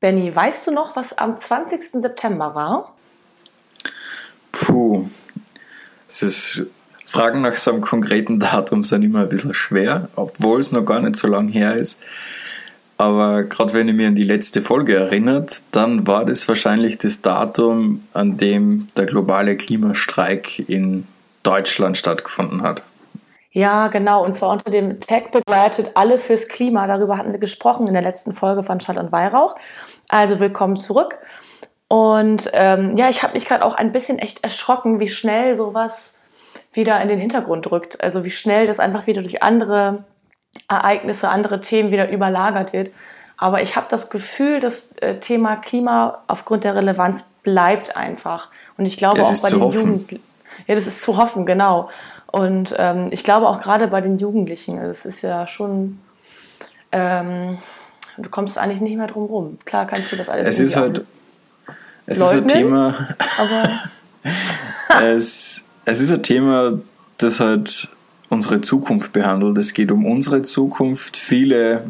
Benny, 0.00 0.34
weißt 0.34 0.66
du 0.66 0.70
noch, 0.70 0.96
was 0.96 1.16
am 1.18 1.36
20. 1.36 2.00
September 2.00 2.54
war? 2.54 2.94
Puh, 4.50 5.06
es 6.08 6.22
ist 6.22 6.66
Fragen 7.04 7.42
nach 7.42 7.56
so 7.56 7.72
einem 7.72 7.80
konkreten 7.80 8.38
Datum 8.38 8.84
sind 8.84 9.02
immer 9.02 9.22
ein 9.22 9.28
bisschen 9.28 9.52
schwer, 9.52 10.08
obwohl 10.14 10.60
es 10.60 10.70
noch 10.70 10.84
gar 10.84 11.00
nicht 11.00 11.16
so 11.16 11.26
lange 11.26 11.50
her 11.50 11.76
ist. 11.76 12.00
Aber 12.98 13.44
gerade 13.44 13.72
wenn 13.74 13.88
ich 13.88 13.94
mich 13.94 14.06
an 14.06 14.14
die 14.14 14.24
letzte 14.24 14.62
Folge 14.62 14.94
erinnert, 14.94 15.62
dann 15.72 16.06
war 16.06 16.24
das 16.24 16.46
wahrscheinlich 16.46 16.98
das 16.98 17.20
Datum, 17.20 18.04
an 18.12 18.36
dem 18.36 18.86
der 18.96 19.06
globale 19.06 19.56
Klimastreik 19.56 20.68
in 20.68 21.06
Deutschland 21.42 21.98
stattgefunden 21.98 22.62
hat. 22.62 22.82
Ja, 23.52 23.88
genau. 23.88 24.24
Und 24.24 24.32
zwar 24.32 24.50
unter 24.50 24.70
dem 24.70 25.00
Tag 25.00 25.32
begleitet 25.32 25.92
alle 25.94 26.18
fürs 26.18 26.46
Klima. 26.46 26.86
Darüber 26.86 27.16
hatten 27.16 27.32
wir 27.32 27.40
gesprochen 27.40 27.88
in 27.88 27.94
der 27.94 28.02
letzten 28.02 28.32
Folge 28.32 28.62
von 28.62 28.78
Schall 28.80 28.98
und 28.98 29.10
Weihrauch. 29.10 29.56
Also 30.08 30.38
willkommen 30.38 30.76
zurück. 30.76 31.18
Und 31.88 32.48
ähm, 32.52 32.96
ja, 32.96 33.08
ich 33.08 33.24
habe 33.24 33.32
mich 33.32 33.46
gerade 33.46 33.64
auch 33.64 33.74
ein 33.74 33.90
bisschen 33.90 34.20
echt 34.20 34.44
erschrocken, 34.44 35.00
wie 35.00 35.08
schnell 35.08 35.56
sowas 35.56 36.22
wieder 36.72 37.00
in 37.00 37.08
den 37.08 37.18
Hintergrund 37.18 37.68
rückt. 37.72 38.00
Also 38.00 38.24
wie 38.24 38.30
schnell 38.30 38.68
das 38.68 38.78
einfach 38.78 39.08
wieder 39.08 39.22
durch 39.22 39.42
andere 39.42 40.04
Ereignisse, 40.68 41.28
andere 41.28 41.60
Themen 41.60 41.90
wieder 41.90 42.08
überlagert 42.08 42.72
wird. 42.72 42.92
Aber 43.36 43.62
ich 43.62 43.74
habe 43.74 43.86
das 43.90 44.10
Gefühl, 44.10 44.60
das 44.60 44.92
äh, 44.98 45.18
Thema 45.18 45.56
Klima 45.56 46.22
aufgrund 46.28 46.62
der 46.62 46.76
Relevanz 46.76 47.24
bleibt 47.42 47.96
einfach. 47.96 48.50
Und 48.76 48.86
ich 48.86 48.96
glaube 48.96 49.22
auch 49.22 49.42
bei 49.42 49.50
den 49.50 49.72
Jugendlichen. 49.72 50.22
Ja, 50.66 50.74
das 50.74 50.86
ist 50.86 51.02
zu 51.02 51.16
hoffen, 51.16 51.46
genau. 51.46 51.88
Und 52.32 52.74
ähm, 52.78 53.08
ich 53.10 53.24
glaube 53.24 53.48
auch 53.48 53.60
gerade 53.60 53.88
bei 53.88 54.00
den 54.00 54.18
Jugendlichen, 54.18 54.78
es 54.78 55.04
ist 55.04 55.22
ja 55.22 55.46
schon, 55.46 55.98
ähm, 56.92 57.58
du 58.16 58.30
kommst 58.30 58.56
eigentlich 58.56 58.80
nicht 58.80 58.96
mehr 58.96 59.08
drum 59.08 59.24
rum. 59.24 59.58
Klar 59.64 59.86
kannst 59.86 60.12
du 60.12 60.16
das 60.16 60.28
alles. 60.28 60.46
Es 60.46 60.60
ist 60.60 60.76
halt, 60.76 61.04
es 62.06 62.18
leugnen, 62.18 62.46
ist 62.46 62.54
ein 62.54 62.58
Thema. 62.58 63.08
Aber 63.36 65.02
es, 65.02 65.64
es 65.84 66.00
ist 66.00 66.12
ein 66.12 66.22
Thema, 66.22 66.78
das 67.18 67.40
halt 67.40 67.88
unsere 68.28 68.60
Zukunft 68.60 69.12
behandelt. 69.12 69.58
Es 69.58 69.74
geht 69.74 69.90
um 69.90 70.06
unsere 70.06 70.42
Zukunft. 70.42 71.16
Viele, 71.16 71.84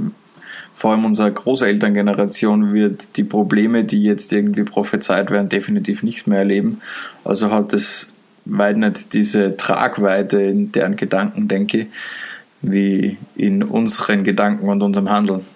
vor 0.74 0.92
allem 0.92 1.04
unsere 1.04 1.30
Großelterngeneration, 1.30 2.72
wird 2.72 3.16
die 3.18 3.24
Probleme, 3.24 3.84
die 3.84 4.02
jetzt 4.02 4.32
irgendwie 4.32 4.64
prophezeit 4.64 5.30
werden, 5.30 5.50
definitiv 5.50 6.02
nicht 6.02 6.26
mehr 6.26 6.38
erleben. 6.40 6.80
Also 7.24 7.50
hat 7.50 7.74
es 7.74 8.09
weit 8.44 8.76
nicht 8.76 9.14
diese 9.14 9.54
Tragweite 9.54 10.40
in 10.40 10.72
deren 10.72 10.96
Gedanken, 10.96 11.48
denke 11.48 11.86
wie 12.62 13.16
in 13.36 13.62
unseren 13.62 14.22
Gedanken 14.22 14.68
und 14.68 14.82
unserem 14.82 15.10
Handeln. 15.10 15.46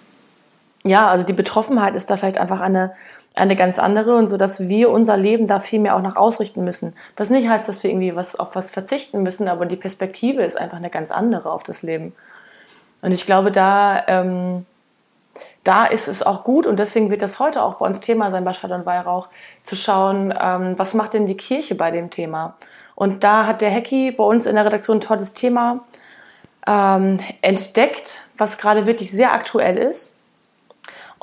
Ja, 0.84 1.08
also 1.08 1.24
die 1.24 1.32
Betroffenheit 1.32 1.94
ist 1.94 2.10
da 2.10 2.16
vielleicht 2.16 2.38
einfach 2.38 2.60
eine 2.60 2.92
eine 3.34 3.56
ganz 3.56 3.78
andere 3.78 4.14
und 4.14 4.28
so, 4.28 4.36
dass 4.36 4.68
wir 4.68 4.90
unser 4.90 5.16
Leben 5.16 5.46
da 5.46 5.58
viel 5.58 5.80
mehr 5.80 5.96
auch 5.96 6.02
nach 6.02 6.16
ausrichten 6.16 6.64
müssen. 6.64 6.94
Was 7.16 7.30
nicht 7.30 7.48
heißt, 7.48 7.68
dass 7.68 7.82
wir 7.82 7.90
irgendwie 7.90 8.14
was 8.14 8.38
auf 8.38 8.54
was 8.54 8.70
verzichten 8.70 9.22
müssen, 9.22 9.48
aber 9.48 9.66
die 9.66 9.76
Perspektive 9.76 10.44
ist 10.44 10.56
einfach 10.56 10.76
eine 10.76 10.90
ganz 10.90 11.10
andere 11.10 11.50
auf 11.50 11.64
das 11.64 11.82
Leben. 11.82 12.12
Und 13.02 13.12
ich 13.12 13.26
glaube, 13.26 13.50
da, 13.50 14.04
ähm, 14.06 14.66
da 15.64 15.86
ist 15.86 16.08
es 16.08 16.22
auch 16.22 16.44
gut 16.44 16.66
und 16.66 16.78
deswegen 16.78 17.10
wird 17.10 17.22
das 17.22 17.38
heute 17.38 17.62
auch 17.62 17.76
bei 17.76 17.86
uns 17.86 18.00
Thema 18.00 18.30
sein 18.30 18.44
bei 18.44 18.52
Schall 18.52 18.72
und 18.72 18.86
Weihrauch, 18.86 19.28
zu 19.62 19.76
schauen, 19.76 20.32
ähm, 20.38 20.78
was 20.78 20.94
macht 20.94 21.14
denn 21.14 21.26
die 21.26 21.36
Kirche 21.36 21.74
bei 21.74 21.90
dem 21.90 22.10
Thema? 22.10 22.56
Und 22.94 23.24
da 23.24 23.46
hat 23.46 23.60
der 23.60 23.70
Hecki 23.70 24.12
bei 24.12 24.24
uns 24.24 24.46
in 24.46 24.54
der 24.54 24.64
Redaktion 24.64 24.98
ein 24.98 25.00
tolles 25.00 25.34
Thema 25.34 25.84
ähm, 26.66 27.18
entdeckt, 27.42 28.28
was 28.38 28.58
gerade 28.58 28.86
wirklich 28.86 29.10
sehr 29.10 29.32
aktuell 29.32 29.78
ist 29.78 30.14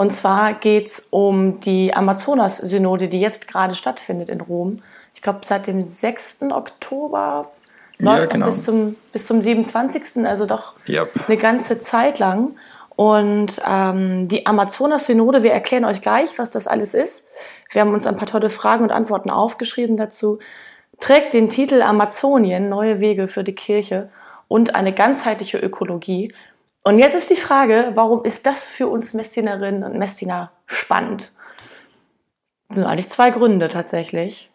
und 0.01 0.13
zwar 0.13 0.55
geht 0.55 0.87
es 0.87 1.07
um 1.11 1.59
die 1.59 1.93
Amazonas-Synode, 1.93 3.07
die 3.07 3.21
jetzt 3.21 3.47
gerade 3.47 3.75
stattfindet 3.75 4.29
in 4.29 4.41
Rom. 4.41 4.81
Ich 5.13 5.21
glaube, 5.21 5.41
seit 5.43 5.67
dem 5.67 5.83
6. 5.83 6.43
Oktober 6.49 7.51
läuft 7.99 8.19
ja, 8.19 8.25
genau. 8.25 8.45
bis, 8.47 8.63
zum, 8.63 8.95
bis 9.11 9.27
zum 9.27 9.43
27. 9.43 10.25
Also 10.25 10.47
doch 10.47 10.73
yep. 10.87 11.11
eine 11.27 11.37
ganze 11.37 11.79
Zeit 11.79 12.17
lang. 12.17 12.55
Und 13.01 13.59
ähm, 13.67 14.27
die 14.27 14.45
Amazonas-Synode, 14.45 15.41
wir 15.41 15.51
erklären 15.51 15.85
euch 15.85 16.01
gleich, 16.01 16.37
was 16.37 16.51
das 16.51 16.67
alles 16.67 16.93
ist. 16.93 17.27
Wir 17.71 17.81
haben 17.81 17.95
uns 17.95 18.05
ein 18.05 18.15
paar 18.15 18.27
tolle 18.27 18.51
Fragen 18.51 18.83
und 18.83 18.91
Antworten 18.91 19.31
aufgeschrieben 19.31 19.97
dazu. 19.97 20.37
Trägt 20.99 21.33
den 21.33 21.49
Titel 21.49 21.81
Amazonien, 21.81 22.69
neue 22.69 22.99
Wege 22.99 23.27
für 23.27 23.43
die 23.43 23.55
Kirche 23.55 24.09
und 24.47 24.75
eine 24.75 24.93
ganzheitliche 24.93 25.57
Ökologie. 25.57 26.31
Und 26.83 26.99
jetzt 26.99 27.15
ist 27.15 27.31
die 27.31 27.35
Frage, 27.35 27.89
warum 27.95 28.23
ist 28.23 28.45
das 28.45 28.69
für 28.69 28.87
uns 28.87 29.15
Messinerinnen 29.15 29.83
und 29.83 29.97
Messiner 29.97 30.51
spannend? 30.67 31.31
Das 32.69 32.75
sind 32.75 32.85
eigentlich 32.85 33.09
zwei 33.09 33.31
Gründe 33.31 33.67
tatsächlich. 33.67 34.51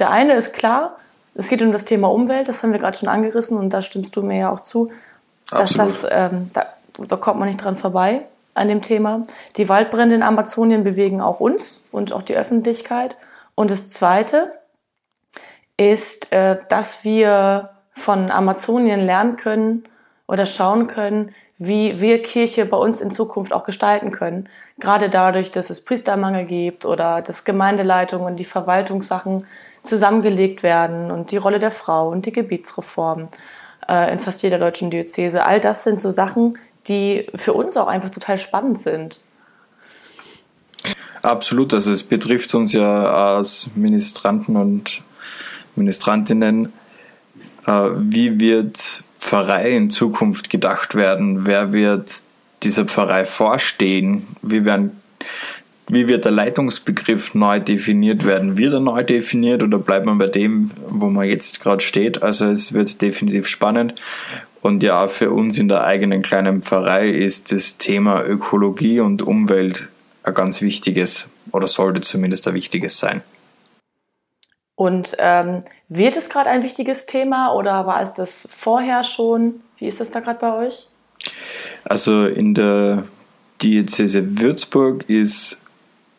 Der 0.00 0.10
eine 0.10 0.32
ist 0.32 0.52
klar, 0.52 0.96
es 1.34 1.48
geht 1.48 1.62
um 1.62 1.70
das 1.70 1.84
Thema 1.84 2.10
Umwelt, 2.10 2.48
das 2.48 2.64
haben 2.64 2.72
wir 2.72 2.80
gerade 2.80 2.98
schon 2.98 3.08
angerissen 3.08 3.56
und 3.56 3.70
da 3.70 3.82
stimmst 3.82 4.16
du 4.16 4.22
mir 4.22 4.36
ja 4.36 4.50
auch 4.50 4.60
zu, 4.60 4.88
dass 5.48 5.78
Absolut. 5.78 5.86
das, 5.86 6.06
ähm, 6.10 6.50
da, 6.52 6.66
da 6.98 7.16
kommt 7.16 7.38
man 7.38 7.48
nicht 7.48 7.62
dran 7.62 7.76
vorbei 7.76 8.26
an 8.54 8.68
dem 8.68 8.82
Thema. 8.82 9.22
Die 9.56 9.68
Waldbrände 9.68 10.14
in 10.14 10.22
Amazonien 10.22 10.84
bewegen 10.84 11.20
auch 11.20 11.40
uns 11.40 11.84
und 11.92 12.12
auch 12.12 12.22
die 12.22 12.36
Öffentlichkeit. 12.36 13.16
Und 13.54 13.70
das 13.70 13.88
Zweite 13.88 14.52
ist, 15.76 16.32
äh, 16.32 16.58
dass 16.68 17.04
wir 17.04 17.70
von 17.92 18.30
Amazonien 18.30 19.00
lernen 19.00 19.36
können 19.36 19.84
oder 20.26 20.46
schauen 20.46 20.86
können, 20.86 21.34
wie 21.56 22.00
wir 22.00 22.22
Kirche 22.22 22.64
bei 22.66 22.76
uns 22.76 23.00
in 23.00 23.10
Zukunft 23.10 23.52
auch 23.52 23.64
gestalten 23.64 24.12
können. 24.12 24.48
Gerade 24.78 25.08
dadurch, 25.08 25.50
dass 25.50 25.70
es 25.70 25.84
Priestermangel 25.84 26.44
gibt 26.44 26.84
oder 26.84 27.20
dass 27.20 27.44
Gemeindeleitung 27.44 28.22
und 28.22 28.36
die 28.36 28.44
Verwaltungssachen 28.44 29.44
zusammengelegt 29.82 30.62
werden 30.62 31.10
und 31.10 31.32
die 31.32 31.36
Rolle 31.36 31.58
der 31.58 31.72
Frau 31.72 32.08
und 32.10 32.26
die 32.26 32.32
Gebietsreform 32.32 33.28
äh, 33.88 34.12
in 34.12 34.20
fast 34.20 34.42
jeder 34.42 34.58
deutschen 34.58 34.90
Diözese. 34.90 35.44
All 35.44 35.58
das 35.58 35.82
sind 35.82 36.00
so 36.00 36.10
Sachen, 36.10 36.56
die 36.88 37.26
für 37.34 37.52
uns 37.52 37.76
auch 37.76 37.86
einfach 37.86 38.10
total 38.10 38.38
spannend 38.38 38.78
sind. 38.78 39.20
Absolut, 41.22 41.74
also 41.74 41.92
es 41.92 42.02
betrifft 42.02 42.54
uns 42.54 42.72
ja 42.72 43.36
als 43.36 43.70
Ministranten 43.74 44.56
und 44.56 45.02
Ministrantinnen. 45.74 46.72
Äh, 47.66 47.72
wie 47.96 48.38
wird 48.40 49.04
Pfarrei 49.18 49.70
in 49.70 49.90
Zukunft 49.90 50.50
gedacht 50.50 50.94
werden? 50.94 51.46
Wer 51.46 51.72
wird 51.72 52.22
dieser 52.62 52.84
Pfarrei 52.84 53.26
vorstehen? 53.26 54.26
Wie, 54.42 54.64
werden, 54.64 55.00
wie 55.88 56.06
wird 56.06 56.24
der 56.24 56.32
Leitungsbegriff 56.32 57.34
neu 57.34 57.60
definiert 57.60 58.24
werden? 58.24 58.56
Wird 58.56 58.74
er 58.74 58.80
neu 58.80 59.02
definiert 59.02 59.62
oder 59.62 59.78
bleibt 59.78 60.06
man 60.06 60.18
bei 60.18 60.28
dem, 60.28 60.70
wo 60.88 61.08
man 61.08 61.26
jetzt 61.26 61.60
gerade 61.60 61.82
steht? 61.82 62.22
Also 62.22 62.46
es 62.46 62.72
wird 62.72 63.02
definitiv 63.02 63.46
spannend. 63.48 63.94
Und 64.60 64.82
ja, 64.82 65.08
für 65.08 65.30
uns 65.30 65.58
in 65.58 65.68
der 65.68 65.84
eigenen 65.84 66.22
kleinen 66.22 66.62
Pfarrei 66.62 67.08
ist 67.08 67.52
das 67.52 67.78
Thema 67.78 68.24
Ökologie 68.24 69.00
und 69.00 69.22
Umwelt 69.22 69.88
ein 70.22 70.34
ganz 70.34 70.60
wichtiges 70.60 71.28
oder 71.52 71.68
sollte 71.68 72.00
zumindest 72.00 72.46
ein 72.48 72.54
wichtiges 72.54 72.98
sein. 72.98 73.22
Und 74.74 75.16
ähm, 75.18 75.64
wird 75.88 76.16
es 76.16 76.28
gerade 76.28 76.50
ein 76.50 76.62
wichtiges 76.62 77.06
Thema 77.06 77.52
oder 77.52 77.86
war 77.86 78.00
es 78.02 78.14
das 78.14 78.48
vorher 78.50 79.02
schon? 79.02 79.60
Wie 79.78 79.86
ist 79.86 80.00
das 80.00 80.10
da 80.10 80.20
gerade 80.20 80.38
bei 80.38 80.66
euch? 80.66 80.88
Also 81.84 82.26
in 82.26 82.54
der 82.54 83.04
Diözese 83.60 84.40
Würzburg 84.40 85.08
ist 85.08 85.58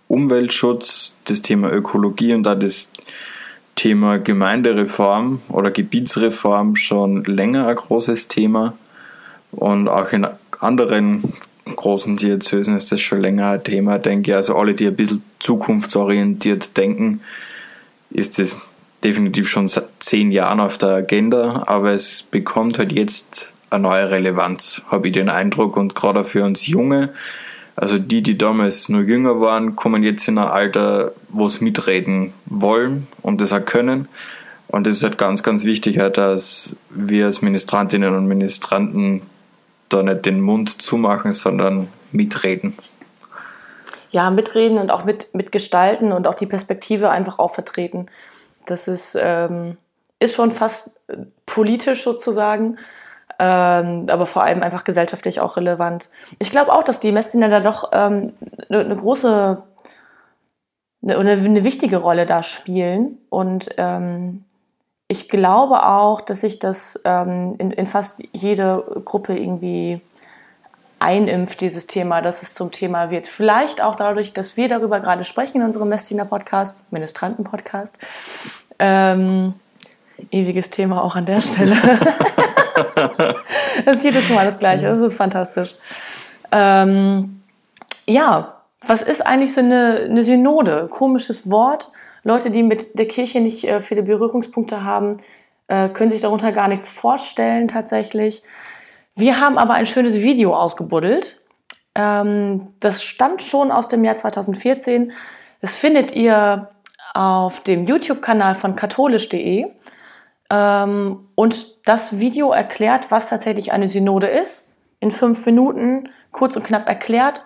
Umweltschutz, 0.10 1.18
das 1.26 1.42
Thema 1.42 1.72
Ökologie 1.72 2.34
und 2.34 2.44
da 2.44 2.56
das 2.56 2.92
Thema 3.80 4.20
Gemeindereform 4.20 5.40
oder 5.48 5.72
Gebietsreform 5.72 6.76
schon 6.76 7.24
länger 7.24 7.70
ein 7.70 7.78
großes 7.78 8.28
Thema. 8.28 8.74
Und 9.52 9.88
auch 9.88 10.12
in 10.12 10.28
anderen 10.60 11.34
großen 11.78 12.18
Diözesen 12.18 12.76
ist 12.76 12.92
das 12.92 13.00
schon 13.00 13.22
länger 13.22 13.52
ein 13.52 13.64
Thema, 13.64 13.98
denke 13.98 14.32
ich. 14.32 14.36
Also 14.36 14.58
alle, 14.58 14.74
die 14.74 14.86
ein 14.86 14.98
bisschen 14.98 15.24
zukunftsorientiert 15.40 16.76
denken, 16.76 17.22
ist 18.10 18.38
es 18.38 18.58
definitiv 19.02 19.48
schon 19.48 19.70
seit 19.70 19.88
zehn 20.00 20.34
Jahren 20.34 20.60
auf 20.60 20.78
der 20.78 20.90
Agenda, 20.90 21.64
aber 21.68 21.94
es 21.94 22.24
bekommt 22.24 22.80
halt 22.80 22.92
jetzt 22.92 23.54
eine 23.70 23.84
neue 23.84 24.12
Relevanz, 24.12 24.82
habe 24.92 25.08
ich 25.08 25.14
den 25.14 25.30
Eindruck. 25.30 25.78
Und 25.78 25.96
gerade 25.96 26.26
für 26.26 26.44
uns 26.44 26.68
Junge, 26.68 27.14
also 27.80 27.98
die, 27.98 28.22
die 28.22 28.38
damals 28.38 28.90
nur 28.90 29.02
jünger 29.02 29.40
waren, 29.40 29.76
kommen 29.76 30.04
jetzt 30.04 30.28
in 30.28 30.38
ein 30.38 30.48
Alter, 30.48 31.14
wo 31.30 31.48
sie 31.48 31.64
mitreden 31.64 32.34
wollen 32.46 33.08
und 33.22 33.42
das 33.42 33.54
auch 33.54 33.64
können. 33.64 34.08
Und 34.68 34.86
es 34.86 34.98
ist 34.98 35.04
halt 35.04 35.18
ganz, 35.18 35.42
ganz 35.42 35.66
wichtig, 35.66 35.98
dass 36.14 36.76
wir 36.90 37.26
als 37.26 37.42
Ministrantinnen 37.42 38.16
und 38.16 38.28
Ministranten 38.28 39.24
da 39.90 40.04
nicht 40.04 40.26
den 40.26 40.42
Mund 40.42 40.82
zumachen, 40.82 41.32
sondern 41.32 41.88
mitreden 42.12 42.76
ja, 44.12 44.30
mitreden 44.30 44.78
und 44.78 44.92
auch 44.92 45.04
mit, 45.04 45.34
mitgestalten 45.34 46.12
und 46.12 46.28
auch 46.28 46.34
die 46.34 46.46
Perspektive 46.46 47.10
einfach 47.10 47.40
auch 47.40 47.54
vertreten. 47.54 48.08
Das 48.66 48.88
ist, 48.88 49.18
ähm, 49.20 49.78
ist 50.20 50.36
schon 50.36 50.52
fast 50.52 51.00
äh, 51.08 51.18
politisch 51.46 52.04
sozusagen, 52.04 52.78
ähm, 53.40 54.06
aber 54.10 54.26
vor 54.26 54.44
allem 54.44 54.62
einfach 54.62 54.84
gesellschaftlich 54.84 55.40
auch 55.40 55.58
relevant. 55.58 56.10
Ich 56.40 56.52
glaube 56.52 56.74
auch, 56.74 56.84
dass 56.84 57.00
die 57.00 57.12
Messdiener 57.12 57.50
da 57.50 57.62
doch 57.62 57.90
ähm, 57.94 58.34
eine, 58.70 58.80
eine 58.82 58.96
große 58.96 59.64
eine, 61.02 61.18
eine 61.18 61.64
wichtige 61.64 61.98
Rolle 61.98 62.26
da 62.26 62.44
spielen. 62.44 63.18
Und 63.30 63.70
ähm, 63.78 64.44
ich 65.08 65.30
glaube 65.30 65.84
auch, 65.84 66.22
dass 66.22 66.42
sich 66.42 66.60
das 66.60 67.00
ähm, 67.06 67.56
in, 67.58 67.72
in 67.72 67.86
fast 67.86 68.24
jede 68.34 69.02
Gruppe 69.06 69.38
irgendwie 69.38 70.02
einimpft, 71.00 71.62
dieses 71.62 71.88
Thema, 71.88 72.22
dass 72.22 72.44
es 72.44 72.54
zum 72.54 72.72
Thema 72.72 73.10
wird. 73.10 73.26
Vielleicht 73.26 73.82
auch 73.82 73.96
dadurch, 73.96 74.34
dass 74.34 74.58
wir 74.58 74.68
darüber 74.68 75.00
gerade 75.00 75.24
sprechen 75.24 75.58
in 75.58 75.64
unserem 75.64 75.88
Messdiener 75.90 76.26
Podcast, 76.26 76.92
Ministranten-Podcast. 76.92 77.98
Ähm, 78.80 79.54
ewiges 80.30 80.70
Thema 80.70 81.02
auch 81.02 81.16
an 81.16 81.26
der 81.26 81.42
Stelle. 81.42 81.76
das 83.86 83.96
ist 83.96 84.04
jedes 84.04 84.30
Mal 84.30 84.46
das 84.46 84.60
Gleiche. 84.60 84.88
Das 84.88 85.02
ist 85.02 85.16
fantastisch. 85.16 85.76
Ähm, 86.52 87.42
ja, 88.06 88.56
was 88.86 89.02
ist 89.02 89.26
eigentlich 89.26 89.54
so 89.54 89.62
eine, 89.62 90.08
eine 90.10 90.24
Synode? 90.24 90.88
Komisches 90.90 91.50
Wort. 91.50 91.92
Leute, 92.24 92.52
die 92.52 92.64
mit 92.64 92.98
der 92.98 93.08
Kirche 93.08 93.40
nicht 93.40 93.66
äh, 93.66 93.82
viele 93.82 94.04
Berührungspunkte 94.04 94.84
haben, 94.84 95.18
äh, 95.68 95.90
können 95.90 96.10
sich 96.10 96.22
darunter 96.22 96.52
gar 96.52 96.68
nichts 96.68 96.90
vorstellen 96.90 97.68
tatsächlich. 97.68 98.44
Wir 99.16 99.40
haben 99.40 99.58
aber 99.58 99.74
ein 99.74 99.86
schönes 99.86 100.16
Video 100.16 100.56
ausgebuddelt. 100.56 101.42
Ähm, 101.96 102.68
das 102.80 103.04
stammt 103.04 103.42
schon 103.42 103.72
aus 103.72 103.88
dem 103.88 104.04
Jahr 104.04 104.16
2014. 104.16 105.12
Das 105.62 105.76
findet 105.76 106.14
ihr 106.14 106.70
auf 107.14 107.62
dem 107.62 107.86
YouTube-Kanal 107.86 108.56
von 108.56 108.76
katholisch.de. 108.76 109.68
Ähm, 110.50 111.28
und 111.36 111.88
das 111.88 112.20
Video 112.20 112.52
erklärt, 112.52 113.12
was 113.12 113.30
tatsächlich 113.30 113.72
eine 113.72 113.88
Synode 113.88 114.28
ist. 114.28 114.72
In 115.00 115.12
fünf 115.12 115.46
Minuten 115.46 116.10
kurz 116.32 116.56
und 116.56 116.64
knapp 116.64 116.88
erklärt. 116.88 117.44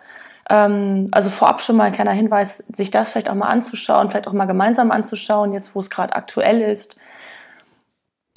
Ähm, 0.49 1.07
also 1.11 1.29
vorab 1.29 1.61
schon 1.61 1.75
mal 1.75 1.85
ein 1.85 1.93
kleiner 1.93 2.11
Hinweis, 2.11 2.57
sich 2.73 2.91
das 2.91 3.11
vielleicht 3.11 3.29
auch 3.29 3.35
mal 3.35 3.47
anzuschauen, 3.47 4.09
vielleicht 4.09 4.27
auch 4.27 4.33
mal 4.33 4.45
gemeinsam 4.45 4.91
anzuschauen, 4.91 5.53
jetzt 5.53 5.75
wo 5.75 5.79
es 5.79 5.89
gerade 5.89 6.15
aktuell 6.15 6.61
ist. 6.61 6.97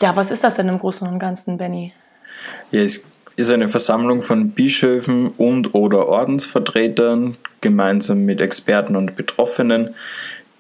Ja, 0.01 0.15
was 0.15 0.31
ist 0.31 0.45
das 0.45 0.57
denn 0.57 0.69
im 0.69 0.79
Großen 0.79 1.09
und 1.09 1.19
Ganzen, 1.19 1.57
Benny? 1.57 1.93
Ja, 2.71 2.83
es 2.83 3.07
ist 3.37 3.51
eine 3.51 3.69
Versammlung 3.69 4.23
von 4.23 4.51
Bischöfen 4.51 5.29
und 5.29 5.75
oder 5.75 6.09
Ordensvertretern 6.09 7.37
gemeinsam 7.61 8.25
mit 8.25 8.41
Experten 8.41 8.95
und 8.97 9.17
Betroffenen, 9.17 9.95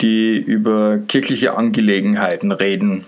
die 0.00 0.36
über 0.36 0.98
kirchliche 0.98 1.56
Angelegenheiten 1.56 2.52
reden. 2.52 3.04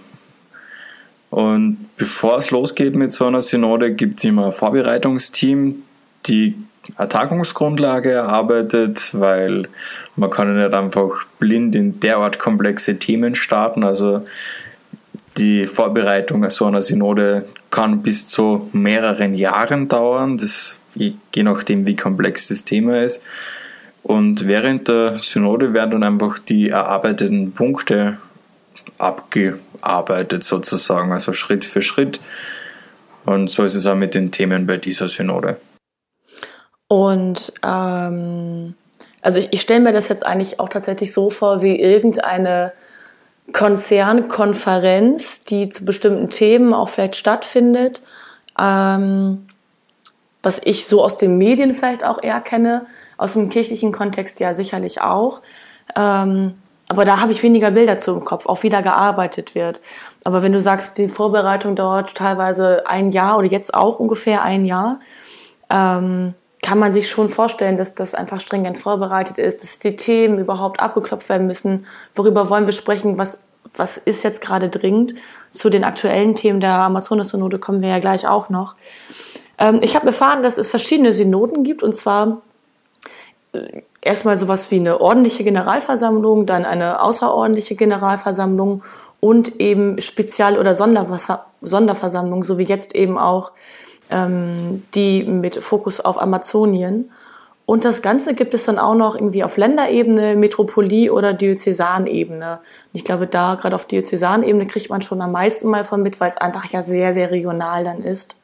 Und 1.30 1.88
bevor 1.96 2.38
es 2.38 2.50
losgeht 2.50 2.94
mit 2.94 3.12
so 3.12 3.26
einer 3.26 3.42
Synode, 3.42 3.94
gibt 3.94 4.18
es 4.18 4.24
immer 4.24 4.46
ein 4.46 4.52
Vorbereitungsteam, 4.52 5.82
die 6.26 6.54
eine 6.96 7.08
Tagungsgrundlage 7.08 8.10
erarbeitet, 8.12 9.10
weil 9.12 9.68
man 10.16 10.30
kann 10.30 10.56
nicht 10.56 10.72
einfach 10.72 11.26
blind 11.38 11.74
in 11.74 12.00
derart 12.00 12.38
komplexe 12.38 12.98
Themen 12.98 13.34
starten. 13.34 13.84
Also 13.84 14.24
die 15.36 15.66
Vorbereitung 15.66 16.48
so 16.48 16.66
einer 16.66 16.82
Synode 16.82 17.44
kann 17.70 18.02
bis 18.02 18.26
zu 18.26 18.70
mehreren 18.72 19.34
Jahren 19.34 19.88
dauern, 19.88 20.38
das, 20.38 20.80
je 20.94 21.42
nachdem 21.42 21.86
wie 21.86 21.96
komplex 21.96 22.48
das 22.48 22.64
Thema 22.64 23.02
ist. 23.02 23.22
Und 24.02 24.46
während 24.46 24.88
der 24.88 25.16
Synode 25.16 25.74
werden 25.74 25.90
dann 25.90 26.02
einfach 26.02 26.38
die 26.38 26.70
erarbeiteten 26.70 27.52
Punkte 27.52 28.16
abgearbeitet 29.82 30.44
sozusagen, 30.44 31.12
also 31.12 31.32
Schritt 31.32 31.64
für 31.64 31.82
Schritt. 31.82 32.20
Und 33.24 33.50
so 33.50 33.64
ist 33.64 33.74
es 33.74 33.86
auch 33.86 33.94
mit 33.94 34.14
den 34.14 34.30
Themen 34.30 34.66
bei 34.66 34.76
dieser 34.76 35.08
Synode. 35.08 35.56
Und 36.88 37.52
ähm, 37.62 38.74
also 39.20 39.38
ich, 39.38 39.48
ich 39.52 39.60
stelle 39.60 39.80
mir 39.80 39.92
das 39.92 40.08
jetzt 40.08 40.24
eigentlich 40.24 40.60
auch 40.60 40.68
tatsächlich 40.68 41.12
so 41.12 41.28
vor 41.28 41.62
wie 41.62 41.78
irgendeine 41.78 42.72
Konzernkonferenz, 43.52 45.44
die 45.44 45.68
zu 45.68 45.84
bestimmten 45.84 46.30
Themen 46.30 46.72
auch 46.72 46.88
vielleicht 46.88 47.16
stattfindet. 47.16 48.02
Ähm, 48.58 49.46
was 50.42 50.60
ich 50.64 50.86
so 50.86 51.02
aus 51.02 51.16
den 51.16 51.36
Medien 51.36 51.74
vielleicht 51.74 52.04
auch 52.04 52.22
eher 52.22 52.40
kenne, 52.40 52.86
aus 53.16 53.32
dem 53.34 53.50
kirchlichen 53.50 53.92
Kontext 53.92 54.40
ja 54.40 54.54
sicherlich 54.54 55.00
auch. 55.02 55.42
Ähm, 55.96 56.54
aber 56.88 57.04
da 57.04 57.20
habe 57.20 57.32
ich 57.32 57.42
weniger 57.42 57.70
Bilder 57.70 57.98
zu 57.98 58.14
im 58.14 58.24
Kopf, 58.24 58.46
auch 58.46 58.62
wie 58.62 58.70
da 58.70 58.80
gearbeitet 58.80 59.54
wird. 59.54 59.80
Aber 60.24 60.42
wenn 60.42 60.52
du 60.52 60.60
sagst, 60.60 60.96
die 60.96 61.08
Vorbereitung 61.08 61.76
dauert 61.76 62.14
teilweise 62.14 62.86
ein 62.86 63.10
Jahr 63.10 63.36
oder 63.36 63.46
jetzt 63.46 63.74
auch 63.74 64.00
ungefähr 64.00 64.42
ein 64.42 64.64
Jahr, 64.64 64.98
ähm, 65.68 66.34
kann 66.62 66.78
man 66.78 66.92
sich 66.92 67.08
schon 67.08 67.28
vorstellen, 67.28 67.76
dass 67.76 67.94
das 67.94 68.14
einfach 68.14 68.40
stringent 68.40 68.78
vorbereitet 68.78 69.38
ist, 69.38 69.62
dass 69.62 69.78
die 69.78 69.96
Themen 69.96 70.38
überhaupt 70.38 70.80
abgeklopft 70.80 71.28
werden 71.28 71.46
müssen. 71.46 71.86
Worüber 72.14 72.50
wollen 72.50 72.66
wir 72.66 72.72
sprechen? 72.72 73.18
Was, 73.18 73.44
was 73.76 73.98
ist 73.98 74.24
jetzt 74.24 74.40
gerade 74.40 74.68
dringend? 74.68 75.14
Zu 75.52 75.70
den 75.70 75.84
aktuellen 75.84 76.34
Themen 76.34 76.60
der 76.60 76.72
Amazonas-Synode 76.72 77.58
kommen 77.58 77.82
wir 77.82 77.90
ja 77.90 77.98
gleich 77.98 78.26
auch 78.26 78.48
noch. 78.48 78.74
Ähm, 79.58 79.80
ich 79.82 79.94
habe 79.94 80.06
erfahren, 80.06 80.42
dass 80.42 80.58
es 80.58 80.68
verschiedene 80.68 81.12
Synoden 81.12 81.64
gibt 81.64 81.82
und 81.82 81.94
zwar 81.94 82.40
äh, 83.52 83.82
erstmal 84.02 84.38
sowas 84.38 84.70
wie 84.70 84.76
eine 84.76 85.00
ordentliche 85.00 85.44
Generalversammlung, 85.44 86.46
dann 86.46 86.64
eine 86.64 87.02
außerordentliche 87.02 87.74
Generalversammlung 87.74 88.82
und 89.20 89.60
eben 89.60 90.00
Spezial- 90.00 90.58
oder 90.58 90.74
Sonderversammlung, 90.74 92.44
so 92.44 92.58
wie 92.58 92.64
jetzt 92.64 92.94
eben 92.94 93.18
auch 93.18 93.52
ähm, 94.10 94.82
die 94.94 95.24
mit 95.24 95.56
Fokus 95.56 96.00
auf 96.00 96.20
Amazonien. 96.20 97.10
Und 97.66 97.84
das 97.84 98.00
Ganze 98.00 98.32
gibt 98.32 98.54
es 98.54 98.64
dann 98.64 98.78
auch 98.78 98.94
noch 98.94 99.14
irgendwie 99.14 99.44
auf 99.44 99.58
Länderebene, 99.58 100.36
Metropolie 100.36 101.10
oder 101.10 101.34
Diözesanebene. 101.34 102.60
ich 102.94 103.04
glaube, 103.04 103.26
da 103.26 103.56
gerade 103.56 103.76
auf 103.76 103.84
Diözesanebene 103.84 104.66
kriegt 104.66 104.88
man 104.88 105.02
schon 105.02 105.20
am 105.20 105.32
meisten 105.32 105.68
mal 105.68 105.84
von 105.84 106.00
mit, 106.00 106.18
weil 106.18 106.30
es 106.30 106.38
einfach 106.38 106.64
ja 106.70 106.82
sehr, 106.82 107.12
sehr 107.12 107.30
regional 107.30 107.84
dann 107.84 108.02
ist. 108.02 108.37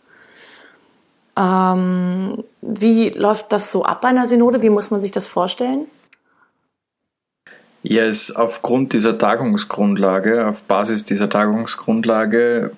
Ähm, 1.37 2.45
wie 2.63 3.11
läuft 3.11 3.53
das 3.53 3.71
so 3.71 3.85
ab 3.85 4.03
bei 4.03 4.09
einer 4.09 4.27
Synode? 4.27 4.63
Wie 4.63 4.71
muss 4.71 4.91
man 4.91 5.03
sich 5.03 5.11
das 5.11 5.27
vorstellen? 5.27 5.87
Ja, 7.83 8.05
es 8.05 8.35
aufgrund 8.35 8.95
dieser 8.95 9.19
Tagungsgrundlage, 9.19 10.47
auf 10.47 10.65
Basis 10.65 11.05
dieser 11.05 11.29
Tagungsgrundlage 11.29 12.73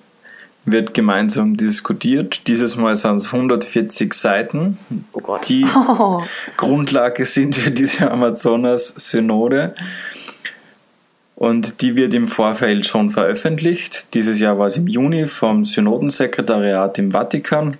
wird 0.65 0.93
gemeinsam 0.93 1.55
diskutiert. 1.55 2.47
Dieses 2.47 2.75
Mal 2.75 2.95
sind 2.97 3.15
es 3.15 3.33
140 3.33 4.13
Seiten, 4.13 4.77
oh 5.13 5.37
die 5.47 5.65
oh. 5.73 6.21
Grundlage 6.57 7.25
sind 7.25 7.55
für 7.55 7.71
diese 7.71 8.11
Amazonas-Synode. 8.11 9.75
Und 11.35 11.81
die 11.81 11.95
wird 11.95 12.13
im 12.13 12.27
Vorfeld 12.27 12.85
schon 12.85 13.09
veröffentlicht. 13.09 14.13
Dieses 14.13 14.39
Jahr 14.39 14.59
war 14.59 14.67
es 14.67 14.75
im 14.75 14.87
Juni 14.87 15.27
vom 15.27 15.63
Synodensekretariat 15.63 16.97
im 16.99 17.11
Vatikan. 17.11 17.77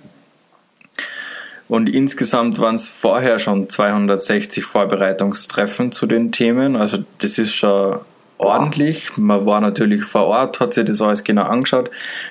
Und 1.68 1.94
insgesamt 1.94 2.58
waren 2.58 2.76
es 2.76 2.88
vorher 2.88 3.38
schon 3.38 3.68
260 3.68 4.64
Vorbereitungstreffen 4.64 5.92
zu 5.92 6.06
den 6.06 6.32
Themen. 6.32 6.76
Also 6.76 6.98
das 7.18 7.38
ist 7.38 7.54
schon 7.54 7.98
ordentlich. 8.38 9.16
Man 9.16 9.44
war 9.44 9.60
natürlich 9.60 10.04
vor 10.04 10.26
Ort, 10.26 10.60
hat 10.60 10.72
sich 10.72 10.86
das 10.86 11.02
alles 11.02 11.24
genau 11.24 11.42
angeschaut. 11.42 11.90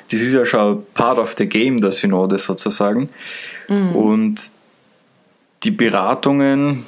Das 0.09 0.21
ist 0.21 0.33
ja 0.33 0.45
schon 0.45 0.83
part 0.95 1.19
of 1.19 1.35
the 1.37 1.47
game, 1.47 1.79
der 1.79 1.91
Synode 1.91 2.39
sozusagen. 2.39 3.09
Mhm. 3.67 3.95
Und 3.95 4.41
die 5.63 5.71
Beratungen, 5.71 6.85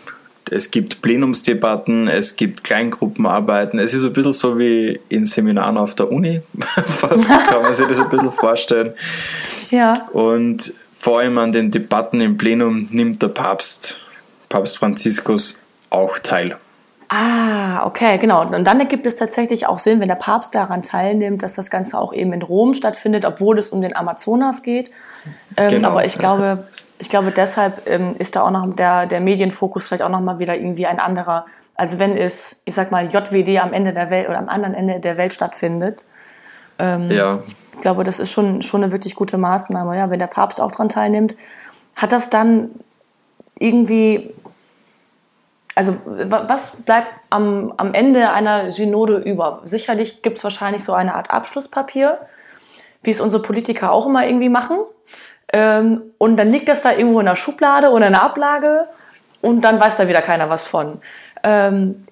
es 0.49 0.71
gibt 0.71 1.01
Plenumsdebatten, 1.01 2.07
es 2.07 2.35
gibt 2.35 2.63
Kleingruppenarbeiten. 2.63 3.77
Es 3.77 3.93
ist 3.93 4.03
ein 4.03 4.13
bisschen 4.13 4.33
so 4.33 4.57
wie 4.57 4.99
in 5.09 5.25
Seminaren 5.25 5.77
auf 5.77 5.93
der 5.93 6.11
Uni. 6.11 6.41
Fast 6.87 7.27
kann 7.27 7.61
man 7.61 7.73
sich 7.73 7.87
das 7.87 7.99
ein 7.99 8.09
bisschen 8.09 8.31
vorstellen. 8.31 8.93
Ja. 9.69 10.07
Und 10.13 10.73
vor 10.99 11.19
allem 11.19 11.37
an 11.37 11.53
den 11.53 11.71
Debatten 11.71 12.19
im 12.19 12.37
Plenum 12.37 12.89
nimmt 12.91 13.21
der 13.21 13.29
Papst, 13.29 13.95
Papst 14.49 14.77
Franziskus, 14.77 15.57
auch 15.89 16.19
teil. 16.19 16.57
Ah, 17.07 17.85
okay, 17.85 18.17
genau. 18.17 18.41
Und 18.41 18.65
dann 18.65 18.79
ergibt 18.81 19.05
es 19.05 19.15
tatsächlich 19.15 19.65
auch 19.65 19.79
Sinn, 19.79 20.01
wenn 20.01 20.09
der 20.09 20.15
Papst 20.15 20.53
daran 20.53 20.81
teilnimmt, 20.81 21.41
dass 21.41 21.55
das 21.55 21.69
Ganze 21.69 21.97
auch 21.97 22.13
eben 22.13 22.33
in 22.33 22.41
Rom 22.41 22.73
stattfindet, 22.73 23.23
obwohl 23.23 23.57
es 23.57 23.69
um 23.69 23.81
den 23.81 23.95
Amazonas 23.95 24.61
geht. 24.61 24.91
Ähm, 25.55 25.69
genau. 25.69 25.91
Aber 25.91 26.03
ich 26.03 26.17
glaube, 26.17 26.67
ich 26.99 27.09
glaube, 27.09 27.31
deshalb 27.31 27.89
ähm, 27.89 28.15
ist 28.19 28.35
da 28.35 28.43
auch 28.43 28.51
noch 28.51 28.71
der, 28.75 29.05
der 29.05 29.21
Medienfokus 29.21 29.87
vielleicht 29.87 30.03
auch 30.03 30.09
noch 30.09 30.19
mal 30.19 30.37
wieder 30.37 30.57
irgendwie 30.57 30.85
ein 30.85 30.99
anderer, 30.99 31.45
als 31.75 31.97
wenn 31.97 32.17
es, 32.17 32.61
ich 32.65 32.73
sag 32.73 32.91
mal, 32.91 33.07
JWD 33.07 33.57
am 33.59 33.71
Ende 33.71 33.93
der 33.93 34.09
Welt 34.09 34.27
oder 34.27 34.37
am 34.37 34.49
anderen 34.49 34.75
Ende 34.75 34.99
der 34.99 35.17
Welt 35.17 35.33
stattfindet. 35.33 36.03
Ähm, 36.77 37.09
ja. 37.09 37.39
Ich 37.79 37.81
glaube, 37.81 38.03
das 38.03 38.19
ist 38.19 38.33
schon, 38.33 38.61
schon 38.61 38.83
eine 38.83 38.91
wirklich 38.91 39.15
gute 39.15 39.37
Maßnahme. 39.37 39.95
Ja, 39.95 40.09
wenn 40.09 40.19
der 40.19 40.27
Papst 40.27 40.59
auch 40.59 40.69
daran 40.69 40.89
teilnimmt, 40.89 41.37
hat 41.95 42.11
das 42.11 42.29
dann 42.29 42.71
irgendwie 43.57 44.33
also 45.75 45.95
was 46.05 46.71
bleibt 46.75 47.07
am, 47.29 47.73
am 47.77 47.93
Ende 47.93 48.31
einer 48.31 48.73
Synode 48.73 49.15
über? 49.15 49.61
Sicherlich 49.63 50.21
gibt 50.21 50.37
es 50.37 50.43
wahrscheinlich 50.43 50.83
so 50.83 50.91
eine 50.91 51.15
Art 51.15 51.31
Abschlusspapier, 51.31 52.19
wie 53.01 53.11
es 53.11 53.21
unsere 53.21 53.41
Politiker 53.41 53.93
auch 53.93 54.05
immer 54.05 54.27
irgendwie 54.27 54.49
machen. 54.49 54.79
Ähm, 55.53 56.01
und 56.17 56.35
dann 56.35 56.51
liegt 56.51 56.67
das 56.67 56.81
da 56.81 56.91
irgendwo 56.91 57.21
in 57.21 57.27
der 57.27 57.37
Schublade 57.37 57.91
oder 57.91 58.07
in 58.07 58.11
der 58.11 58.23
Ablage 58.23 58.89
und 59.41 59.61
dann 59.61 59.79
weiß 59.79 59.95
da 59.95 60.09
wieder 60.09 60.21
keiner 60.21 60.49
was 60.49 60.65
von. 60.65 60.99
Ähm, 61.43 62.03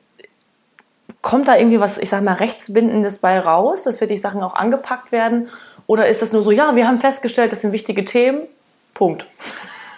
kommt 1.22 1.48
da 1.48 1.58
irgendwie 1.58 1.80
was, 1.80 1.98
ich 1.98 2.10
sag 2.10 2.24
mal, 2.24 2.34
rechtsbindendes 2.34 3.20
bei 3.20 3.40
raus, 3.40 3.84
dass 3.84 4.02
wirklich 4.02 4.22
Sachen 4.22 4.42
auch 4.42 4.56
angepackt 4.56 5.12
werden? 5.12 5.50
Oder 5.86 6.08
ist 6.08 6.22
das 6.22 6.32
nur 6.32 6.44
so, 6.44 6.52
ja, 6.52 6.76
wir 6.76 6.88
haben 6.88 7.00
festgestellt, 7.00 7.52
das 7.52 7.62
sind 7.62 7.72
wichtige 7.72 8.06
Themen, 8.06 8.42
Punkt. 8.94 9.28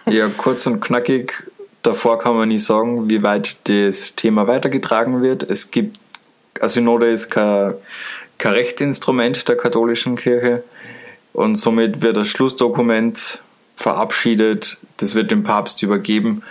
Ja, 0.05 0.27
kurz 0.27 0.65
und 0.65 0.79
knackig. 0.79 1.51
Davor 1.83 2.17
kann 2.17 2.35
man 2.35 2.47
nicht 2.47 2.65
sagen, 2.65 3.11
wie 3.11 3.21
weit 3.21 3.69
das 3.69 4.15
Thema 4.15 4.47
weitergetragen 4.47 5.21
wird. 5.21 5.43
Es 5.43 5.69
gibt, 5.69 5.99
eine 6.59 6.69
Synode 6.69 7.11
ist 7.11 7.29
kein, 7.29 7.75
kein 8.39 8.53
Rechtsinstrument 8.53 9.47
der 9.47 9.55
katholischen 9.55 10.15
Kirche 10.15 10.63
und 11.33 11.57
somit 11.57 12.01
wird 12.01 12.17
das 12.17 12.27
Schlussdokument 12.27 13.43
verabschiedet, 13.75 14.79
das 14.97 15.13
wird 15.13 15.29
dem 15.29 15.43
Papst 15.43 15.83
übergeben 15.83 16.41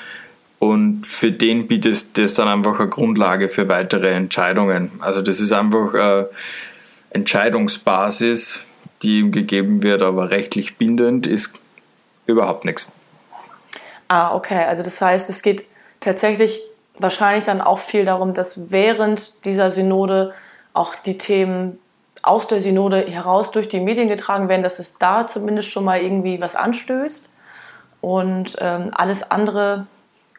und 0.59 1.07
für 1.07 1.31
den 1.31 1.69
bietet 1.69 2.19
das 2.19 2.35
dann 2.35 2.49
einfach 2.49 2.81
eine 2.81 2.89
Grundlage 2.89 3.49
für 3.49 3.69
weitere 3.69 4.09
Entscheidungen. 4.09 4.93
Also 5.01 5.23
das 5.23 5.41
ist 5.41 5.53
einfach 5.53 5.95
eine 5.95 6.29
Entscheidungsbasis, 7.11 8.65
die 9.03 9.21
ihm 9.21 9.33
gegeben 9.33 9.83
wird, 9.83 10.03
aber 10.03 10.31
rechtlich 10.31 10.77
bindend 10.77 11.27
ist 11.27 11.55
überhaupt 12.27 12.65
nichts. 12.65 12.91
Ah, 14.09 14.35
okay. 14.35 14.65
Also 14.65 14.83
das 14.83 15.01
heißt, 15.01 15.31
es 15.31 15.43
geht 15.43 15.65
tatsächlich 16.01 16.61
wahrscheinlich 16.99 17.45
dann 17.45 17.61
auch 17.61 17.79
viel 17.79 18.05
darum, 18.05 18.35
dass 18.35 18.71
während 18.73 19.45
dieser 19.45 19.71
Synode 19.71 20.35
auch 20.75 20.97
die 20.97 21.19
Themen 21.19 21.79
aus 22.23 22.49
der 22.49 22.61
Synode 22.61 23.07
heraus 23.07 23.53
durch 23.53 23.69
die 23.69 23.81
Medien 23.81 24.09
getragen 24.09 24.49
werden, 24.49 24.63
dass 24.65 24.81
es 24.81 24.99
da 24.99 25.27
zumindest 25.29 25.71
schon 25.71 25.85
mal 25.85 26.01
irgendwie 26.01 26.41
was 26.41 26.57
anstößt. 26.57 27.37
Und 28.01 28.57
ähm, 28.61 28.91
alles 28.93 29.29
andere 29.31 29.87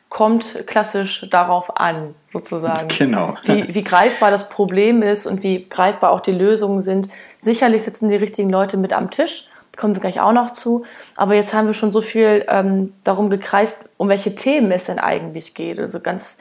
kommt 0.09 0.65
klassisch 0.65 1.27
darauf 1.29 1.77
an, 1.77 2.15
sozusagen. 2.31 2.87
Genau. 2.87 3.35
Wie, 3.43 3.73
wie 3.73 3.83
greifbar 3.83 4.31
das 4.31 4.49
Problem 4.49 5.03
ist 5.03 5.27
und 5.27 5.43
wie 5.43 5.67
greifbar 5.69 6.11
auch 6.11 6.19
die 6.19 6.31
Lösungen 6.31 6.81
sind. 6.81 7.09
Sicherlich 7.37 7.83
sitzen 7.83 8.09
die 8.09 8.15
richtigen 8.15 8.49
Leute 8.49 8.77
mit 8.77 8.91
am 8.91 9.11
Tisch, 9.11 9.49
kommen 9.77 9.95
wir 9.95 10.01
gleich 10.01 10.19
auch 10.19 10.33
noch 10.33 10.51
zu. 10.51 10.83
Aber 11.15 11.35
jetzt 11.35 11.53
haben 11.53 11.67
wir 11.67 11.73
schon 11.73 11.91
so 11.91 12.01
viel 12.01 12.43
ähm, 12.49 12.91
darum 13.03 13.29
gekreist, 13.29 13.85
um 13.97 14.09
welche 14.09 14.35
Themen 14.35 14.71
es 14.71 14.85
denn 14.85 14.99
eigentlich 14.99 15.53
geht. 15.53 15.79
Also 15.79 15.99
ganz, 15.99 16.39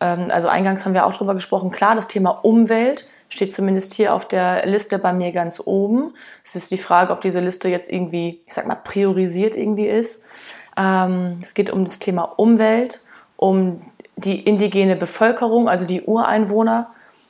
ähm, 0.00 0.28
also 0.30 0.48
eingangs 0.48 0.84
haben 0.84 0.94
wir 0.94 1.04
auch 1.04 1.14
drüber 1.14 1.34
gesprochen. 1.34 1.72
Klar, 1.72 1.96
das 1.96 2.08
Thema 2.08 2.30
Umwelt 2.30 3.06
steht 3.28 3.52
zumindest 3.52 3.94
hier 3.94 4.14
auf 4.14 4.26
der 4.26 4.66
Liste 4.66 4.98
bei 4.98 5.12
mir 5.12 5.32
ganz 5.32 5.60
oben. 5.64 6.14
Es 6.44 6.56
ist 6.56 6.70
die 6.70 6.78
Frage, 6.78 7.12
ob 7.12 7.20
diese 7.20 7.40
Liste 7.40 7.68
jetzt 7.68 7.90
irgendwie, 7.90 8.40
ich 8.46 8.54
sag 8.54 8.66
mal, 8.66 8.76
priorisiert 8.76 9.56
irgendwie 9.56 9.86
ist. 9.86 10.24
Ähm, 10.80 11.38
es 11.42 11.54
geht 11.54 11.70
um 11.70 11.84
das 11.84 11.98
Thema 11.98 12.22
Umwelt, 12.22 13.00
um 13.36 13.82
die 14.16 14.40
indigene 14.40 14.96
Bevölkerung, 14.96 15.68
also 15.68 15.84
die 15.84 16.02
Ureinwohner 16.02 16.88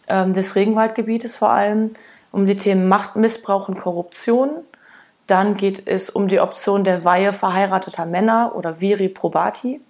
ähm, 0.08 0.34
des 0.34 0.54
Regenwaldgebietes 0.54 1.36
vor 1.36 1.50
allem, 1.50 1.90
um 2.32 2.46
die 2.46 2.56
Themen 2.56 2.88
Machtmissbrauch 2.88 3.68
und 3.68 3.76
Korruption. 3.76 4.50
Dann 5.26 5.56
geht 5.56 5.86
es 5.86 6.10
um 6.10 6.28
die 6.28 6.40
Option 6.40 6.84
der 6.84 7.04
Weihe 7.04 7.32
verheirateter 7.32 8.06
Männer 8.06 8.52
oder 8.54 8.80
Viri 8.80 9.08
Probati. 9.08 9.80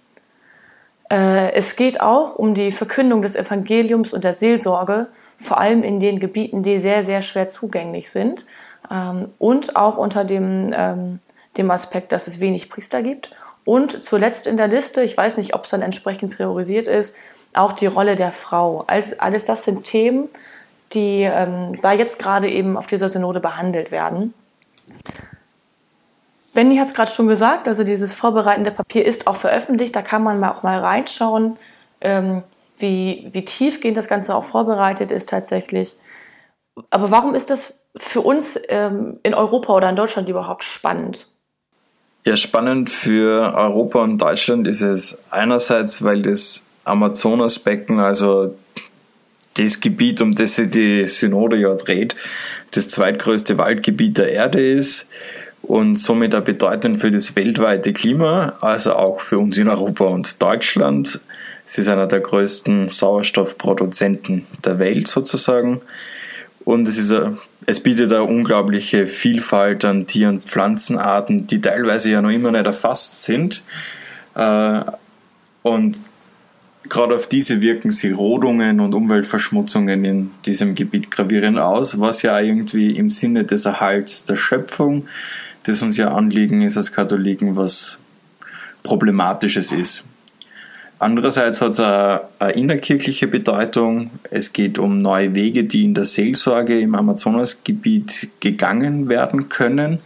Äh, 1.11 1.51
es 1.53 1.75
geht 1.75 2.01
auch 2.01 2.35
um 2.35 2.55
die 2.55 2.71
Verkündung 2.71 3.21
des 3.21 3.35
Evangeliums 3.35 4.11
und 4.13 4.23
der 4.23 4.33
Seelsorge, 4.33 5.07
vor 5.37 5.59
allem 5.59 5.83
in 5.83 5.99
den 5.99 6.19
Gebieten, 6.19 6.63
die 6.63 6.77
sehr, 6.77 7.03
sehr 7.03 7.21
schwer 7.21 7.47
zugänglich 7.47 8.09
sind. 8.09 8.45
Ähm, 8.89 9.29
und 9.37 9.75
auch 9.75 9.97
unter 9.97 10.23
dem, 10.23 11.19
dem 11.57 11.71
Aspekt, 11.71 12.11
dass 12.11 12.27
es 12.27 12.39
wenig 12.39 12.69
Priester 12.69 13.01
gibt 13.01 13.31
und 13.65 14.03
zuletzt 14.03 14.47
in 14.47 14.57
der 14.57 14.67
Liste, 14.67 15.03
ich 15.03 15.15
weiß 15.15 15.37
nicht, 15.37 15.53
ob 15.53 15.65
es 15.65 15.71
dann 15.71 15.81
entsprechend 15.81 16.35
priorisiert 16.35 16.87
ist, 16.87 17.15
auch 17.53 17.73
die 17.73 17.85
Rolle 17.85 18.15
der 18.15 18.31
Frau. 18.31 18.83
Alles, 18.87 19.19
alles 19.19 19.45
das 19.45 19.63
sind 19.63 19.83
Themen, 19.83 20.29
die 20.93 21.21
ähm, 21.23 21.79
da 21.81 21.93
jetzt 21.93 22.19
gerade 22.19 22.49
eben 22.49 22.77
auf 22.77 22.87
dieser 22.87 23.09
Synode 23.09 23.39
behandelt 23.39 23.91
werden. 23.91 24.33
Benny 26.53 26.77
hat 26.77 26.89
es 26.89 26.93
gerade 26.93 27.11
schon 27.11 27.27
gesagt, 27.27 27.67
also 27.67 27.83
dieses 27.83 28.13
vorbereitende 28.13 28.71
Papier 28.71 29.05
ist 29.05 29.27
auch 29.27 29.37
veröffentlicht, 29.37 29.95
da 29.95 30.01
kann 30.01 30.23
man 30.23 30.39
mal 30.39 30.51
auch 30.51 30.63
mal 30.63 30.79
reinschauen, 30.79 31.57
ähm, 32.01 32.43
wie, 32.77 33.29
wie 33.31 33.45
tiefgehend 33.45 33.95
das 33.95 34.07
Ganze 34.07 34.35
auch 34.35 34.43
vorbereitet 34.43 35.11
ist 35.11 35.29
tatsächlich. 35.29 35.95
Aber 36.89 37.11
warum 37.11 37.35
ist 37.35 37.49
das 37.49 37.83
für 37.95 38.21
uns 38.21 38.59
ähm, 38.69 39.19
in 39.23 39.33
Europa 39.33 39.73
oder 39.73 39.89
in 39.89 39.95
Deutschland 39.95 40.27
überhaupt 40.27 40.63
spannend? 40.63 41.27
Ja, 42.23 42.37
spannend 42.37 42.91
für 42.91 43.55
Europa 43.55 44.03
und 44.03 44.19
Deutschland 44.19 44.67
ist 44.67 44.81
es 44.81 45.17
einerseits, 45.31 46.03
weil 46.03 46.21
das 46.21 46.65
Amazonasbecken, 46.83 47.99
also 47.99 48.55
das 49.55 49.79
Gebiet, 49.79 50.21
um 50.21 50.35
das 50.35 50.55
sich 50.55 50.69
die 50.69 51.07
Synode 51.07 51.57
ja 51.57 51.73
dreht, 51.73 52.15
das 52.71 52.89
zweitgrößte 52.89 53.57
Waldgebiet 53.57 54.19
der 54.19 54.31
Erde 54.31 54.61
ist 54.65 55.09
und 55.63 55.97
somit 55.97 56.35
auch 56.35 56.43
bedeutend 56.43 56.99
für 56.99 57.09
das 57.09 57.35
weltweite 57.35 57.91
Klima, 57.91 58.53
also 58.61 58.93
auch 58.93 59.19
für 59.19 59.39
uns 59.39 59.57
in 59.57 59.67
Europa 59.67 60.05
und 60.05 60.39
Deutschland. 60.41 61.19
Es 61.65 61.79
ist 61.79 61.87
einer 61.87 62.07
der 62.07 62.19
größten 62.19 62.87
Sauerstoffproduzenten 62.87 64.45
der 64.63 64.77
Welt 64.77 65.07
sozusagen. 65.07 65.81
Und 66.65 66.87
es, 66.87 66.97
ist 66.97 67.11
ein, 67.11 67.39
es 67.65 67.81
bietet 67.81 68.11
eine 68.11 68.23
unglaubliche 68.23 69.07
Vielfalt 69.07 69.85
an 69.85 70.07
Tier- 70.07 70.29
und 70.29 70.43
Pflanzenarten, 70.43 71.47
die 71.47 71.61
teilweise 71.61 72.09
ja 72.09 72.21
noch 72.21 72.31
immer 72.31 72.51
nicht 72.51 72.65
erfasst 72.65 73.23
sind. 73.23 73.63
Äh, 74.35 74.81
und 75.61 76.01
gerade 76.89 77.15
auf 77.15 77.27
diese 77.27 77.61
wirken 77.61 77.91
sich 77.91 78.15
Rodungen 78.15 78.79
und 78.79 78.93
Umweltverschmutzungen 78.93 80.03
in 80.03 80.31
diesem 80.45 80.73
Gebiet 80.73 81.11
gravierend 81.11 81.59
aus, 81.59 81.99
was 81.99 82.23
ja 82.23 82.39
irgendwie 82.39 82.91
im 82.95 83.09
Sinne 83.09 83.43
des 83.45 83.65
Erhalts 83.65 84.25
der 84.25 84.37
Schöpfung, 84.37 85.07
das 85.63 85.83
uns 85.83 85.97
ja 85.97 86.11
Anliegen 86.13 86.61
ist 86.61 86.77
als 86.77 86.91
Katholiken, 86.91 87.55
was 87.55 87.99
Problematisches 88.83 89.71
ist. 89.71 90.03
Andererseits 91.01 91.61
hat 91.61 91.71
es 91.71 91.79
eine, 91.79 92.51
innerkirchliche 92.53 93.25
Bedeutung. 93.25 94.11
Es 94.29 94.53
geht 94.53 94.77
um 94.77 95.01
neue 95.01 95.33
Wege, 95.33 95.63
die 95.63 95.83
in 95.83 95.95
der 95.95 96.05
Seelsorge 96.05 96.79
im 96.79 96.93
Amazonasgebiet 96.93 98.29
gegangen 98.39 99.09
werden 99.09 99.49
können 99.49 99.97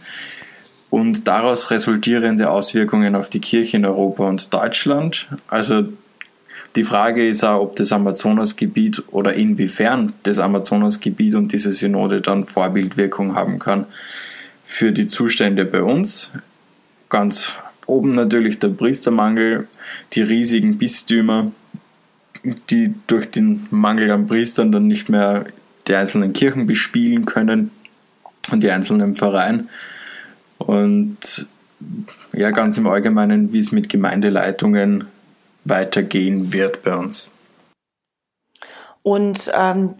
und 0.88 1.28
daraus 1.28 1.70
resultierende 1.70 2.50
Auswirkungen 2.50 3.14
auf 3.14 3.28
die 3.28 3.42
Kirche 3.42 3.76
in 3.76 3.84
Europa 3.84 4.24
und 4.24 4.54
Deutschland. 4.54 5.28
Also 5.48 5.84
die 6.76 6.84
Frage 6.84 7.28
ist 7.28 7.44
auch, 7.44 7.60
ob 7.60 7.76
das 7.76 7.92
Amazonasgebiet 7.92 9.02
oder 9.08 9.34
inwiefern 9.34 10.14
das 10.22 10.38
Amazonasgebiet 10.38 11.34
und 11.34 11.52
diese 11.52 11.72
Synode 11.72 12.22
dann 12.22 12.46
Vorbildwirkung 12.46 13.34
haben 13.34 13.58
kann 13.58 13.84
für 14.64 14.92
die 14.92 15.06
Zustände 15.06 15.66
bei 15.66 15.82
uns. 15.82 16.32
Ganz 17.10 17.52
Oben 17.86 18.10
natürlich 18.10 18.58
der 18.58 18.68
Priestermangel, 18.68 19.68
die 20.12 20.22
riesigen 20.22 20.78
Bistümer, 20.78 21.52
die 22.70 22.94
durch 23.06 23.30
den 23.30 23.66
Mangel 23.70 24.10
an 24.10 24.26
Priestern 24.26 24.72
dann 24.72 24.86
nicht 24.86 25.08
mehr 25.08 25.46
die 25.86 25.94
einzelnen 25.94 26.32
Kirchen 26.32 26.66
bespielen 26.66 27.24
können 27.24 27.70
und 28.50 28.62
die 28.62 28.70
einzelnen 28.70 29.14
Pfarreien. 29.14 29.68
Und 30.58 31.48
ja, 32.32 32.50
ganz 32.50 32.78
im 32.78 32.86
Allgemeinen, 32.86 33.52
wie 33.52 33.58
es 33.58 33.72
mit 33.72 33.88
Gemeindeleitungen 33.88 35.04
weitergehen 35.64 36.52
wird 36.52 36.82
bei 36.82 36.96
uns. 36.96 37.32
Und 39.06 39.52
ähm, 39.54 39.94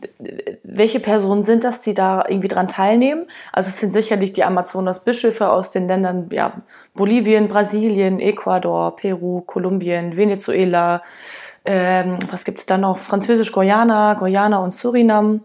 welche 0.64 0.98
Personen 0.98 1.44
sind 1.44 1.62
das, 1.62 1.80
die 1.80 1.94
da 1.94 2.24
irgendwie 2.28 2.48
dran 2.48 2.66
teilnehmen? 2.66 3.26
Also 3.52 3.68
es 3.68 3.78
sind 3.78 3.92
sicherlich 3.92 4.32
die 4.32 4.42
Amazonas-Bischöfe 4.42 5.48
aus 5.48 5.70
den 5.70 5.86
Ländern 5.86 6.28
ja, 6.32 6.54
Bolivien, 6.92 7.46
Brasilien, 7.46 8.18
Ecuador, 8.18 8.96
Peru, 8.96 9.42
Kolumbien, 9.42 10.16
Venezuela. 10.16 11.04
Ähm, 11.64 12.16
was 12.32 12.44
gibt 12.44 12.58
es 12.58 12.66
da 12.66 12.78
noch? 12.78 12.98
Französisch-Guyana, 12.98 14.14
Guyana 14.14 14.58
und 14.58 14.72
Surinam. 14.72 15.42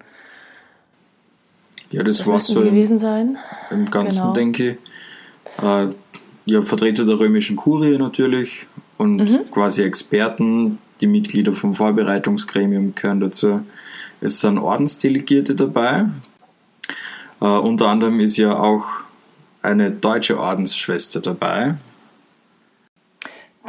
Ja, 1.92 2.02
das, 2.02 2.18
das 2.18 2.26
war 2.28 2.40
so 2.40 2.62
gewesen 2.62 2.98
sein. 2.98 3.38
Im 3.70 3.92
Ganzen, 3.92 4.22
genau. 4.22 4.34
denke 4.34 4.70
ich. 4.72 5.64
Äh, 5.64 5.90
ja, 6.46 6.64
Vertreter 6.64 7.06
der 7.06 7.20
römischen 7.20 7.58
Kurie 7.58 8.00
natürlich 8.00 8.66
und 8.98 9.18
mhm. 9.18 9.52
quasi 9.52 9.84
Experten, 9.84 10.80
die 11.02 11.08
Mitglieder 11.08 11.54
vom 11.54 11.74
Vorbereitungsgremium 11.74 12.96
gehören 12.96 13.20
dazu. 13.20 13.66
Es 14.22 14.40
sind 14.40 14.58
Ordensdelegierte 14.58 15.56
dabei. 15.56 16.06
Äh, 17.42 17.46
unter 17.46 17.88
anderem 17.88 18.20
ist 18.20 18.38
ja 18.38 18.58
auch 18.58 18.86
eine 19.62 19.92
deutsche 19.92 20.40
Ordensschwester 20.40 21.22
dabei. 21.22 21.76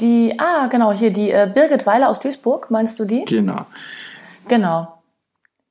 Die, 0.00 0.34
ah, 0.38 0.66
genau, 0.68 0.92
hier 0.92 1.10
die 1.10 1.30
äh, 1.30 1.50
Birgit 1.52 1.86
Weiler 1.86 2.08
aus 2.08 2.18
Duisburg, 2.18 2.70
meinst 2.70 2.98
du 2.98 3.04
die? 3.04 3.24
Genau. 3.24 3.66
Genau. 4.48 5.02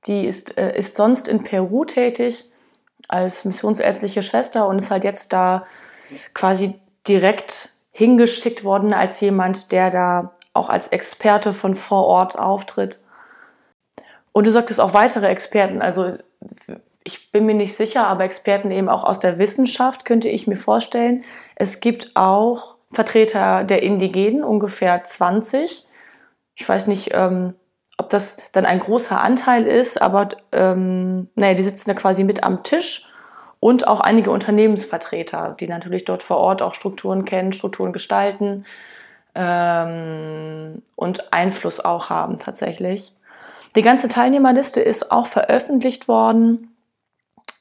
Die 0.08 0.26
ist, 0.26 0.58
äh, 0.58 0.78
ist 0.78 0.96
sonst 0.96 1.28
in 1.28 1.44
Peru 1.44 1.86
tätig 1.86 2.46
als 3.08 3.46
missionsärztliche 3.46 4.24
Schwester 4.24 4.68
und 4.68 4.78
ist 4.78 4.92
halt 4.92 5.04
jetzt 5.04 5.34
da 5.34 5.66
quasi 6.34 6.76
direkt 7.08 7.70
hingeschickt 7.92 8.64
worden 8.64 8.94
als 8.94 9.20
jemand, 9.22 9.72
der 9.72 9.90
da 9.90 10.32
auch 10.54 10.70
als 10.70 10.90
Experte 10.90 11.54
von 11.54 11.76
vor 11.76 12.06
Ort 12.06 12.38
auftritt. 12.38 13.00
Und 14.34 14.48
du 14.48 14.52
sagtest 14.52 14.80
auch 14.80 14.94
weitere 14.94 15.28
Experten. 15.28 15.82
Also 15.82 16.18
ich 17.04 17.32
bin 17.32 17.46
mir 17.46 17.56
nicht 17.56 17.76
sicher, 17.76 18.08
aber 18.08 18.24
Experten 18.24 18.72
eben 18.72 18.90
auch 18.90 19.04
aus 19.04 19.20
der 19.20 19.40
Wissenschaft 19.40 20.06
könnte 20.06 20.30
ich 20.30 20.48
mir 20.48 20.58
vorstellen. 20.58 21.24
Es 21.56 21.80
gibt 21.80 22.12
auch 22.16 22.76
Vertreter 22.92 23.64
der 23.64 23.84
Indigenen, 23.84 24.44
ungefähr 24.44 25.04
20. 25.04 25.86
Ich 26.56 26.68
weiß 26.68 26.88
nicht, 26.88 27.12
ähm, 27.14 27.56
ob 27.98 28.10
das 28.10 28.38
dann 28.52 28.66
ein 28.66 28.80
großer 28.80 29.22
Anteil 29.22 29.66
ist, 29.66 30.02
aber 30.02 30.30
ähm, 30.52 31.30
naja, 31.36 31.54
die 31.54 31.64
sitzen 31.64 31.90
da 31.90 31.94
quasi 31.94 32.24
mit 32.24 32.44
am 32.44 32.64
Tisch 32.64 33.08
und 33.60 33.88
auch 33.88 34.00
einige 34.00 34.32
Unternehmensvertreter, 34.32 35.56
die 35.60 35.68
natürlich 35.68 36.04
dort 36.06 36.24
vor 36.24 36.38
Ort 36.38 36.62
auch 36.62 36.74
Strukturen 36.74 37.26
kennen, 37.26 37.54
Strukturen 37.54 37.94
gestalten 37.94 38.66
ähm, 39.36 40.82
und 40.96 41.34
Einfluss 41.34 41.80
auch 41.80 42.10
haben 42.10 42.38
tatsächlich. 42.38 43.14
Die 43.76 43.82
ganze 43.82 44.08
Teilnehmerliste 44.08 44.82
ist 44.82 45.12
auch 45.12 45.28
veröffentlicht 45.28 46.08
worden. 46.08 46.76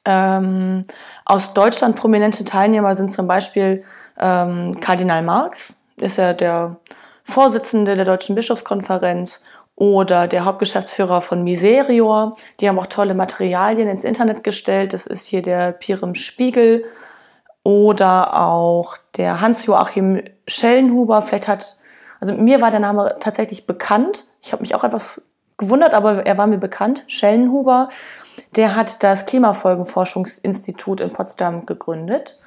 Ähm, 0.03 0.85
aus 1.25 1.53
Deutschland 1.53 1.95
prominente 1.95 2.43
Teilnehmer 2.43 2.95
sind 2.95 3.11
zum 3.11 3.27
Beispiel 3.27 3.83
ähm, 4.19 4.79
Kardinal 4.79 5.23
Marx, 5.23 5.83
ist 5.97 6.17
ja 6.17 6.33
der 6.33 6.77
Vorsitzende 7.23 7.95
der 7.95 8.05
Deutschen 8.05 8.35
Bischofskonferenz 8.35 9.43
oder 9.75 10.27
der 10.27 10.45
Hauptgeschäftsführer 10.45 11.21
von 11.21 11.43
Miserior. 11.43 12.35
Die 12.59 12.67
haben 12.67 12.79
auch 12.79 12.87
tolle 12.87 13.13
Materialien 13.13 13.87
ins 13.87 14.03
Internet 14.03 14.43
gestellt. 14.43 14.93
Das 14.93 15.07
ist 15.07 15.25
hier 15.25 15.41
der 15.41 15.71
Pirem 15.71 16.15
Spiegel 16.15 16.83
oder 17.63 18.39
auch 18.39 18.97
der 19.17 19.41
Hans-Joachim 19.41 20.23
Schellenhuber. 20.47 21.21
Vielleicht 21.21 21.47
hat, 21.47 21.77
also 22.19 22.33
mir 22.33 22.61
war 22.61 22.71
der 22.71 22.79
Name 22.79 23.15
tatsächlich 23.19 23.67
bekannt. 23.67 24.25
Ich 24.41 24.51
habe 24.51 24.61
mich 24.61 24.75
auch 24.75 24.83
etwas 24.83 25.29
gewundert, 25.57 25.93
aber 25.93 26.25
er 26.25 26.37
war 26.37 26.47
mir 26.47 26.57
bekannt. 26.57 27.03
Schellenhuber, 27.07 27.89
der 28.55 28.75
hat 28.75 29.03
das 29.03 29.25
Klimafolgenforschungsinstitut 29.25 31.01
in 31.01 31.13
Potsdam 31.13 31.65
gegründet 31.65 32.39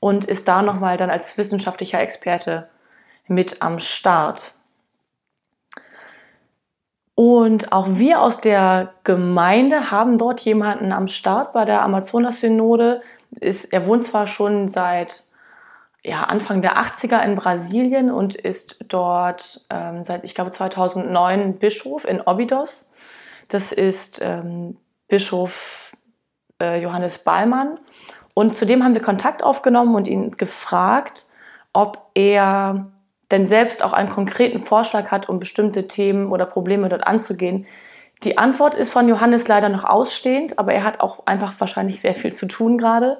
und 0.00 0.24
ist 0.24 0.48
da 0.48 0.62
nochmal 0.62 0.96
dann 0.96 1.10
als 1.10 1.38
wissenschaftlicher 1.38 2.00
Experte 2.00 2.68
mit 3.28 3.62
am 3.62 3.78
Start. 3.78 4.54
Und 7.14 7.72
auch 7.72 7.86
wir 7.88 8.20
aus 8.20 8.40
der 8.42 8.92
Gemeinde 9.02 9.90
haben 9.90 10.18
dort 10.18 10.40
jemanden 10.40 10.92
am 10.92 11.08
Start 11.08 11.54
bei 11.54 11.64
der 11.64 11.82
Amazonas-Synode. 11.82 13.00
Er 13.40 13.86
wohnt 13.86 14.04
zwar 14.04 14.26
schon 14.26 14.68
seit 14.68 15.24
ja, 16.04 16.22
Anfang 16.22 16.62
der 16.62 16.78
80er 16.78 17.22
in 17.24 17.34
Brasilien 17.34 18.10
und 18.10 18.34
ist 18.34 18.84
dort 18.88 19.66
ähm, 19.70 20.04
seit, 20.04 20.24
ich 20.24 20.34
glaube, 20.34 20.52
2009 20.52 21.58
Bischof 21.58 22.04
in 22.04 22.20
Obidos. 22.20 22.92
Das 23.48 23.72
ist 23.72 24.20
ähm, 24.22 24.76
Bischof 25.08 25.96
äh, 26.60 26.80
Johannes 26.80 27.18
Ballmann. 27.18 27.80
Und 28.34 28.54
zudem 28.54 28.84
haben 28.84 28.94
wir 28.94 29.02
Kontakt 29.02 29.42
aufgenommen 29.42 29.94
und 29.94 30.06
ihn 30.06 30.32
gefragt, 30.32 31.26
ob 31.72 32.10
er 32.14 32.92
denn 33.30 33.46
selbst 33.46 33.82
auch 33.82 33.92
einen 33.92 34.08
konkreten 34.08 34.60
Vorschlag 34.60 35.10
hat, 35.10 35.28
um 35.28 35.40
bestimmte 35.40 35.88
Themen 35.88 36.30
oder 36.30 36.46
Probleme 36.46 36.88
dort 36.88 37.06
anzugehen. 37.06 37.66
Die 38.24 38.38
Antwort 38.38 38.74
ist 38.74 38.92
von 38.92 39.08
Johannes 39.08 39.46
leider 39.46 39.68
noch 39.68 39.84
ausstehend, 39.84 40.58
aber 40.58 40.72
er 40.72 40.84
hat 40.84 41.00
auch 41.00 41.26
einfach 41.26 41.52
wahrscheinlich 41.58 42.00
sehr 42.00 42.14
viel 42.14 42.32
zu 42.32 42.46
tun 42.46 42.78
gerade. 42.78 43.18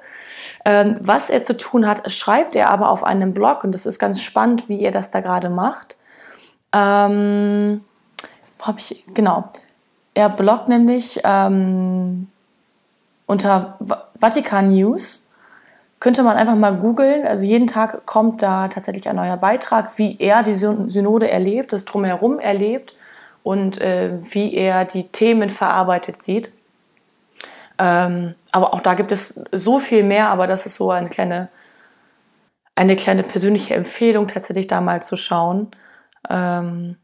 Ähm, 0.65 0.97
was 1.01 1.29
er 1.29 1.43
zu 1.43 1.57
tun 1.57 1.87
hat, 1.87 2.11
schreibt 2.11 2.57
er 2.57 2.71
aber 2.71 2.89
auf 2.89 3.05
einem 3.05 3.35
Blog 3.35 3.63
und 3.63 3.73
das 3.73 3.85
ist 3.85 3.99
ganz 3.99 4.21
spannend, 4.21 4.69
wie 4.69 4.83
er 4.83 4.91
das 4.91 5.11
da 5.11 5.21
gerade 5.21 5.51
macht. 5.51 5.97
Ähm, 6.73 7.85
habe 8.63 8.79
ich, 8.79 9.05
genau. 9.13 9.51
Er 10.15 10.31
bloggt 10.31 10.69
nämlich 10.69 11.21
ähm, 11.25 12.29
unter 13.27 13.79
Vatikan 14.19 14.75
News 14.75 15.27
könnte 16.01 16.23
man 16.23 16.37
einfach 16.37 16.57
mal 16.57 16.75
googeln. 16.75 17.27
Also 17.27 17.45
jeden 17.45 17.67
Tag 17.67 18.07
kommt 18.07 18.43
da 18.43 18.69
tatsächlich 18.69 19.09
ein 19.09 19.17
neuer 19.17 19.37
Beitrag, 19.37 19.97
wie 19.99 20.17
er 20.19 20.43
die 20.43 20.55
Synode 20.55 21.31
erlebt, 21.31 21.73
das 21.73 21.85
drumherum 21.85 22.39
erlebt 22.39 22.95
und 23.47 23.81
äh, 23.81 24.11
wie 24.33 24.55
er 24.55 24.85
die 24.85 25.05
Themen 25.05 25.51
verarbeitet 25.51 26.21
sieht. 26.21 26.51
Ähm, 27.79 28.35
aber 28.51 28.75
auch 28.75 28.81
da 28.81 28.95
gibt 28.95 29.13
es 29.13 29.41
so 29.53 29.79
viel 29.79 30.03
mehr, 30.03 30.31
aber 30.31 30.49
das 30.49 30.67
ist 30.67 30.75
so 30.75 30.91
eine 30.91 31.09
kleine, 31.09 31.47
eine 32.75 32.97
kleine 32.97 33.23
persönliche 33.23 33.75
Empfehlung, 33.77 34.27
tatsächlich 34.27 34.67
da 34.67 34.81
mal 34.81 35.01
zu 35.01 35.17
schauen. 35.17 35.69
Ähm, 36.29 36.97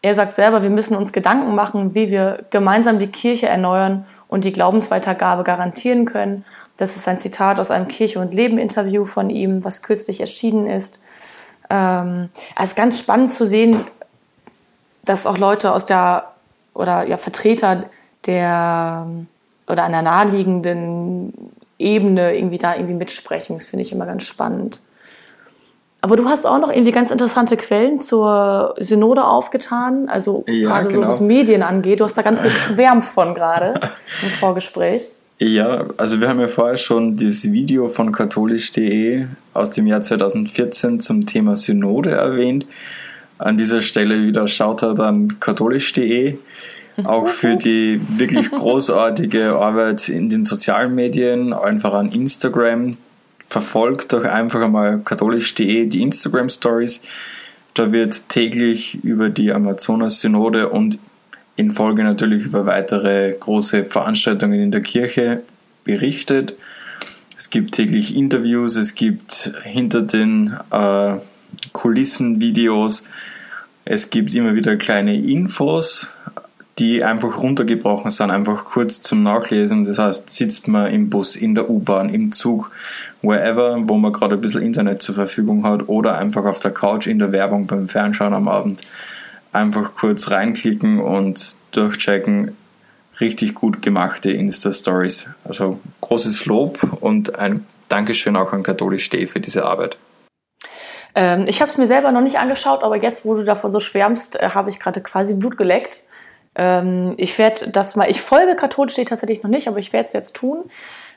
er 0.00 0.14
sagt 0.14 0.36
selber, 0.36 0.62
wir 0.62 0.70
müssen 0.70 0.96
uns 0.96 1.12
Gedanken 1.12 1.54
machen, 1.54 1.94
wie 1.94 2.10
wir 2.10 2.46
gemeinsam 2.48 2.98
die 2.98 3.08
Kirche 3.08 3.48
erneuern 3.48 4.06
und 4.26 4.46
die 4.46 4.52
Glaubensweitergabe 4.52 5.44
garantieren 5.44 6.06
können. 6.06 6.46
Das 6.78 6.96
ist 6.96 7.08
ein 7.08 7.18
Zitat 7.18 7.60
aus 7.60 7.70
einem 7.70 7.88
Kirche- 7.88 8.20
und 8.20 8.32
Leben-Interview 8.32 9.04
von 9.04 9.28
ihm, 9.28 9.64
was 9.64 9.82
kürzlich 9.82 10.22
erschienen 10.22 10.66
ist. 10.66 11.02
Ähm, 11.68 12.30
es 12.56 12.70
ist 12.70 12.76
ganz 12.76 12.98
spannend 12.98 13.28
zu 13.28 13.44
sehen, 13.46 13.84
dass 15.04 15.26
auch 15.26 15.38
Leute 15.38 15.72
aus 15.72 15.86
der 15.86 16.24
oder 16.74 17.06
ja 17.06 17.16
Vertreter 17.16 17.84
der 18.26 19.06
oder 19.68 19.84
einer 19.84 20.02
naheliegenden 20.02 21.32
Ebene 21.78 22.36
irgendwie 22.36 22.58
da 22.58 22.74
irgendwie 22.74 22.94
mitsprechen. 22.94 23.56
Das 23.56 23.66
finde 23.66 23.82
ich 23.82 23.92
immer 23.92 24.06
ganz 24.06 24.24
spannend. 24.24 24.80
Aber 26.02 26.16
du 26.16 26.26
hast 26.26 26.46
auch 26.46 26.58
noch 26.58 26.70
irgendwie 26.70 26.92
ganz 26.92 27.10
interessante 27.10 27.56
Quellen 27.56 28.00
zur 28.00 28.74
Synode 28.78 29.24
aufgetan, 29.24 30.08
also 30.08 30.44
ja, 30.46 30.68
gerade 30.68 30.88
genau. 30.88 31.02
so 31.02 31.08
was 31.08 31.20
Medien 31.20 31.62
angeht. 31.62 32.00
Du 32.00 32.04
hast 32.04 32.16
da 32.16 32.22
ganz 32.22 32.42
geschwärmt 32.42 33.04
von 33.04 33.34
gerade 33.34 33.78
im 34.22 34.28
Vorgespräch. 34.30 35.04
Ja, 35.38 35.86
also 35.96 36.20
wir 36.20 36.28
haben 36.28 36.40
ja 36.40 36.48
vorher 36.48 36.76
schon 36.76 37.16
das 37.16 37.50
Video 37.50 37.88
von 37.88 38.12
katholisch.de 38.12 39.26
aus 39.54 39.70
dem 39.70 39.86
Jahr 39.86 40.02
2014 40.02 41.00
zum 41.00 41.26
Thema 41.26 41.56
Synode 41.56 42.10
erwähnt. 42.10 42.66
An 43.40 43.56
dieser 43.56 43.80
Stelle 43.80 44.22
wieder 44.22 44.48
schaut 44.48 44.82
er 44.82 44.94
dann 44.94 45.40
katholisch.de. 45.40 46.36
Auch 47.04 47.26
für 47.26 47.56
die 47.56 47.98
wirklich 48.18 48.50
großartige 48.50 49.56
Arbeit 49.56 50.10
in 50.10 50.28
den 50.28 50.44
sozialen 50.44 50.94
Medien, 50.94 51.54
einfach 51.54 51.94
an 51.94 52.10
Instagram. 52.10 52.98
Verfolgt 53.48 54.12
doch 54.12 54.24
einfach 54.24 54.60
einmal 54.60 54.98
katholisch.de 54.98 55.86
die 55.86 56.02
Instagram 56.02 56.50
Stories. 56.50 57.00
Da 57.72 57.92
wird 57.92 58.28
täglich 58.28 59.02
über 59.02 59.30
die 59.30 59.52
Amazonas-Synode 59.52 60.68
und 60.68 60.98
in 61.56 61.72
Folge 61.72 62.04
natürlich 62.04 62.44
über 62.44 62.66
weitere 62.66 63.32
große 63.32 63.86
Veranstaltungen 63.86 64.60
in 64.60 64.70
der 64.70 64.82
Kirche 64.82 65.42
berichtet. 65.84 66.56
Es 67.38 67.48
gibt 67.48 67.74
täglich 67.74 68.14
Interviews, 68.14 68.76
es 68.76 68.94
gibt 68.94 69.54
hinter 69.64 70.02
den 70.02 70.58
äh, 70.70 71.16
Kulissen 71.72 72.40
Videos, 72.40 73.04
es 73.84 74.10
gibt 74.10 74.34
immer 74.34 74.54
wieder 74.54 74.76
kleine 74.76 75.16
Infos, 75.18 76.10
die 76.78 77.04
einfach 77.04 77.42
runtergebrochen 77.42 78.10
sind, 78.10 78.30
einfach 78.30 78.64
kurz 78.64 79.02
zum 79.02 79.22
Nachlesen. 79.22 79.84
Das 79.84 79.98
heißt, 79.98 80.30
sitzt 80.30 80.68
man 80.68 80.90
im 80.90 81.10
Bus, 81.10 81.36
in 81.36 81.54
der 81.54 81.68
U-Bahn, 81.68 82.08
im 82.08 82.32
Zug, 82.32 82.70
wherever, 83.22 83.76
wo 83.82 83.96
man 83.96 84.12
gerade 84.12 84.36
ein 84.36 84.40
bisschen 84.40 84.62
Internet 84.62 85.02
zur 85.02 85.14
Verfügung 85.14 85.64
hat 85.64 85.88
oder 85.88 86.18
einfach 86.18 86.44
auf 86.44 86.60
der 86.60 86.70
Couch 86.70 87.06
in 87.06 87.18
der 87.18 87.32
Werbung 87.32 87.66
beim 87.66 87.88
Fernschauen 87.88 88.32
am 88.32 88.48
Abend 88.48 88.80
einfach 89.52 89.94
kurz 89.94 90.30
reinklicken 90.30 91.00
und 91.00 91.56
durchchecken. 91.72 92.52
Richtig 93.20 93.54
gut 93.54 93.82
gemachte 93.82 94.30
Insta-Stories. 94.30 95.28
Also 95.44 95.80
großes 96.00 96.46
Lob 96.46 96.98
und 97.02 97.38
ein 97.38 97.66
Dankeschön 97.88 98.36
auch 98.36 98.52
an 98.52 98.62
Katholisch 98.62 99.04
Steh 99.04 99.26
für 99.26 99.40
diese 99.40 99.66
Arbeit. 99.66 99.98
Ähm, 101.14 101.46
ich 101.48 101.60
habe 101.60 101.70
es 101.70 101.78
mir 101.78 101.86
selber 101.86 102.12
noch 102.12 102.20
nicht 102.20 102.38
angeschaut, 102.38 102.82
aber 102.82 102.96
jetzt, 102.96 103.24
wo 103.24 103.34
du 103.34 103.44
davon 103.44 103.72
so 103.72 103.80
schwärmst, 103.80 104.40
äh, 104.40 104.50
habe 104.50 104.70
ich 104.70 104.78
gerade 104.78 105.00
quasi 105.00 105.34
Blut 105.34 105.56
geleckt. 105.56 106.04
Ähm, 106.54 107.14
ich 107.16 107.38
werde 107.38 107.70
das 107.70 107.96
mal, 107.96 108.10
ich 108.10 108.20
folge 108.20 108.56
Katholisch 108.56 108.92
Steh 108.92 109.04
tatsächlich 109.04 109.42
noch 109.42 109.50
nicht, 109.50 109.68
aber 109.68 109.78
ich 109.78 109.92
werde 109.92 110.06
es 110.06 110.12
jetzt 110.12 110.34
tun. 110.34 110.64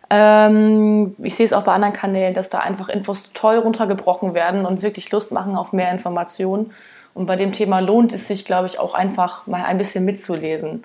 Ähm, 0.09 1.15
ich 1.23 1.35
sehe 1.35 1.45
es 1.45 1.53
auch 1.53 1.63
bei 1.63 1.73
anderen 1.73 1.93
Kanälen, 1.93 2.33
dass 2.33 2.49
da 2.49 2.59
einfach 2.59 2.89
Infos 2.89 3.33
toll 3.33 3.57
runtergebrochen 3.57 4.33
werden 4.33 4.65
und 4.65 4.81
wirklich 4.81 5.11
Lust 5.11 5.31
machen 5.31 5.55
auf 5.55 5.73
mehr 5.73 5.91
Informationen. 5.91 6.73
Und 7.13 7.25
bei 7.25 7.35
dem 7.35 7.53
Thema 7.53 7.79
lohnt 7.79 8.13
es 8.13 8.27
sich, 8.27 8.45
glaube 8.45 8.67
ich, 8.67 8.79
auch 8.79 8.93
einfach 8.93 9.47
mal 9.47 9.63
ein 9.63 9.77
bisschen 9.77 10.05
mitzulesen. 10.05 10.83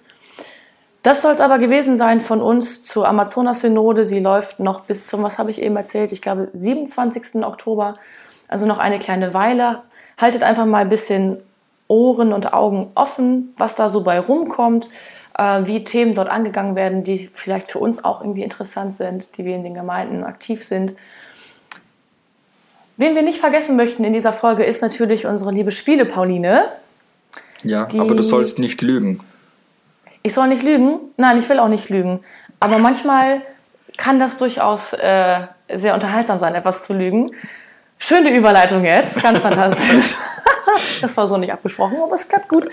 Das 1.08 1.22
soll 1.22 1.32
es 1.32 1.40
aber 1.40 1.56
gewesen 1.56 1.96
sein 1.96 2.20
von 2.20 2.42
uns 2.42 2.82
zur 2.82 3.08
Amazonas-Synode. 3.08 4.04
Sie 4.04 4.18
läuft 4.18 4.60
noch 4.60 4.82
bis 4.82 5.06
zum, 5.06 5.22
was 5.22 5.38
habe 5.38 5.50
ich 5.50 5.62
eben 5.62 5.74
erzählt, 5.74 6.12
ich 6.12 6.20
glaube 6.20 6.50
27. 6.52 7.46
Oktober, 7.46 7.96
also 8.46 8.66
noch 8.66 8.76
eine 8.76 8.98
kleine 8.98 9.32
Weile. 9.32 9.84
Haltet 10.18 10.42
einfach 10.42 10.66
mal 10.66 10.82
ein 10.82 10.90
bisschen 10.90 11.38
Ohren 11.86 12.34
und 12.34 12.52
Augen 12.52 12.90
offen, 12.94 13.54
was 13.56 13.74
da 13.74 13.88
so 13.88 14.02
bei 14.02 14.20
rumkommt, 14.20 14.90
äh, 15.38 15.62
wie 15.64 15.82
Themen 15.82 16.14
dort 16.14 16.28
angegangen 16.28 16.76
werden, 16.76 17.04
die 17.04 17.30
vielleicht 17.32 17.72
für 17.72 17.78
uns 17.78 18.04
auch 18.04 18.20
irgendwie 18.20 18.42
interessant 18.42 18.92
sind, 18.92 19.38
die 19.38 19.46
wir 19.46 19.56
in 19.56 19.62
den 19.62 19.72
Gemeinden 19.72 20.24
aktiv 20.24 20.62
sind. 20.62 20.94
Wen 22.98 23.14
wir 23.14 23.22
nicht 23.22 23.38
vergessen 23.38 23.76
möchten 23.76 24.04
in 24.04 24.12
dieser 24.12 24.34
Folge 24.34 24.62
ist 24.62 24.82
natürlich 24.82 25.24
unsere 25.24 25.52
liebe 25.52 25.70
Spiele 25.70 26.04
Pauline. 26.04 26.64
Ja, 27.62 27.88
aber 27.96 28.14
du 28.14 28.22
sollst 28.22 28.58
nicht 28.58 28.82
lügen. 28.82 29.22
Ich 30.22 30.34
soll 30.34 30.48
nicht 30.48 30.62
lügen? 30.62 31.00
Nein, 31.16 31.38
ich 31.38 31.48
will 31.48 31.58
auch 31.58 31.68
nicht 31.68 31.88
lügen. 31.88 32.20
Aber 32.60 32.78
manchmal 32.78 33.42
kann 33.96 34.18
das 34.18 34.36
durchaus 34.36 34.92
äh, 34.92 35.40
sehr 35.72 35.94
unterhaltsam 35.94 36.38
sein, 36.38 36.54
etwas 36.54 36.84
zu 36.84 36.94
lügen. 36.94 37.32
Schöne 37.98 38.34
Überleitung 38.34 38.84
jetzt, 38.84 39.20
ganz 39.20 39.40
fantastisch. 39.40 40.14
das 41.00 41.16
war 41.16 41.26
so 41.26 41.36
nicht 41.36 41.52
abgesprochen, 41.52 41.96
aber 42.00 42.14
es 42.14 42.28
klappt 42.28 42.48
gut. 42.48 42.68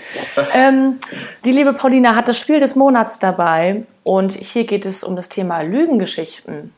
Ähm, 0.52 0.98
die 1.44 1.52
liebe 1.52 1.72
Paulina 1.72 2.14
hat 2.14 2.28
das 2.28 2.38
Spiel 2.38 2.60
des 2.60 2.76
Monats 2.76 3.18
dabei 3.18 3.82
und 4.04 4.32
hier 4.32 4.64
geht 4.64 4.86
es 4.86 5.02
um 5.02 5.16
das 5.16 5.28
Thema 5.28 5.62
Lügengeschichten. 5.62 6.72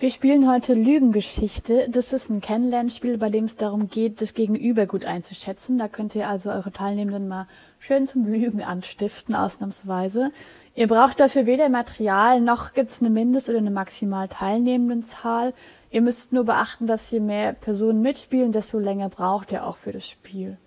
Wir 0.00 0.10
spielen 0.10 0.48
heute 0.48 0.74
Lügengeschichte. 0.74 1.88
Das 1.90 2.12
ist 2.12 2.30
ein 2.30 2.40
Kennenlernspiel, 2.40 3.18
bei 3.18 3.30
dem 3.30 3.46
es 3.46 3.56
darum 3.56 3.88
geht, 3.88 4.20
das 4.20 4.32
Gegenüber 4.32 4.86
gut 4.86 5.04
einzuschätzen. 5.04 5.76
Da 5.76 5.88
könnt 5.88 6.14
ihr 6.14 6.28
also 6.28 6.50
eure 6.50 6.70
Teilnehmenden 6.70 7.26
mal 7.26 7.48
schön 7.80 8.06
zum 8.06 8.24
Lügen 8.24 8.62
anstiften, 8.62 9.34
ausnahmsweise. 9.34 10.30
Ihr 10.76 10.86
braucht 10.86 11.18
dafür 11.18 11.46
weder 11.46 11.68
Material 11.68 12.40
noch 12.40 12.74
gibt's 12.74 13.00
eine 13.00 13.10
Mindest- 13.10 13.48
oder 13.48 13.58
eine 13.58 13.72
maximal 13.72 14.28
Teilnehmendenzahl. 14.28 15.52
Ihr 15.90 16.02
müsst 16.02 16.32
nur 16.32 16.44
beachten, 16.44 16.86
dass 16.86 17.10
je 17.10 17.18
mehr 17.18 17.52
Personen 17.52 18.00
mitspielen, 18.00 18.52
desto 18.52 18.78
länger 18.78 19.08
braucht 19.08 19.50
ihr 19.50 19.66
auch 19.66 19.78
für 19.78 19.90
das 19.90 20.06
Spiel. 20.06 20.58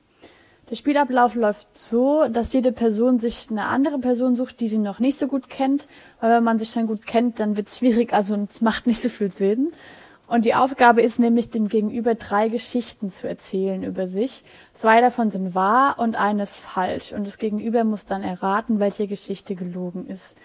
Der 0.71 0.77
Spielablauf 0.77 1.35
läuft 1.35 1.77
so, 1.77 2.29
dass 2.29 2.53
jede 2.53 2.71
Person 2.71 3.19
sich 3.19 3.51
eine 3.51 3.65
andere 3.65 3.99
Person 3.99 4.37
sucht, 4.37 4.61
die 4.61 4.69
sie 4.69 4.77
noch 4.77 4.99
nicht 4.99 5.19
so 5.19 5.27
gut 5.27 5.49
kennt. 5.49 5.85
Weil 6.21 6.37
wenn 6.37 6.45
man 6.45 6.59
sich 6.59 6.71
dann 6.71 6.87
gut 6.87 7.05
kennt, 7.05 7.41
dann 7.41 7.57
wird 7.57 7.67
es 7.67 7.79
schwierig, 7.79 8.13
also 8.13 8.47
es 8.49 8.61
macht 8.61 8.87
nicht 8.87 9.01
so 9.01 9.09
viel 9.09 9.33
Sinn. 9.33 9.73
Und 10.27 10.45
die 10.45 10.55
Aufgabe 10.55 11.01
ist 11.01 11.19
nämlich, 11.19 11.49
dem 11.49 11.67
Gegenüber 11.67 12.15
drei 12.15 12.47
Geschichten 12.47 13.11
zu 13.11 13.27
erzählen 13.27 13.83
über 13.83 14.07
sich. 14.07 14.45
Zwei 14.73 15.01
davon 15.01 15.29
sind 15.29 15.53
wahr 15.53 15.99
und 15.99 16.15
eines 16.15 16.55
falsch. 16.55 17.11
Und 17.11 17.27
das 17.27 17.37
Gegenüber 17.37 17.83
muss 17.83 18.05
dann 18.05 18.23
erraten, 18.23 18.79
welche 18.79 19.07
Geschichte 19.07 19.55
gelogen 19.55 20.07
ist. 20.07 20.37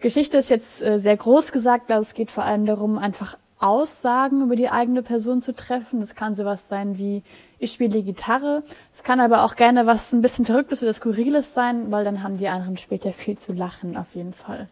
Geschichte 0.00 0.38
ist 0.38 0.48
jetzt 0.48 0.80
äh, 0.80 0.98
sehr 0.98 1.18
groß 1.18 1.52
gesagt, 1.52 1.90
aber 1.90 2.00
es 2.00 2.14
geht 2.14 2.30
vor 2.30 2.44
allem 2.44 2.64
darum, 2.64 2.96
einfach 2.96 3.36
Aussagen 3.58 4.44
über 4.44 4.56
die 4.56 4.70
eigene 4.70 5.02
Person 5.02 5.42
zu 5.42 5.52
treffen. 5.52 6.00
Das 6.00 6.14
kann 6.14 6.34
sowas 6.34 6.68
sein 6.68 6.96
wie, 6.96 7.22
ich 7.58 7.72
spiele 7.72 8.02
Gitarre. 8.02 8.62
Es 8.92 9.02
kann 9.02 9.20
aber 9.20 9.44
auch 9.44 9.56
gerne 9.56 9.86
was 9.86 10.12
ein 10.12 10.22
bisschen 10.22 10.44
Verrücktes 10.44 10.82
oder 10.82 10.92
Skurriles 10.92 11.54
sein, 11.54 11.90
weil 11.90 12.04
dann 12.04 12.22
haben 12.22 12.38
die 12.38 12.48
anderen 12.48 12.76
später 12.76 13.12
viel 13.12 13.36
zu 13.36 13.52
lachen, 13.52 13.96
auf 13.96 14.14
jeden 14.14 14.34
Fall. 14.34 14.68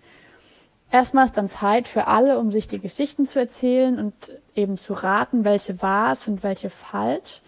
Erstmal 0.92 1.26
ist 1.26 1.36
dann 1.36 1.48
Zeit 1.48 1.88
für 1.88 2.06
alle, 2.06 2.38
um 2.38 2.52
sich 2.52 2.68
die 2.68 2.78
Geschichten 2.78 3.26
zu 3.26 3.40
erzählen 3.40 3.98
und 3.98 4.14
eben 4.54 4.78
zu 4.78 4.92
raten, 4.92 5.44
welche 5.44 5.82
wahr 5.82 6.14
sind, 6.14 6.42
welche 6.42 6.70
falsch. 6.70 7.42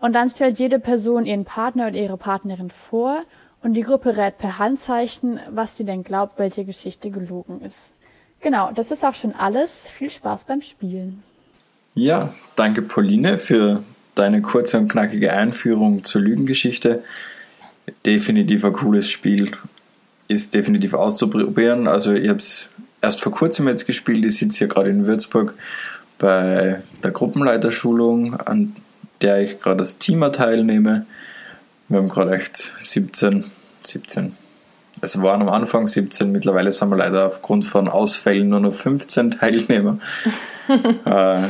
Und 0.00 0.12
dann 0.12 0.28
stellt 0.28 0.58
jede 0.58 0.80
Person 0.80 1.24
ihren 1.24 1.44
Partner 1.44 1.86
oder 1.86 1.96
ihre 1.96 2.16
Partnerin 2.16 2.70
vor 2.70 3.22
und 3.62 3.74
die 3.74 3.82
Gruppe 3.82 4.16
rät 4.16 4.38
per 4.38 4.58
Handzeichen, 4.58 5.40
was 5.50 5.76
sie 5.76 5.84
denn 5.84 6.02
glaubt, 6.02 6.38
welche 6.38 6.64
Geschichte 6.64 7.10
gelogen 7.10 7.62
ist. 7.62 7.94
Genau, 8.40 8.70
das 8.74 8.90
ist 8.90 9.04
auch 9.04 9.14
schon 9.14 9.34
alles. 9.34 9.88
Viel 9.88 10.10
Spaß 10.10 10.44
beim 10.44 10.60
Spielen. 10.60 11.22
Ja, 11.94 12.34
danke 12.56 12.82
Pauline 12.82 13.38
für 13.38 13.82
deine 14.14 14.42
kurze 14.42 14.78
und 14.78 14.88
knackige 14.88 15.32
Einführung 15.32 16.04
zur 16.04 16.22
Lügengeschichte. 16.22 17.02
Definitiv 18.06 18.64
ein 18.64 18.72
cooles 18.72 19.10
Spiel. 19.10 19.50
Ist 20.28 20.54
definitiv 20.54 20.94
auszuprobieren. 20.94 21.86
Also 21.86 22.12
ich 22.12 22.28
habe 22.28 22.38
es 22.38 22.70
erst 23.02 23.20
vor 23.22 23.32
kurzem 23.32 23.68
jetzt 23.68 23.86
gespielt. 23.86 24.24
Ich 24.24 24.38
sitze 24.38 24.58
hier 24.58 24.68
gerade 24.68 24.90
in 24.90 25.06
Würzburg 25.06 25.54
bei 26.18 26.80
der 27.02 27.10
Gruppenleiterschulung, 27.10 28.34
an 28.40 28.76
der 29.20 29.42
ich 29.42 29.60
gerade 29.60 29.80
als 29.80 29.98
Teamer 29.98 30.32
teilnehme. 30.32 31.06
Wir 31.88 31.98
haben 31.98 32.08
gerade 32.08 32.32
echt 32.32 32.56
17, 32.56 33.44
17 33.82 34.34
es 35.00 35.20
waren 35.20 35.42
am 35.42 35.48
Anfang 35.48 35.86
17, 35.86 36.30
mittlerweile 36.30 36.72
sind 36.72 36.88
wir 36.90 36.96
leider 36.96 37.26
aufgrund 37.26 37.64
von 37.64 37.88
Ausfällen 37.88 38.48
nur 38.48 38.60
noch 38.60 38.74
15 38.74 39.32
Teilnehmer. 39.32 39.98
äh, 41.04 41.42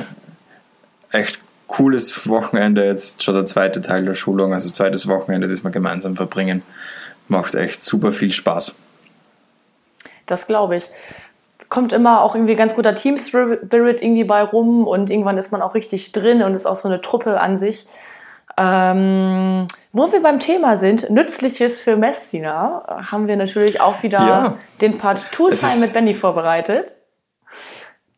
echt 1.10 1.40
cooles 1.66 2.28
Wochenende, 2.28 2.84
jetzt 2.84 3.22
schon 3.22 3.34
der 3.34 3.44
zweite 3.44 3.80
Teil 3.80 4.04
der 4.04 4.14
Schulung, 4.14 4.52
also 4.52 4.68
das 4.68 4.74
zweite 4.74 5.08
Wochenende, 5.08 5.48
das 5.48 5.64
wir 5.64 5.70
gemeinsam 5.70 6.16
verbringen. 6.16 6.62
Macht 7.28 7.54
echt 7.54 7.80
super 7.80 8.12
viel 8.12 8.32
Spaß. 8.32 8.74
Das 10.26 10.46
glaube 10.46 10.76
ich. 10.76 10.88
Kommt 11.68 11.92
immer 11.92 12.22
auch 12.22 12.34
irgendwie 12.34 12.54
ganz 12.54 12.74
guter 12.74 12.94
Team 12.94 13.18
Spirit 13.18 14.02
irgendwie 14.02 14.24
bei 14.24 14.42
rum 14.42 14.86
und 14.86 15.10
irgendwann 15.10 15.38
ist 15.38 15.50
man 15.50 15.62
auch 15.62 15.74
richtig 15.74 16.12
drin 16.12 16.42
und 16.42 16.54
ist 16.54 16.66
auch 16.66 16.76
so 16.76 16.88
eine 16.88 17.00
Truppe 17.00 17.40
an 17.40 17.56
sich. 17.56 17.86
Ähm, 18.56 19.66
wo 19.92 20.12
wir 20.12 20.22
beim 20.22 20.38
Thema 20.38 20.76
sind, 20.76 21.10
Nützliches 21.10 21.82
für 21.82 21.96
Messina, 21.96 22.84
haben 23.10 23.26
wir 23.26 23.36
natürlich 23.36 23.80
auch 23.80 24.02
wieder 24.02 24.18
ja. 24.18 24.58
den 24.80 24.98
Part 24.98 25.32
Tooltime 25.32 25.80
mit 25.80 25.92
Benny 25.92 26.14
vorbereitet. 26.14 26.94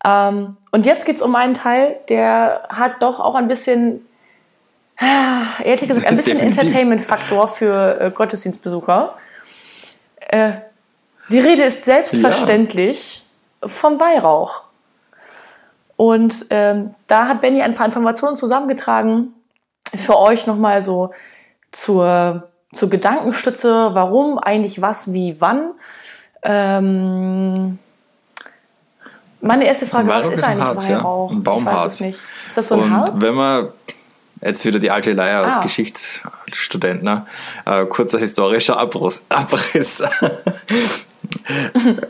Ähm, 0.07 0.57
und 0.71 0.87
jetzt 0.87 1.05
geht's 1.05 1.21
um 1.21 1.35
einen 1.35 1.55
Teil, 1.55 1.97
der 2.09 2.69
hat 2.69 3.03
doch 3.03 3.19
auch 3.19 3.35
ein 3.35 3.49
bisschen, 3.49 4.07
äh, 5.01 5.65
ehrlich 5.69 5.89
gesagt, 5.89 6.07
ein 6.07 6.17
bisschen 6.17 6.39
Entertainment-Faktor 6.41 7.49
für 7.49 8.01
äh, 8.01 8.11
Gottesdienstbesucher. 8.13 9.17
Äh, 10.21 10.53
die 11.29 11.41
Rede 11.41 11.65
ist 11.65 11.85
selbstverständlich 11.85 13.25
ja. 13.63 13.69
vom 13.69 13.99
Weihrauch. 13.99 14.63
Und 15.97 16.47
ähm, 16.51 16.95
da 17.09 17.27
hat 17.27 17.41
Benny 17.41 17.63
ein 17.63 17.75
paar 17.75 17.87
Informationen 17.87 18.37
zusammengetragen, 18.37 19.33
für 19.95 20.19
euch 20.19 20.47
nochmal 20.47 20.83
so 20.83 21.11
zur, 21.73 22.49
zur 22.73 22.91
Gedankenstütze, 22.91 23.91
warum 23.93 24.39
eigentlich 24.39 24.83
was, 24.83 25.13
wie, 25.13 25.41
wann. 25.41 25.73
Ähm, 26.43 27.79
meine 29.41 29.67
erste 29.67 29.87
Frage, 29.87 30.09
was 30.09 30.27
ist, 30.27 30.39
ist 30.39 30.45
eigentlich 30.45 30.65
Harz, 30.65 30.89
Weihrauch? 30.89 31.31
Ja? 31.31 31.37
Ein 31.37 31.43
Baumharz. 31.43 32.01
Ist 32.01 32.57
das 32.57 32.69
so 32.69 32.75
ein 32.75 32.83
Und 32.83 32.93
Harz? 32.93 33.11
wenn 33.15 33.35
man 33.35 33.69
jetzt 34.41 34.65
wieder 34.65 34.79
die 34.79 34.91
alte 34.91 35.13
Leier 35.13 35.43
als 35.43 35.57
ah. 35.57 35.63
Geschichtsstudent, 35.63 37.03
ne? 37.03 37.27
Äh, 37.65 37.87
kurzer 37.87 38.19
historischer 38.19 38.79
Abriss. 38.79 39.25
Abriss. 39.29 40.03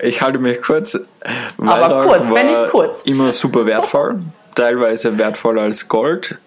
ich 0.02 0.22
halte 0.22 0.38
mich 0.38 0.60
kurz. 0.62 0.98
Aber 1.58 2.06
kurz, 2.06 2.30
wenn 2.30 2.46
nicht 2.46 2.70
kurz. 2.70 3.02
Immer 3.02 3.32
super 3.32 3.66
wertvoll, 3.66 4.20
teilweise 4.54 5.18
wertvoller 5.18 5.62
als 5.62 5.88
Gold. 5.88 6.38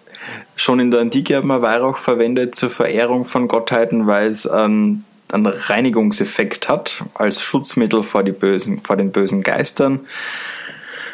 Schon 0.54 0.80
in 0.80 0.90
der 0.90 1.00
Antike 1.00 1.36
hat 1.36 1.44
man 1.44 1.62
Weihrauch 1.62 1.96
verwendet 1.96 2.54
zur 2.54 2.70
Verehrung 2.70 3.24
von 3.24 3.48
Gottheiten, 3.48 4.06
weil 4.06 4.28
es 4.28 4.46
einen, 4.46 5.04
einen 5.32 5.46
Reinigungseffekt 5.46 6.68
hat, 6.68 7.02
als 7.14 7.40
Schutzmittel 7.40 8.02
vor, 8.02 8.22
die 8.22 8.32
bösen, 8.32 8.82
vor 8.82 8.96
den 8.96 9.10
bösen 9.10 9.42
Geistern. 9.42 10.00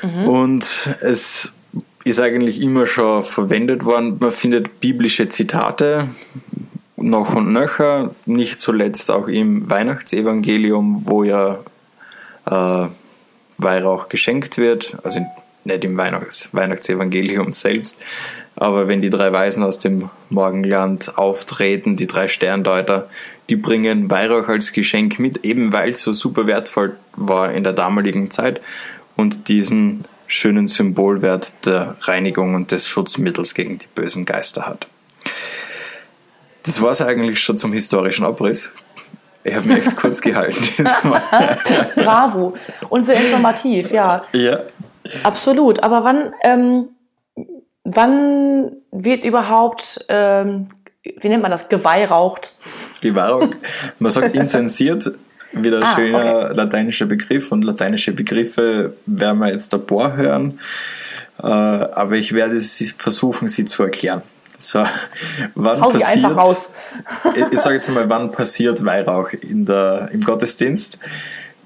Mhm. 0.02 0.28
Und 0.28 0.96
es 1.00 1.52
ist 2.04 2.20
eigentlich 2.20 2.60
immer 2.60 2.86
schon 2.86 3.22
verwendet 3.22 3.84
worden. 3.84 4.16
Man 4.20 4.30
findet 4.30 4.80
biblische 4.80 5.28
Zitate 5.28 6.08
noch 6.96 7.34
und 7.34 7.52
nöcher, 7.52 8.14
nicht 8.24 8.60
zuletzt 8.60 9.10
auch 9.10 9.28
im 9.28 9.68
Weihnachtsevangelium, 9.68 11.02
wo 11.04 11.24
ja 11.24 11.58
äh, 12.46 12.88
Weihrauch 13.58 14.08
geschenkt 14.08 14.58
wird, 14.58 14.96
also 15.02 15.20
nicht 15.64 15.84
im 15.84 15.96
Weihnachts 15.96 16.50
Weihnachtsevangelium 16.52 17.52
selbst, 17.52 18.00
aber 18.56 18.88
wenn 18.88 19.02
die 19.02 19.10
drei 19.10 19.32
Weisen 19.32 19.62
aus 19.62 19.78
dem 19.78 20.08
Morgenland 20.30 21.18
auftreten, 21.18 21.96
die 21.96 22.06
drei 22.06 22.28
Sterndeuter, 22.28 23.08
die 23.50 23.56
bringen 23.56 24.10
Weihrauch 24.10 24.48
als 24.48 24.72
Geschenk 24.72 25.18
mit, 25.18 25.44
eben 25.44 25.72
weil 25.72 25.90
es 25.90 26.02
so 26.02 26.12
super 26.12 26.46
wertvoll 26.46 26.96
war 27.16 27.52
in 27.52 27.64
der 27.64 27.74
damaligen 27.74 28.30
Zeit 28.30 28.60
und 29.16 29.48
diesen 29.48 30.04
schönen 30.26 30.66
Symbolwert 30.66 31.52
der 31.64 31.96
Reinigung 32.02 32.54
und 32.54 32.72
des 32.72 32.88
Schutzmittels 32.88 33.54
gegen 33.54 33.78
die 33.78 33.86
bösen 33.94 34.24
Geister 34.24 34.66
hat. 34.66 34.88
Das 36.64 36.80
war 36.82 36.90
es 36.90 37.00
eigentlich 37.00 37.40
schon 37.40 37.56
zum 37.56 37.72
historischen 37.72 38.24
Abriss. 38.24 38.72
Ich 39.44 39.54
habe 39.54 39.68
mich 39.68 39.86
echt 39.86 39.96
kurz 39.96 40.20
gehalten. 40.20 40.58
Bravo. 41.94 42.54
Und 42.88 43.04
sehr 43.04 43.20
informativ, 43.20 43.92
ja. 43.92 44.24
Ja. 44.32 44.60
Absolut. 45.22 45.84
Aber 45.84 46.02
wann, 46.02 46.32
ähm, 46.42 46.88
Wann 47.88 48.72
wird 48.90 49.24
überhaupt, 49.24 50.04
ähm, 50.08 50.66
wie 51.04 51.28
nennt 51.28 51.42
man 51.42 51.52
das, 51.52 51.68
geweihraucht? 51.68 52.50
Geweihraucht. 53.00 53.56
Man 54.00 54.10
sagt 54.10 54.34
inzensiert, 54.34 55.12
wieder 55.52 55.78
ein 55.78 55.82
ah, 55.82 55.94
schöner 55.94 56.44
okay. 56.44 56.54
lateinischer 56.54 57.06
Begriff 57.06 57.52
und 57.52 57.62
lateinische 57.62 58.12
Begriffe 58.12 58.94
werden 59.06 59.38
wir 59.38 59.52
jetzt 59.52 59.72
ein 59.74 59.86
paar 59.86 60.16
hören, 60.16 60.58
äh, 61.38 61.46
aber 61.46 62.16
ich 62.16 62.32
werde 62.32 62.60
sie 62.60 62.86
versuchen, 62.86 63.48
sie 63.48 63.64
zu 63.64 63.82
erklären. 63.82 64.22
So, 64.58 64.84
wann 65.54 65.80
Hau 65.80 65.90
passiert, 65.90 66.08
einfach 66.08 66.36
raus. 66.36 66.70
ich, 67.34 67.44
ich 67.52 67.60
sage 67.60 67.76
jetzt 67.76 67.88
mal, 67.90 68.08
wann 68.08 68.30
passiert 68.30 68.84
Weihrauch 68.84 69.32
in 69.32 69.64
der, 69.66 70.10
im 70.12 70.22
Gottesdienst? 70.22 70.98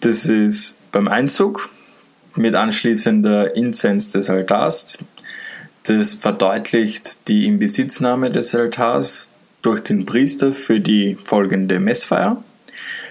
Das 0.01 0.25
ist 0.25 0.79
beim 0.93 1.09
Einzug 1.09 1.69
mit 2.37 2.55
anschließender 2.55 3.55
Inzens 3.55 4.09
des 4.11 4.31
Altars. 4.31 4.99
Das 5.85 6.15
verdeutlicht 6.15 7.29
die 7.29 7.47
Inbesitznahme 7.47 8.31
des 8.31 8.55
Altars 8.55 9.33
durch 9.63 9.81
den 9.81 10.07
Priester 10.07 10.53
für 10.53 10.81
die 10.81 11.17
folgende 11.25 11.81
Messfeier. 11.81 12.43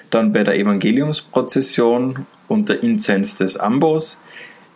Dann 0.09 0.33
bei 0.33 0.43
der 0.43 0.57
Evangeliumsprozession 0.57 2.25
und 2.47 2.69
der 2.69 2.83
Inzens 2.83 3.37
des 3.37 3.57
Ambos. 3.57 4.21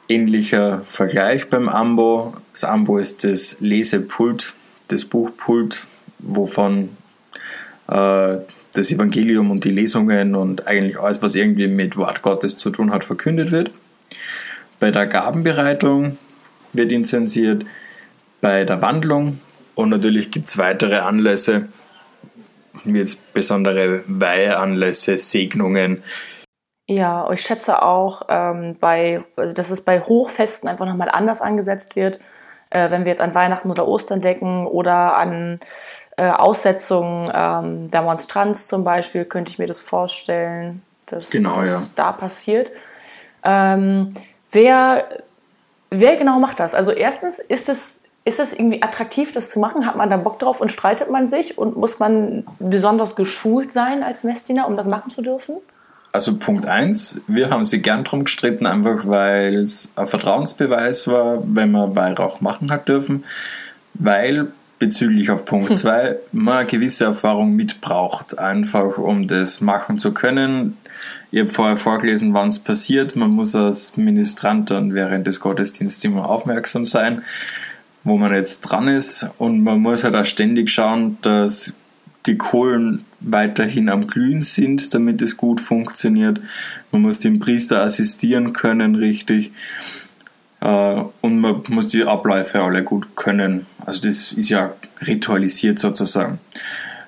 Ähnlicher 0.10 0.82
Vergleich 0.86 1.50
beim 1.50 1.69
Ambo. 1.69 2.36
Das 2.52 2.63
Ambo 2.63 2.98
ist 2.98 3.24
das 3.24 3.60
Lesepult, 3.60 4.54
das 4.89 5.06
Buchpult, 5.06 5.88
wovon 6.19 6.89
äh, 7.88 8.38
das 8.74 8.91
Evangelium 8.91 9.52
und 9.52 9.63
die 9.63 9.72
Lesungen 9.72 10.36
und 10.36 10.67
eigentlich 10.67 11.00
alles, 11.00 11.22
was 11.22 11.36
irgendwie 11.36 11.67
mit 11.67 11.96
Wort 11.98 12.22
Gottes 12.22 12.58
zu 12.58 12.69
tun 12.69 12.91
hat, 12.91 13.04
verkündet 13.04 13.52
wird. 13.52 13.72
Bei 14.80 14.91
der 14.91 15.08
Gabenbereitung 15.08 16.17
wird 16.74 16.91
inzensiert, 16.91 17.65
bei 18.41 18.65
der 18.65 18.82
Wandlung 18.82 19.39
und 19.76 19.89
natürlich 19.89 20.32
gibt 20.32 20.50
es 20.50 20.58
weitere 20.58 20.98
Anlässe, 20.98 21.67
jetzt 22.86 23.33
besondere 23.33 24.03
Weiheanlässe, 24.07 25.17
Segnungen. 25.17 26.03
Ja, 26.88 27.29
ich 27.31 27.41
schätze 27.41 27.81
auch, 27.81 28.23
ähm, 28.29 28.77
bei, 28.79 29.23
also 29.38 29.53
dass 29.53 29.69
es 29.69 29.81
bei 29.81 30.01
Hochfesten 30.01 30.67
einfach 30.67 30.86
nochmal 30.86 31.09
anders 31.09 31.41
angesetzt 31.41 31.95
wird. 31.95 32.19
Äh, 32.69 32.91
wenn 32.91 33.05
wir 33.05 33.12
jetzt 33.12 33.21
an 33.21 33.33
Weihnachten 33.36 33.71
oder 33.71 33.88
Ostern 33.88 34.19
denken 34.19 34.67
oder 34.67 35.15
an 35.15 35.59
äh, 36.17 36.29
Aussetzungen 36.29 37.31
ähm, 37.33 37.89
der 37.89 38.01
Monstranz 38.01 38.67
zum 38.67 38.83
Beispiel, 38.83 39.25
könnte 39.25 39.51
ich 39.51 39.59
mir 39.59 39.67
das 39.67 39.79
vorstellen, 39.79 40.81
dass 41.05 41.29
genau, 41.29 41.62
das 41.62 41.69
ja. 41.69 41.81
da 41.95 42.12
passiert. 42.12 42.71
Ähm, 43.43 44.13
wer, 44.51 45.05
wer 45.89 46.15
genau 46.17 46.39
macht 46.39 46.59
das? 46.59 46.73
Also 46.75 46.91
erstens, 46.91 47.39
ist 47.39 47.69
es, 47.69 48.01
ist 48.25 48.39
es 48.39 48.53
irgendwie 48.53 48.81
attraktiv, 48.81 49.31
das 49.31 49.49
zu 49.49 49.59
machen? 49.59 49.86
Hat 49.86 49.95
man 49.95 50.09
da 50.09 50.17
Bock 50.17 50.39
drauf 50.39 50.62
und 50.62 50.71
streitet 50.71 51.12
man 51.12 51.27
sich? 51.27 51.57
Und 51.57 51.75
muss 51.75 51.99
man 51.99 52.45
besonders 52.59 53.15
geschult 53.15 53.73
sein 53.73 54.03
als 54.03 54.23
Messdiener, 54.23 54.67
um 54.67 54.77
das 54.77 54.88
machen 54.88 55.12
zu 55.12 55.21
dürfen? 55.21 55.55
Also 56.13 56.38
Punkt 56.38 56.67
eins, 56.67 57.21
wir 57.27 57.49
haben 57.49 57.63
sie 57.63 57.81
gern 57.81 58.03
drum 58.03 58.25
gestritten, 58.25 58.67
einfach 58.67 59.07
weil 59.07 59.55
es 59.55 59.91
ein 59.95 60.05
Vertrauensbeweis 60.05 61.07
war, 61.07 61.41
wenn 61.43 61.71
man 61.71 61.95
Weihrauch 61.95 62.39
machen 62.39 62.71
hat 62.71 62.88
dürfen, 62.88 63.23
weil 63.95 64.49
bezüglich 64.77 65.31
auf 65.31 65.45
Punkt 65.45 65.75
2 65.75 66.17
man 66.31 66.59
eine 66.59 66.67
gewisse 66.67 67.05
Erfahrung 67.05 67.55
mitbraucht, 67.55 68.38
einfach 68.38 68.97
um 68.97 69.27
das 69.27 69.59
machen 69.59 69.97
zu 69.97 70.13
können. 70.13 70.77
Ich 71.31 71.39
habe 71.39 71.49
vorher 71.49 71.77
vorgelesen, 71.77 72.33
wann 72.33 72.49
es 72.49 72.59
passiert. 72.59 73.15
Man 73.15 73.31
muss 73.31 73.55
als 73.55 73.97
Ministrant 73.97 74.69
dann 74.69 74.93
während 74.93 75.25
des 75.25 75.39
Gottesdienstes 75.39 76.03
immer 76.03 76.29
aufmerksam 76.29 76.86
sein, 76.86 77.23
wo 78.03 78.17
man 78.17 78.33
jetzt 78.33 78.61
dran 78.61 78.87
ist. 78.87 79.29
Und 79.37 79.63
man 79.63 79.79
muss 79.79 80.03
halt 80.03 80.15
auch 80.15 80.25
ständig 80.25 80.69
schauen, 80.69 81.17
dass 81.21 81.77
die 82.25 82.37
Kohlen 82.37 83.05
weiterhin 83.19 83.89
am 83.89 84.07
Glühen 84.07 84.41
sind, 84.41 84.93
damit 84.93 85.21
es 85.21 85.37
gut 85.37 85.59
funktioniert. 85.59 86.39
Man 86.91 87.01
muss 87.01 87.19
dem 87.19 87.39
Priester 87.39 87.81
assistieren 87.81 88.53
können, 88.53 88.95
richtig. 88.95 89.51
Äh, 90.61 91.03
und 91.21 91.39
man 91.39 91.63
muss 91.69 91.89
die 91.89 92.05
Abläufe 92.05 92.61
alle 92.61 92.83
gut 92.83 93.15
können. 93.15 93.65
Also 93.85 94.01
das 94.01 94.31
ist 94.31 94.49
ja 94.49 94.73
ritualisiert 95.01 95.79
sozusagen. 95.79 96.39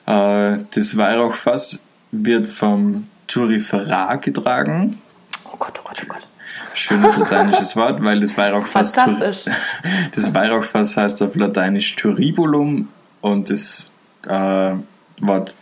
Äh, 0.05 0.57
das 0.73 0.97
Weihrauchfass 0.97 1.83
wird 2.11 2.47
vom 2.47 3.07
Thuriferar 3.27 4.17
getragen. 4.17 4.97
Oh 5.45 5.57
Gott, 5.57 5.79
oh 5.79 5.87
Gott, 5.87 6.01
oh 6.03 6.07
Gott. 6.07 6.27
Schönes 6.75 7.17
lateinisches 7.17 7.75
Wort, 7.75 8.03
weil 8.03 8.19
das 8.19 8.37
Weihrauchfass, 8.37 8.93
Fantastisch. 8.93 9.53
das 10.15 10.33
Weihrauchfass 10.33 10.97
heißt 10.97 11.23
auf 11.23 11.35
Lateinisch 11.35 11.95
Thuribulum 11.95 12.89
und 13.21 13.49
das 13.49 13.89
äh, 14.27 14.73
Wort 15.21 15.53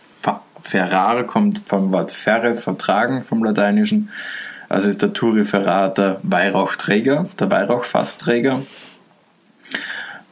Ferrare 0.63 1.26
kommt 1.26 1.60
vom 1.60 1.91
Wort 1.91 2.10
ferre, 2.10 2.56
vertragen 2.56 3.21
vom 3.21 3.43
Lateinischen. 3.43 4.10
Also 4.69 4.89
ist 4.89 5.02
der 5.02 5.13
Thuriferar 5.13 5.93
der 5.93 6.19
Weihrauchträger, 6.23 7.28
der 7.38 7.52
Weihrauchfassträger. 7.52 8.62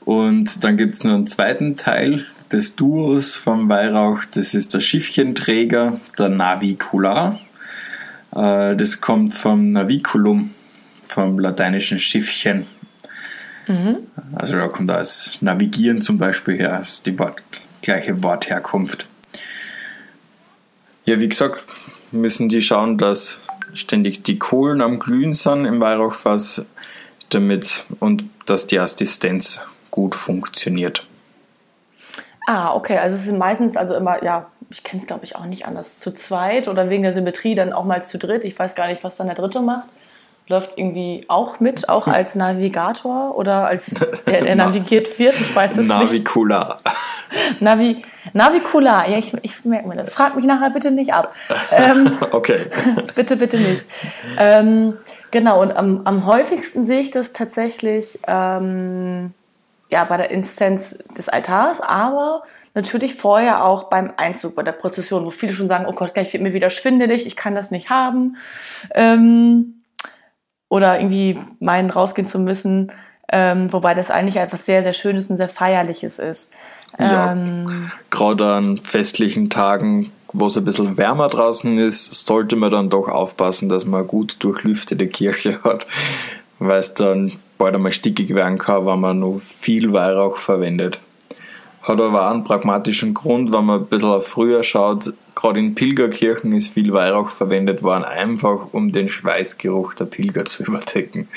Und 0.06 0.64
dann 0.64 0.78
gibt 0.78 0.96
es 0.96 1.04
noch 1.04 1.14
einen 1.14 1.28
zweiten 1.28 1.76
Teil 1.76 2.26
des 2.52 2.76
Duos 2.76 3.36
vom 3.36 3.70
Weihrauch, 3.70 4.24
das 4.34 4.54
ist 4.54 4.74
der 4.74 4.82
Schiffchenträger, 4.82 6.00
der 6.18 6.30
Navicular. 6.30 7.40
Äh, 8.34 8.76
das 8.76 9.02
kommt 9.02 9.34
vom 9.34 9.72
Naviculum, 9.72 10.52
vom 11.12 11.40
lateinischen 11.40 12.00
Schiffchen. 12.00 12.66
Mhm. 13.68 13.98
Also 14.34 14.56
da 14.56 14.68
kommt 14.70 14.90
das 14.90 15.38
Navigieren 15.42 16.02
zum 16.02 16.18
Beispiel 16.18 16.58
her, 16.58 16.78
das 16.80 16.94
ist 16.94 17.06
die 17.06 17.20
Wort, 17.20 17.42
gleiche 17.82 18.24
Wortherkunft. 18.24 19.08
Ja, 21.06 21.20
wie 21.20 21.28
gesagt, 21.28 21.66
müssen 22.12 22.48
die 22.48 22.62
schauen, 22.62 22.98
dass 22.98 23.40
ständig 23.74 24.24
die 24.24 24.40
Kohlen 24.40 24.82
am 24.82 25.00
Glühen 25.00 25.34
sind 25.34 25.66
im 25.66 25.82
Weihrauchfass, 25.82 26.66
damit 27.30 27.86
und 28.00 28.24
dass 28.46 28.68
die 28.68 28.80
Assistenz 28.80 29.62
gut 29.90 30.16
funktioniert. 30.16 31.06
Ah, 32.48 32.74
okay. 32.74 32.98
Also 32.98 33.16
es 33.16 33.24
sind 33.26 33.38
meistens 33.38 33.78
also 33.78 33.96
immer, 33.96 34.24
ja, 34.24 34.48
ich 34.70 34.84
kenne 34.84 35.02
es 35.02 35.08
glaube 35.08 35.26
ich 35.26 35.36
auch 35.36 35.46
nicht 35.46 35.66
anders, 35.66 36.00
zu 36.00 36.14
zweit 36.14 36.68
oder 36.68 36.90
wegen 36.90 37.04
der 37.04 37.12
Symmetrie 37.12 37.56
dann 37.56 37.74
auch 37.74 37.86
mal 37.86 38.02
zu 38.02 38.18
dritt. 38.18 38.46
Ich 38.46 38.58
weiß 38.58 38.76
gar 38.76 38.88
nicht, 38.88 39.04
was 39.04 39.18
dann 39.18 39.28
der 39.28 39.36
Dritte 39.36 39.62
macht. 39.62 39.88
Läuft 40.48 40.78
irgendwie 40.78 41.26
auch 41.28 41.60
mit, 41.60 41.88
auch 41.90 42.08
als 42.08 42.36
Navigator 42.36 43.36
oder 43.38 43.68
als 43.68 43.94
der, 44.28 44.42
der 44.42 44.56
navigiert 44.58 45.18
wird. 45.20 45.40
Ich 45.40 45.56
weiß 45.56 45.78
es 45.78 45.88
Navikular. 45.88 46.78
nicht. 46.84 47.62
Navi, 47.62 48.04
Navikular. 48.34 49.08
Ja, 49.08 49.18
ich, 49.18 49.34
ich 49.42 49.64
merke 49.64 49.88
mir 49.88 49.96
das. 49.96 50.10
Frag 50.10 50.36
mich 50.36 50.44
nachher 50.46 50.70
bitte 50.70 50.92
nicht 50.92 51.14
ab. 51.14 51.34
Ähm, 51.72 52.18
Okay. 52.32 52.66
bitte, 53.16 53.38
bitte 53.38 53.58
nicht. 53.58 53.86
Ähm, 54.38 54.98
genau, 55.32 55.62
und 55.62 55.72
am, 55.76 56.02
am 56.04 56.26
häufigsten 56.26 56.86
sehe 56.86 57.00
ich 57.00 57.12
das 57.12 57.32
tatsächlich 57.32 58.20
ähm, 58.28 59.34
ja, 59.90 60.04
bei 60.06 60.18
der 60.18 60.32
Instanz 60.32 60.98
des 61.18 61.30
Altars, 61.30 61.82
aber 61.82 62.44
natürlich 62.74 63.16
vorher 63.16 63.66
auch 63.66 63.86
beim 63.86 64.14
Einzug, 64.18 64.56
bei 64.56 64.64
der 64.64 64.72
Prozession, 64.72 65.26
wo 65.26 65.30
viele 65.30 65.54
schon 65.54 65.68
sagen, 65.68 65.86
oh 65.88 65.94
Gott, 65.94 66.14
gleich 66.14 66.32
wird 66.34 66.44
mir 66.44 66.54
wieder 66.54 66.70
schwindelig, 66.70 67.26
ich 67.28 67.36
kann 67.36 67.56
das 67.56 67.72
nicht 67.72 67.90
haben. 67.90 68.38
Ähm, 68.96 69.81
oder 70.72 71.02
irgendwie 71.02 71.38
meinen, 71.60 71.90
rausgehen 71.90 72.26
zu 72.26 72.40
müssen. 72.40 72.94
Ähm, 73.30 73.72
wobei 73.74 73.94
das 73.94 74.10
eigentlich 74.10 74.38
etwas 74.38 74.66
sehr, 74.66 74.84
sehr 74.84 74.94
Schönes 74.94 75.30
und 75.30 75.36
sehr 75.36 75.50
Feierliches 75.50 76.18
ist. 76.18 76.52
Ja. 76.98 77.34
Ähm, 77.34 77.92
Gerade 78.10 78.54
an 78.54 78.78
festlichen 78.78 79.50
Tagen, 79.50 80.12
wo 80.32 80.48
es 80.48 80.58
ein 80.58 80.64
bisschen 80.64 80.98
wärmer 80.98 81.28
draußen 81.28 81.78
ist, 81.78 82.26
sollte 82.26 82.56
man 82.56 82.72
dann 82.72 82.90
doch 82.90 83.10
aufpassen, 83.10 83.68
dass 83.68 83.84
man 83.86 84.00
eine 84.00 84.08
gut 84.08 84.38
durchlüftete 84.40 85.08
Kirche 85.08 85.60
hat, 85.66 85.88
weil 86.60 86.80
es 86.80 86.94
dann 86.94 87.34
bald 87.58 87.76
einmal 87.76 87.92
stickig 87.92 88.34
werden 88.34 88.58
kann, 88.58 88.86
wenn 88.86 89.00
man 89.02 89.20
noch 89.20 89.40
viel 89.42 89.92
Weihrauch 89.92 90.38
verwendet. 90.38 91.02
Hat 91.82 92.00
aber 92.00 92.28
auch 92.28 92.34
einen 92.34 92.46
pragmatischen 92.46 93.14
Grund, 93.14 93.52
wenn 93.52 93.66
man 93.66 93.82
ein 93.82 93.88
bisschen 93.88 94.22
früher 94.22 94.64
schaut, 94.64 95.14
gerade 95.42 95.60
in 95.60 95.76
Pilgerkirchen 95.76 96.54
ist 96.54 96.68
viel 96.70 96.94
Weihrauch 96.94 97.30
verwendet 97.30 97.84
worden, 97.84 98.06
einfach 98.06 98.68
um 98.72 98.92
den 98.92 99.08
Schweißgeruch 99.08 99.96
der 99.96 100.06
Pilger 100.06 100.46
zu 100.46 100.64
überdecken. 100.68 101.28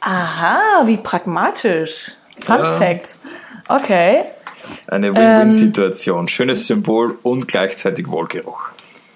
aha, 0.00 0.86
wie 0.86 0.98
pragmatisch. 0.98 2.12
Fun 2.40 2.58
Ja. 2.58 2.72
Fact. 2.74 3.18
Okay. 3.68 4.24
Eine 4.88 5.14
Win-Win-Situation. 5.14 6.28
Schönes 6.28 6.66
Symbol 6.66 7.18
und 7.22 7.48
gleichzeitig 7.48 8.08
Wohlgeruch. 8.08 8.62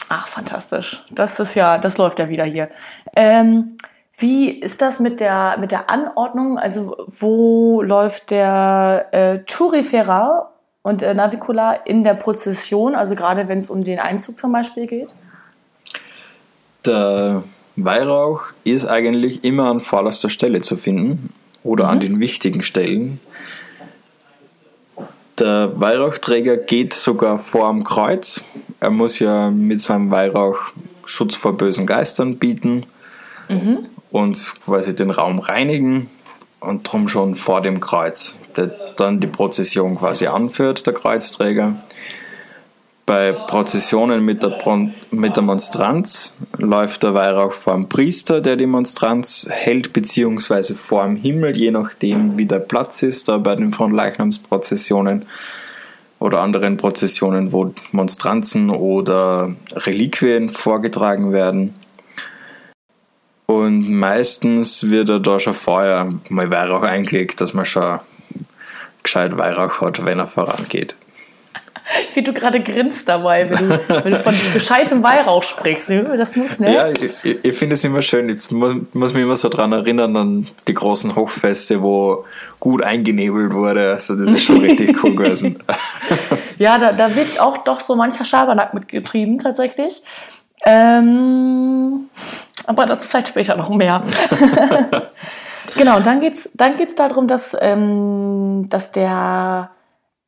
Ach, 0.08 0.26
fantastisch. 0.26 1.04
Das 1.10 1.38
ist 1.38 1.54
ja, 1.54 1.76
das 1.78 1.98
läuft 1.98 2.18
ja 2.18 2.28
wieder 2.28 2.44
hier. 2.44 2.70
Ähm, 3.14 3.76
wie 4.16 4.50
ist 4.50 4.80
das 4.82 5.00
mit 5.00 5.20
der, 5.20 5.56
mit 5.60 5.70
der 5.70 5.90
Anordnung? 5.90 6.58
Also, 6.58 6.96
wo 7.08 7.82
läuft 7.82 8.30
der 8.30 9.08
äh, 9.12 9.38
Turifera 9.44 10.50
und 10.82 11.00
der 11.00 11.14
Navicular 11.14 11.86
in 11.86 12.04
der 12.04 12.14
Prozession? 12.14 12.94
Also, 12.94 13.14
gerade 13.14 13.48
wenn 13.48 13.58
es 13.58 13.70
um 13.70 13.84
den 13.84 13.98
Einzug 13.98 14.38
zum 14.38 14.52
Beispiel 14.52 14.86
geht? 14.86 15.14
Der 16.86 17.42
Weihrauch 17.76 18.46
ist 18.64 18.86
eigentlich 18.86 19.44
immer 19.44 19.70
an 19.70 19.80
vorderster 19.80 20.30
Stelle 20.30 20.60
zu 20.60 20.76
finden 20.76 21.32
oder 21.62 21.88
an 21.88 22.00
den 22.00 22.20
wichtigen 22.20 22.62
Stellen. 22.62 23.20
Der 25.38 25.72
Weihrauchträger 25.78 26.56
geht 26.56 26.94
sogar 26.94 27.38
vor 27.38 27.68
dem 27.68 27.84
Kreuz. 27.84 28.42
Er 28.80 28.90
muss 28.90 29.18
ja 29.20 29.50
mit 29.50 29.80
seinem 29.80 30.10
Weihrauch 30.10 30.58
Schutz 31.04 31.36
vor 31.36 31.56
bösen 31.56 31.86
Geistern 31.86 32.38
bieten 32.38 32.84
und 34.10 34.54
quasi 34.64 34.96
den 34.96 35.10
Raum 35.10 35.38
reinigen 35.38 36.10
und 36.60 36.90
drum 36.90 37.08
schon 37.08 37.34
vor 37.34 37.60
dem 37.60 37.80
Kreuz, 37.80 38.36
der 38.56 38.68
dann 38.96 39.20
die 39.20 39.26
Prozession 39.26 39.96
quasi 39.96 40.26
anführt, 40.26 40.86
der 40.86 40.94
Kreuzträger. 40.94 41.76
Bei 43.06 43.32
Prozessionen 43.32 44.22
mit 44.22 44.42
der, 44.42 44.58
mit 45.10 45.34
der 45.34 45.42
Monstranz 45.42 46.36
läuft 46.58 47.04
der 47.04 47.14
Weihrauch 47.14 47.52
vor 47.52 47.72
dem 47.72 47.88
Priester, 47.88 48.42
der 48.42 48.56
die 48.56 48.66
Monstranz 48.66 49.48
hält, 49.50 49.94
beziehungsweise 49.94 50.74
vor 50.74 51.04
dem 51.04 51.16
Himmel, 51.16 51.56
je 51.56 51.70
nachdem 51.70 52.36
wie 52.36 52.44
der 52.44 52.58
Platz 52.58 53.02
ist, 53.02 53.28
da 53.28 53.38
bei 53.38 53.54
den 53.54 53.72
Fronleichnamsprozessionen. 53.72 55.24
oder 56.18 56.40
anderen 56.40 56.76
Prozessionen, 56.76 57.52
wo 57.52 57.72
Monstranzen 57.92 58.70
oder 58.70 59.54
Reliquien 59.72 60.50
vorgetragen 60.50 61.32
werden. 61.32 61.74
Und 63.50 63.88
meistens 63.88 64.90
wird 64.90 65.08
er 65.08 65.20
da 65.20 65.40
schon 65.40 65.54
vorher 65.54 66.12
mal 66.28 66.50
Weihrauch 66.50 66.82
eingelegt, 66.82 67.40
dass 67.40 67.54
man 67.54 67.64
schon 67.64 67.98
gescheit 69.02 69.38
Weihrauch 69.38 69.80
hat, 69.80 70.04
wenn 70.04 70.18
er 70.18 70.26
vorangeht. 70.26 70.96
Wie 72.14 72.20
du 72.20 72.34
gerade 72.34 72.60
grinst 72.60 73.08
dabei, 73.08 73.48
wenn 73.48 73.70
du, 73.70 74.04
wenn 74.04 74.12
du 74.12 74.18
von 74.18 74.34
gescheitem 74.52 75.02
Weihrauch 75.02 75.42
sprichst. 75.42 75.88
Das 75.88 76.36
muss, 76.36 76.58
ne? 76.58 76.74
Ja, 76.74 76.88
ich, 76.90 77.42
ich 77.42 77.56
finde 77.56 77.72
es 77.72 77.84
immer 77.84 78.02
schön. 78.02 78.28
Ich 78.28 78.50
muss, 78.50 78.74
muss 78.92 79.14
mich 79.14 79.22
immer 79.22 79.36
so 79.36 79.48
dran 79.48 79.72
erinnern 79.72 80.14
an 80.14 80.46
die 80.66 80.74
großen 80.74 81.16
Hochfeste, 81.16 81.80
wo 81.80 82.26
gut 82.60 82.82
eingenebelt 82.82 83.54
wurde. 83.54 83.94
Also 83.94 84.14
das 84.14 84.30
ist 84.30 84.44
schon 84.44 84.60
richtig 84.60 85.02
cool 85.02 85.16
gewesen. 85.16 85.56
ja, 86.58 86.76
da, 86.76 86.92
da 86.92 87.16
wird 87.16 87.40
auch 87.40 87.56
doch 87.64 87.80
so 87.80 87.96
mancher 87.96 88.26
Schabernack 88.26 88.74
mitgetrieben, 88.74 89.38
tatsächlich. 89.38 90.02
Ähm, 90.66 92.10
aber 92.68 92.86
dazu 92.86 93.08
vielleicht 93.08 93.28
später 93.28 93.56
noch 93.56 93.70
mehr. 93.70 94.02
genau, 95.76 95.96
und 95.96 96.06
dann 96.06 96.20
geht's, 96.20 96.50
dann 96.54 96.76
geht's 96.76 96.94
darum, 96.94 97.26
dass, 97.26 97.56
ähm, 97.60 98.66
dass 98.68 98.92
der 98.92 99.70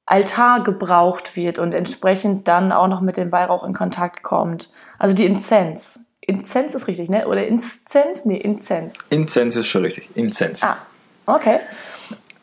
Altar 0.07 0.63
gebraucht 0.65 1.37
wird 1.37 1.59
und 1.59 1.73
entsprechend 1.73 2.49
dann 2.49 2.73
auch 2.73 2.89
noch 2.89 3.01
mit 3.01 3.17
dem 3.17 3.31
Weihrauch 3.31 3.65
in 3.65 3.75
Kontakt 3.75 4.23
kommt. 4.23 4.71
Also 4.99 5.15
die 5.15 5.27
Inzens. 5.27 6.07
Inzens 6.21 6.75
ist 6.75 6.87
richtig, 6.89 7.11
ne? 7.11 7.29
Oder 7.29 7.47
Inzens? 7.47 8.25
Nee, 8.25 8.37
Inzens. 8.37 8.99
Inzens 9.11 9.57
ist 9.57 9.67
schon 9.67 9.85
richtig. 9.85 10.09
Inzens. 10.15 10.63
Ah, 10.63 10.79
okay. 11.27 11.61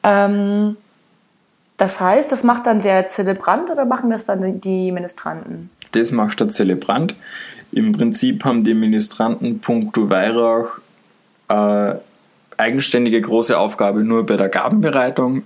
Ähm, 0.03 0.77
das 1.77 1.99
heißt, 1.99 2.31
das 2.31 2.43
macht 2.43 2.65
dann 2.67 2.81
der 2.81 3.07
Zelebrant 3.07 3.69
oder 3.69 3.85
machen 3.85 4.09
das 4.09 4.25
dann 4.25 4.59
die 4.59 4.91
Ministranten? 4.91 5.69
Das 5.91 6.11
macht 6.11 6.39
der 6.39 6.49
Zelebrant. 6.49 7.15
Im 7.71 7.91
Prinzip 7.91 8.43
haben 8.45 8.63
die 8.63 8.73
Ministranten 8.73 9.59
puncto 9.59 10.09
Weihrauch 10.09 10.79
äh, 11.49 11.95
eigenständige 12.57 13.21
große 13.21 13.57
Aufgabe 13.57 14.03
nur 14.03 14.25
bei 14.25 14.37
der 14.37 14.49
Gabenbereitung. 14.49 15.43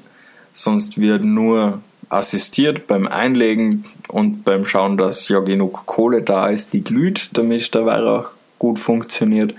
Sonst 0.54 1.00
wird 1.00 1.24
nur 1.24 1.82
assistiert 2.10 2.88
beim 2.88 3.08
Einlegen 3.08 3.86
und 4.10 4.44
beim 4.44 4.66
Schauen, 4.66 4.98
dass 4.98 5.30
ja 5.30 5.40
genug 5.40 5.86
Kohle 5.86 6.22
da 6.22 6.50
ist, 6.50 6.74
die 6.74 6.84
glüht, 6.84 7.38
damit 7.38 7.74
der 7.74 7.86
Weihrauch 7.86 8.30
gut 8.60 8.80
funktioniert. 8.80 9.56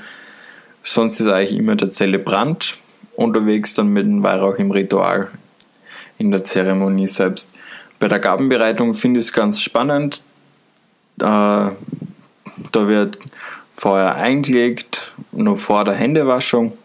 Sonst 0.83 1.21
ist 1.21 1.29
eigentlich 1.29 1.59
immer 1.59 1.77
der 1.77 1.91
Zelebrant 1.91 2.79
unterwegs 3.17 3.75
dann 3.75 3.89
mit 3.89 4.05
dem 4.05 4.23
Weihrauch 4.23 4.57
im 4.57 4.71
Ritual, 4.71 5.31
in 6.19 6.31
der 6.31 6.45
Zeremonie 6.45 7.07
selbst. 7.07 7.55
Bei 7.99 8.09
der 8.09 8.19
Gabenbereitung 8.19 8.95
finde 8.95 9.21
ich 9.21 9.27
es 9.27 9.33
ganz 9.33 9.61
spannend. 9.61 10.23
Äh, 11.21 11.71
da 12.73 12.89
wird 12.89 13.19
vorher 13.71 14.17
eingelegt, 14.17 15.13
nur 15.33 15.57
vor 15.57 15.85
der 15.85 15.95
Händewaschung, 15.95 16.77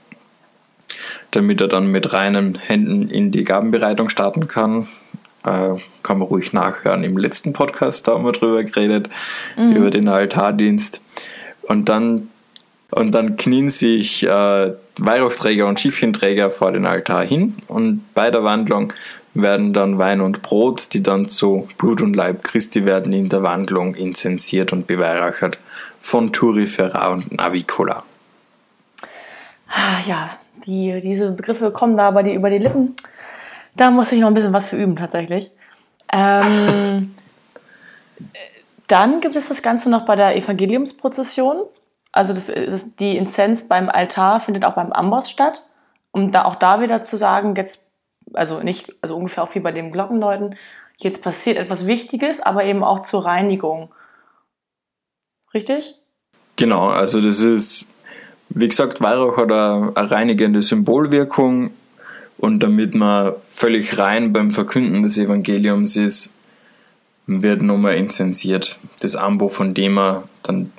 damit 1.31 1.61
er 1.61 1.67
dann 1.67 1.87
mit 1.87 2.13
reinen 2.13 2.55
Händen 2.55 3.09
in 3.09 3.31
die 3.31 3.43
Gabenbereitung 3.43 4.09
starten 4.09 4.47
kann. 4.47 4.87
Äh, 5.43 5.75
kann 6.03 6.19
man 6.19 6.27
ruhig 6.27 6.53
nachhören. 6.53 7.03
Im 7.03 7.17
letzten 7.17 7.53
Podcast 7.53 8.07
da 8.07 8.13
haben 8.13 8.25
wir 8.25 8.31
drüber 8.31 8.63
geredet, 8.63 9.09
mhm. 9.55 9.75
über 9.75 9.91
den 9.91 10.07
Altardienst. 10.07 11.01
Und 11.63 11.89
dann, 11.89 12.29
und 12.91 13.11
dann 13.13 13.37
knien 13.37 13.69
sich 13.69 14.23
äh, 14.23 14.73
Weihrauchträger 14.97 15.67
und 15.67 15.79
Schiffchenträger 15.79 16.49
vor 16.49 16.71
den 16.71 16.85
Altar 16.85 17.23
hin 17.23 17.57
und 17.67 18.03
bei 18.13 18.31
der 18.31 18.43
Wandlung 18.43 18.93
werden 19.41 19.73
dann 19.73 19.97
Wein 19.97 20.21
und 20.21 20.41
Brot, 20.41 20.93
die 20.93 21.03
dann 21.03 21.29
zu 21.29 21.67
Blut 21.77 22.01
und 22.01 22.15
Leib 22.15 22.43
Christi 22.43 22.85
werden, 22.85 23.13
in 23.13 23.29
der 23.29 23.43
Wandlung 23.43 23.95
inzensiert 23.95 24.73
und 24.73 24.87
beweihräuchert 24.87 25.57
von 26.01 26.31
Turifera 26.31 27.09
und 27.09 27.31
Navicola. 27.31 28.03
Ah, 29.69 29.99
ja, 30.07 30.37
die, 30.65 30.99
diese 31.01 31.31
Begriffe 31.31 31.71
kommen 31.71 31.97
da 31.97 32.07
aber 32.07 32.23
die, 32.23 32.33
über 32.33 32.49
die 32.49 32.59
Lippen. 32.59 32.95
Da 33.75 33.91
muss 33.91 34.11
ich 34.11 34.19
noch 34.19 34.27
ein 34.27 34.33
bisschen 34.33 34.53
was 34.53 34.67
für 34.67 34.77
üben, 34.77 34.95
tatsächlich. 34.95 35.51
Ähm, 36.11 37.15
dann 38.87 39.21
gibt 39.21 39.35
es 39.35 39.49
das 39.49 39.61
Ganze 39.61 39.89
noch 39.89 40.05
bei 40.05 40.15
der 40.15 40.35
Evangeliumsprozession. 40.35 41.63
Also 42.11 42.33
das, 42.33 42.47
das, 42.47 42.95
die 42.95 43.17
Inzens 43.17 43.67
beim 43.67 43.89
Altar 43.89 44.39
findet 44.39 44.65
auch 44.65 44.73
beim 44.73 44.91
Amboss 44.91 45.29
statt. 45.29 45.67
Um 46.11 46.31
da 46.31 46.45
auch 46.45 46.55
da 46.55 46.81
wieder 46.81 47.03
zu 47.03 47.17
sagen, 47.17 47.53
jetzt, 47.55 47.86
also 48.33 48.61
nicht, 48.61 48.95
also 49.01 49.15
ungefähr 49.15 49.43
auch 49.43 49.55
wie 49.55 49.59
bei 49.59 49.71
den 49.71 49.91
Glockenläuten, 49.91 50.55
jetzt 50.97 51.21
passiert 51.21 51.57
etwas 51.57 51.87
Wichtiges, 51.87 52.39
aber 52.41 52.63
eben 52.65 52.83
auch 52.83 53.01
zur 53.01 53.25
Reinigung. 53.25 53.89
Richtig? 55.53 55.95
Genau, 56.55 56.87
also 56.87 57.21
das 57.21 57.39
ist, 57.39 57.89
wie 58.49 58.67
gesagt, 58.67 59.01
Weihrauch 59.01 59.37
hat 59.37 59.51
eine, 59.51 59.91
eine 59.95 60.11
reinigende 60.11 60.61
Symbolwirkung 60.61 61.71
und 62.37 62.59
damit 62.59 62.95
man 62.95 63.33
völlig 63.51 63.97
rein 63.97 64.33
beim 64.33 64.51
Verkünden 64.51 65.03
des 65.03 65.17
Evangeliums 65.17 65.95
ist, 65.95 66.35
wird 67.27 67.61
nochmal 67.61 67.95
inzensiert. 67.95 68.77
Das 69.01 69.15
Ambo, 69.15 69.49
von 69.49 69.73
dem 69.73 69.97
er 69.97 70.23
dann 70.43 70.71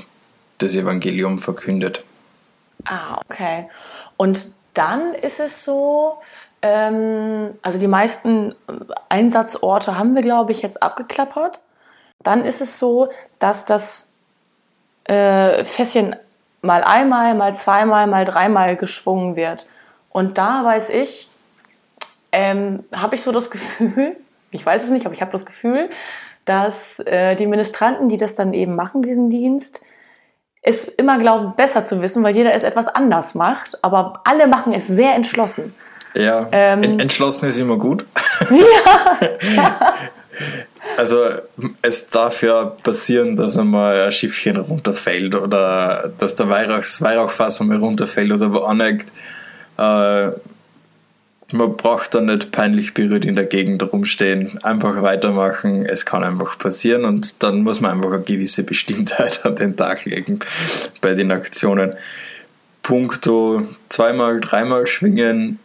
das 0.58 0.74
Evangelium 0.74 1.38
verkündet. 1.38 2.04
Ah, 2.84 3.20
okay. 3.24 3.68
Und 4.16 4.48
dann 4.74 5.14
ist 5.14 5.40
es 5.40 5.64
so, 5.64 6.18
ähm, 6.62 7.58
also 7.62 7.78
die 7.78 7.88
meisten 7.88 8.54
Einsatzorte 9.08 9.98
haben 9.98 10.14
wir, 10.14 10.22
glaube 10.22 10.52
ich, 10.52 10.62
jetzt 10.62 10.82
abgeklappert. 10.82 11.60
Dann 12.22 12.44
ist 12.44 12.60
es 12.60 12.78
so, 12.78 13.08
dass 13.38 13.64
das 13.64 14.10
äh, 15.04 15.64
Fässchen 15.64 16.16
mal 16.62 16.82
einmal, 16.82 17.34
mal 17.34 17.54
zweimal, 17.54 18.06
mal 18.06 18.24
dreimal 18.24 18.76
geschwungen 18.76 19.36
wird. 19.36 19.66
Und 20.10 20.38
da 20.38 20.64
weiß 20.64 20.90
ich, 20.90 21.30
ähm, 22.32 22.84
habe 22.92 23.14
ich 23.14 23.22
so 23.22 23.32
das 23.32 23.50
Gefühl, 23.50 24.16
ich 24.50 24.64
weiß 24.64 24.84
es 24.84 24.90
nicht, 24.90 25.06
aber 25.06 25.14
ich 25.14 25.20
habe 25.20 25.32
das 25.32 25.46
Gefühl, 25.46 25.90
dass 26.44 26.98
äh, 27.00 27.36
die 27.36 27.46
Ministranten, 27.46 28.08
die 28.08 28.16
das 28.16 28.34
dann 28.34 28.52
eben 28.52 28.74
machen, 28.74 29.02
diesen 29.02 29.30
Dienst, 29.30 29.82
es 30.62 30.84
immer 30.88 31.18
glauben, 31.18 31.54
besser 31.56 31.84
zu 31.84 32.02
wissen, 32.02 32.24
weil 32.24 32.34
jeder 32.34 32.52
es 32.52 32.62
etwas 32.62 32.88
anders 32.88 33.34
macht, 33.34 33.82
aber 33.82 34.20
alle 34.24 34.48
machen 34.48 34.72
es 34.72 34.86
sehr 34.86 35.14
entschlossen. 35.14 35.74
Ja, 36.18 36.48
ähm, 36.50 36.98
entschlossen 36.98 37.48
ist 37.48 37.58
immer 37.58 37.78
gut. 37.78 38.04
Ja. 39.54 39.94
also 40.96 41.26
es 41.82 42.06
darf 42.08 42.42
ja 42.42 42.64
passieren, 42.64 43.36
dass 43.36 43.56
einmal 43.56 44.02
ein 44.02 44.12
Schiffchen 44.12 44.56
runterfällt 44.56 45.34
oder 45.34 46.12
dass 46.18 46.34
der 46.34 46.48
Weihrauchs, 46.48 47.02
Weihrauchfass 47.02 47.60
einmal 47.60 47.78
runterfällt 47.78 48.32
oder 48.32 48.52
wo 48.52 48.60
aneckt. 48.60 49.12
Äh, 49.76 50.30
man 51.50 51.76
braucht 51.76 52.14
da 52.14 52.20
nicht 52.20 52.52
peinlich 52.52 52.94
berührt 52.94 53.24
in 53.24 53.34
der 53.34 53.46
Gegend 53.46 53.82
rumstehen. 53.92 54.58
Einfach 54.62 55.02
weitermachen. 55.02 55.86
Es 55.86 56.04
kann 56.04 56.22
einfach 56.22 56.58
passieren 56.58 57.04
und 57.04 57.42
dann 57.42 57.62
muss 57.62 57.80
man 57.80 57.92
einfach 57.92 58.12
eine 58.12 58.22
gewisse 58.22 58.64
Bestimmtheit 58.64 59.40
an 59.44 59.56
den 59.56 59.76
Tag 59.76 60.04
legen 60.04 60.40
bei 61.00 61.14
den 61.14 61.32
Aktionen. 61.32 61.94
Punkto 62.82 63.66
zweimal, 63.88 64.40
dreimal 64.40 64.86
schwingen. 64.86 65.58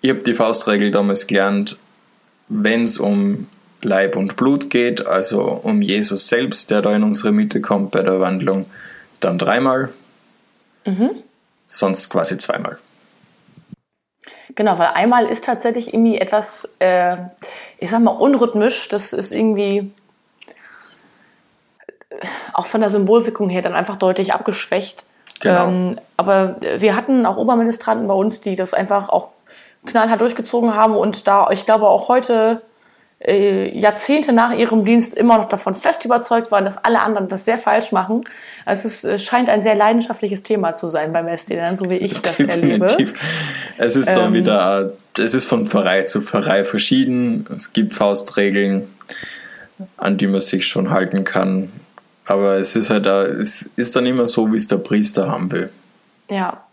Ich 0.00 0.10
habe 0.10 0.20
die 0.20 0.34
Faustregel 0.34 0.90
damals 0.90 1.26
gelernt, 1.26 1.78
wenn 2.48 2.82
es 2.82 2.98
um 2.98 3.48
Leib 3.82 4.16
und 4.16 4.36
Blut 4.36 4.70
geht, 4.70 5.06
also 5.06 5.42
um 5.42 5.82
Jesus 5.82 6.28
selbst, 6.28 6.70
der 6.70 6.82
da 6.82 6.92
in 6.94 7.02
unsere 7.02 7.32
Mitte 7.32 7.60
kommt 7.60 7.92
bei 7.92 8.02
der 8.02 8.20
Wandlung, 8.20 8.66
dann 9.20 9.38
dreimal. 9.38 9.90
Mhm. 10.84 11.10
Sonst 11.68 12.10
quasi 12.10 12.38
zweimal. 12.38 12.78
Genau, 14.54 14.78
weil 14.78 14.88
einmal 14.88 15.26
ist 15.26 15.44
tatsächlich 15.44 15.92
irgendwie 15.92 16.18
etwas, 16.18 16.76
äh, 16.78 17.16
ich 17.78 17.90
sag 17.90 18.00
mal, 18.00 18.12
unrhythmisch. 18.12 18.88
Das 18.88 19.12
ist 19.12 19.32
irgendwie 19.32 19.92
äh, 22.08 22.26
auch 22.54 22.66
von 22.66 22.80
der 22.80 22.88
Symbolwirkung 22.88 23.50
her 23.50 23.60
dann 23.62 23.74
einfach 23.74 23.96
deutlich 23.96 24.32
abgeschwächt. 24.32 25.04
Genau. 25.40 25.68
Ähm, 25.68 26.00
aber 26.16 26.56
wir 26.78 26.96
hatten 26.96 27.26
auch 27.26 27.36
Oberministranten 27.36 28.06
bei 28.08 28.14
uns, 28.14 28.40
die 28.40 28.56
das 28.56 28.72
einfach 28.72 29.10
auch 29.10 29.28
knallhart 29.86 30.20
durchgezogen 30.20 30.74
haben 30.74 30.96
und 30.96 31.26
da, 31.26 31.50
ich 31.50 31.64
glaube, 31.64 31.86
auch 31.88 32.08
heute 32.08 32.62
äh, 33.24 33.76
Jahrzehnte 33.78 34.32
nach 34.32 34.52
ihrem 34.52 34.84
Dienst 34.84 35.14
immer 35.14 35.38
noch 35.38 35.48
davon 35.48 35.74
fest 35.74 36.04
überzeugt 36.04 36.50
waren, 36.50 36.64
dass 36.64 36.76
alle 36.84 37.00
anderen 37.00 37.28
das 37.28 37.46
sehr 37.46 37.58
falsch 37.58 37.90
machen. 37.92 38.22
Also 38.66 38.88
es 38.88 39.04
äh, 39.04 39.18
scheint 39.18 39.48
ein 39.48 39.62
sehr 39.62 39.74
leidenschaftliches 39.74 40.42
Thema 40.42 40.74
zu 40.74 40.88
sein 40.88 41.12
beim 41.12 41.26
SDN, 41.26 41.76
so 41.76 41.88
wie 41.88 41.96
ich 41.96 42.20
das 42.20 42.38
erlebe. 42.40 42.86
Es 43.78 43.96
ist 43.96 44.08
ähm, 44.08 44.14
da 44.14 44.32
wieder, 44.32 44.92
es 45.18 45.32
ist 45.32 45.46
von 45.46 45.66
Pfarrei 45.66 46.02
zu 46.02 46.20
Pfarrei 46.20 46.64
verschieden. 46.64 47.46
Es 47.56 47.72
gibt 47.72 47.94
Faustregeln, 47.94 48.86
an 49.96 50.18
die 50.18 50.26
man 50.26 50.40
sich 50.40 50.66
schon 50.66 50.90
halten 50.90 51.24
kann. 51.24 51.72
Aber 52.26 52.58
es 52.58 52.76
ist 52.76 52.90
halt, 52.90 53.06
es 53.06 53.70
ist 53.76 53.96
dann 53.96 54.04
immer 54.04 54.26
so, 54.26 54.52
wie 54.52 54.56
es 54.56 54.68
der 54.68 54.78
Priester 54.78 55.30
haben 55.30 55.52
will. 55.52 55.70
Ja. 56.28 56.65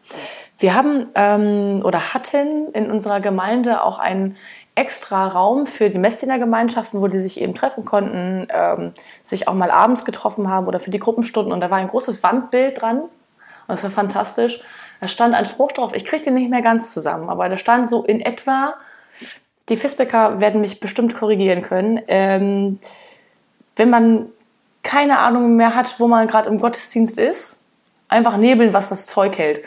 Wir 0.64 0.76
haben 0.76 1.10
ähm, 1.16 1.82
oder 1.84 2.14
hatten 2.14 2.72
in 2.72 2.90
unserer 2.90 3.20
Gemeinde 3.20 3.84
auch 3.84 4.00
einen 4.00 4.38
extra 4.76 5.28
Raum 5.28 5.68
für 5.68 5.90
die 5.90 5.98
Messdiener-Gemeinschaften, 5.98 7.02
wo 7.02 7.10
die 7.10 7.20
sich 7.20 7.42
eben 7.42 7.54
treffen 7.54 7.84
konnten, 7.84 8.48
ähm, 8.50 8.94
sich 9.24 9.50
auch 9.50 9.56
mal 9.56 9.72
abends 9.72 10.06
getroffen 10.06 10.50
haben 10.50 10.66
oder 10.68 10.80
für 10.80 10.90
die 10.90 11.00
Gruppenstunden. 11.00 11.52
Und 11.52 11.60
da 11.60 11.70
war 11.70 11.80
ein 11.80 11.90
großes 11.90 12.24
Wandbild 12.24 12.82
dran. 12.82 13.00
Und 13.02 13.10
das 13.68 13.84
war 13.84 13.92
fantastisch. 13.92 14.62
Da 15.02 15.10
stand 15.10 15.36
ein 15.36 15.46
Spruch 15.46 15.74
drauf, 15.74 15.92
ich 15.94 16.06
kriege 16.06 16.24
den 16.24 16.36
nicht 16.36 16.50
mehr 16.50 16.62
ganz 16.62 16.94
zusammen, 16.94 17.28
aber 17.30 17.50
da 17.50 17.58
stand 17.58 17.90
so 17.90 18.06
in 18.06 18.22
etwa, 18.22 18.76
die 19.68 19.76
Fisbecker 19.76 20.40
werden 20.40 20.62
mich 20.62 20.80
bestimmt 20.80 21.14
korrigieren 21.14 21.62
können, 21.62 22.00
ähm, 22.08 22.80
wenn 23.76 23.90
man 23.90 24.28
keine 24.82 25.20
Ahnung 25.20 25.58
mehr 25.58 25.76
hat, 25.76 26.00
wo 26.00 26.08
man 26.08 26.26
gerade 26.26 26.48
im 26.48 26.58
Gottesdienst 26.58 27.18
ist, 27.18 27.60
einfach 28.08 28.38
nebeln, 28.38 28.74
was 28.74 28.88
das 28.88 29.08
Zeug 29.08 29.38
hält. 29.38 29.62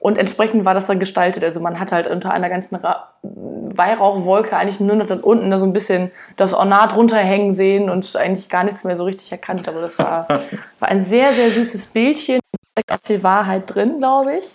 Und 0.00 0.16
entsprechend 0.16 0.64
war 0.64 0.74
das 0.74 0.86
dann 0.86 1.00
gestaltet. 1.00 1.42
Also 1.42 1.60
man 1.60 1.80
hat 1.80 1.90
halt 1.90 2.06
unter 2.06 2.30
einer 2.30 2.48
ganzen 2.48 2.76
Ra 2.76 3.12
Weihrauchwolke 3.22 4.56
eigentlich 4.56 4.80
nur 4.80 4.96
noch 4.96 5.06
dann 5.06 5.20
unten 5.20 5.50
da 5.50 5.58
so 5.58 5.66
ein 5.66 5.72
bisschen 5.72 6.10
das 6.36 6.54
Ornat 6.54 6.96
runterhängen 6.96 7.54
sehen 7.54 7.90
und 7.90 8.16
eigentlich 8.16 8.48
gar 8.48 8.64
nichts 8.64 8.84
mehr 8.84 8.96
so 8.96 9.04
richtig 9.04 9.30
erkannt. 9.30 9.68
Aber 9.68 9.80
das 9.80 9.98
war, 9.98 10.26
war 10.80 10.88
ein 10.88 11.02
sehr, 11.02 11.28
sehr 11.28 11.50
süßes 11.50 11.86
Bildchen. 11.86 12.40
Da 12.52 12.58
steckt 12.72 12.92
auch 12.92 13.06
viel 13.06 13.22
Wahrheit 13.22 13.62
drin, 13.66 13.98
glaube 13.98 14.38
ich. 14.38 14.46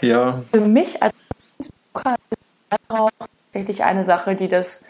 Ja. 0.00 0.42
Für 0.50 0.60
mich 0.60 1.02
als 1.02 1.14
Besucher 1.58 2.16
ist 2.30 2.88
Weihrauch 2.88 3.10
tatsächlich 3.52 3.84
eine 3.84 4.04
Sache, 4.04 4.34
die 4.34 4.48
das 4.48 4.84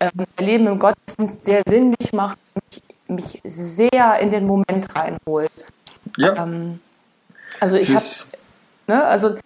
ähm, 0.00 0.10
Leben 0.38 0.66
im 0.66 0.78
Gottesdienst 0.78 1.44
sehr 1.44 1.62
sinnlich 1.66 2.12
macht, 2.12 2.38
mich, 2.54 2.82
mich 3.08 3.40
sehr 3.44 4.18
in 4.20 4.30
den 4.30 4.46
Moment 4.46 4.94
reinholt. 4.94 5.50
Ja. 6.16 6.42
Ähm, 6.42 6.80
also 7.60 7.76
ich 7.76 7.90
habe 7.90 8.00
Ne? 8.88 9.04
Also 9.04 9.36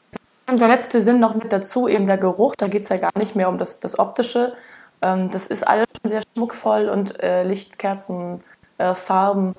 der 0.49 0.69
letzte 0.69 1.03
Sinn 1.03 1.21
noch 1.21 1.35
mit 1.35 1.53
dazu, 1.53 1.89
eben 1.89 2.07
der 2.07 2.19
Geruch. 2.19 2.55
Da 2.57 2.69
geht 2.69 2.83
es 2.83 2.89
ja 2.89 2.97
gar 2.97 3.17
nicht 3.19 3.37
mehr 3.37 3.49
um 3.49 3.59
das, 3.59 3.81
das 3.81 3.99
Optische. 3.99 4.55
Ähm, 5.01 5.31
das 5.31 5.47
ist 5.47 5.67
alles 5.67 5.87
schon 6.01 6.11
sehr 6.11 6.23
schmuckvoll 6.35 6.89
und 6.89 7.23
äh, 7.23 7.43
Lichtkerzen, 7.43 8.41
äh, 8.79 8.95
Farben. 8.95 9.53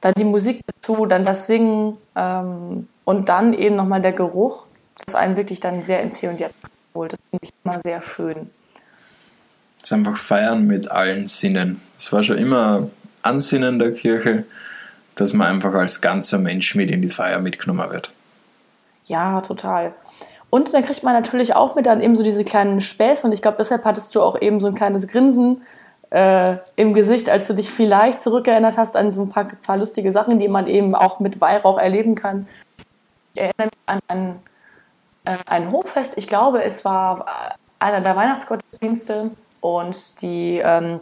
Dann 0.00 0.14
die 0.16 0.24
Musik 0.24 0.60
dazu, 0.66 1.06
dann 1.06 1.24
das 1.24 1.46
Singen 1.46 1.96
ähm, 2.14 2.88
und 3.04 3.28
dann 3.28 3.52
eben 3.52 3.76
nochmal 3.76 4.00
der 4.00 4.12
Geruch, 4.12 4.66
das 5.04 5.14
einen 5.14 5.36
wirklich 5.36 5.60
dann 5.60 5.82
sehr 5.82 6.02
ins 6.02 6.16
Hier 6.16 6.30
und 6.30 6.40
Jetzt 6.40 6.54
holt. 6.94 7.12
Das 7.12 7.20
finde 7.30 7.44
ich 7.44 7.50
immer 7.64 7.80
sehr 7.80 8.02
schön. 8.02 8.50
es 9.78 9.84
ist 9.84 9.92
einfach 9.92 10.16
feiern 10.16 10.66
mit 10.66 10.90
allen 10.90 11.26
Sinnen. 11.26 11.80
Es 11.96 12.12
war 12.12 12.22
schon 12.22 12.38
immer 12.38 12.90
Ansinnen 13.22 13.78
der 13.78 13.92
Kirche, 13.92 14.44
dass 15.16 15.32
man 15.32 15.48
einfach 15.48 15.74
als 15.74 16.00
ganzer 16.00 16.38
Mensch 16.38 16.74
mit 16.74 16.90
in 16.90 17.02
die 17.02 17.10
Feier 17.10 17.40
mitgenommen 17.40 17.90
wird. 17.90 18.12
Ja, 19.08 19.40
total. 19.40 19.94
Und 20.50 20.72
dann 20.72 20.84
kriegt 20.84 21.02
man 21.02 21.14
natürlich 21.14 21.54
auch 21.54 21.74
mit 21.74 21.86
dann 21.86 22.00
eben 22.00 22.16
so 22.16 22.22
diese 22.22 22.44
kleinen 22.44 22.80
Späße 22.80 23.26
und 23.26 23.32
ich 23.32 23.42
glaube, 23.42 23.58
deshalb 23.58 23.84
hattest 23.84 24.14
du 24.14 24.22
auch 24.22 24.40
eben 24.40 24.60
so 24.60 24.66
ein 24.66 24.74
kleines 24.74 25.06
Grinsen 25.06 25.62
äh, 26.10 26.56
im 26.76 26.94
Gesicht, 26.94 27.28
als 27.28 27.46
du 27.46 27.54
dich 27.54 27.70
vielleicht 27.70 28.22
zurückerinnert 28.22 28.78
hast 28.78 28.96
an 28.96 29.12
so 29.12 29.22
ein 29.22 29.28
paar, 29.28 29.44
paar 29.44 29.76
lustige 29.76 30.10
Sachen, 30.12 30.38
die 30.38 30.48
man 30.48 30.66
eben 30.66 30.94
auch 30.94 31.20
mit 31.20 31.40
Weihrauch 31.40 31.78
erleben 31.78 32.14
kann. 32.14 32.46
Ich 33.34 33.42
erinnere 33.42 33.66
mich 33.66 33.78
an 33.86 34.00
ein, 34.08 34.38
äh, 35.24 35.36
ein 35.46 35.70
Hochfest, 35.70 36.16
ich 36.16 36.26
glaube, 36.26 36.62
es 36.64 36.84
war 36.84 37.26
einer 37.78 38.00
der 38.00 38.16
Weihnachtsgottesdienste 38.16 39.30
und 39.60 40.22
die, 40.22 40.62
ähm, 40.64 41.00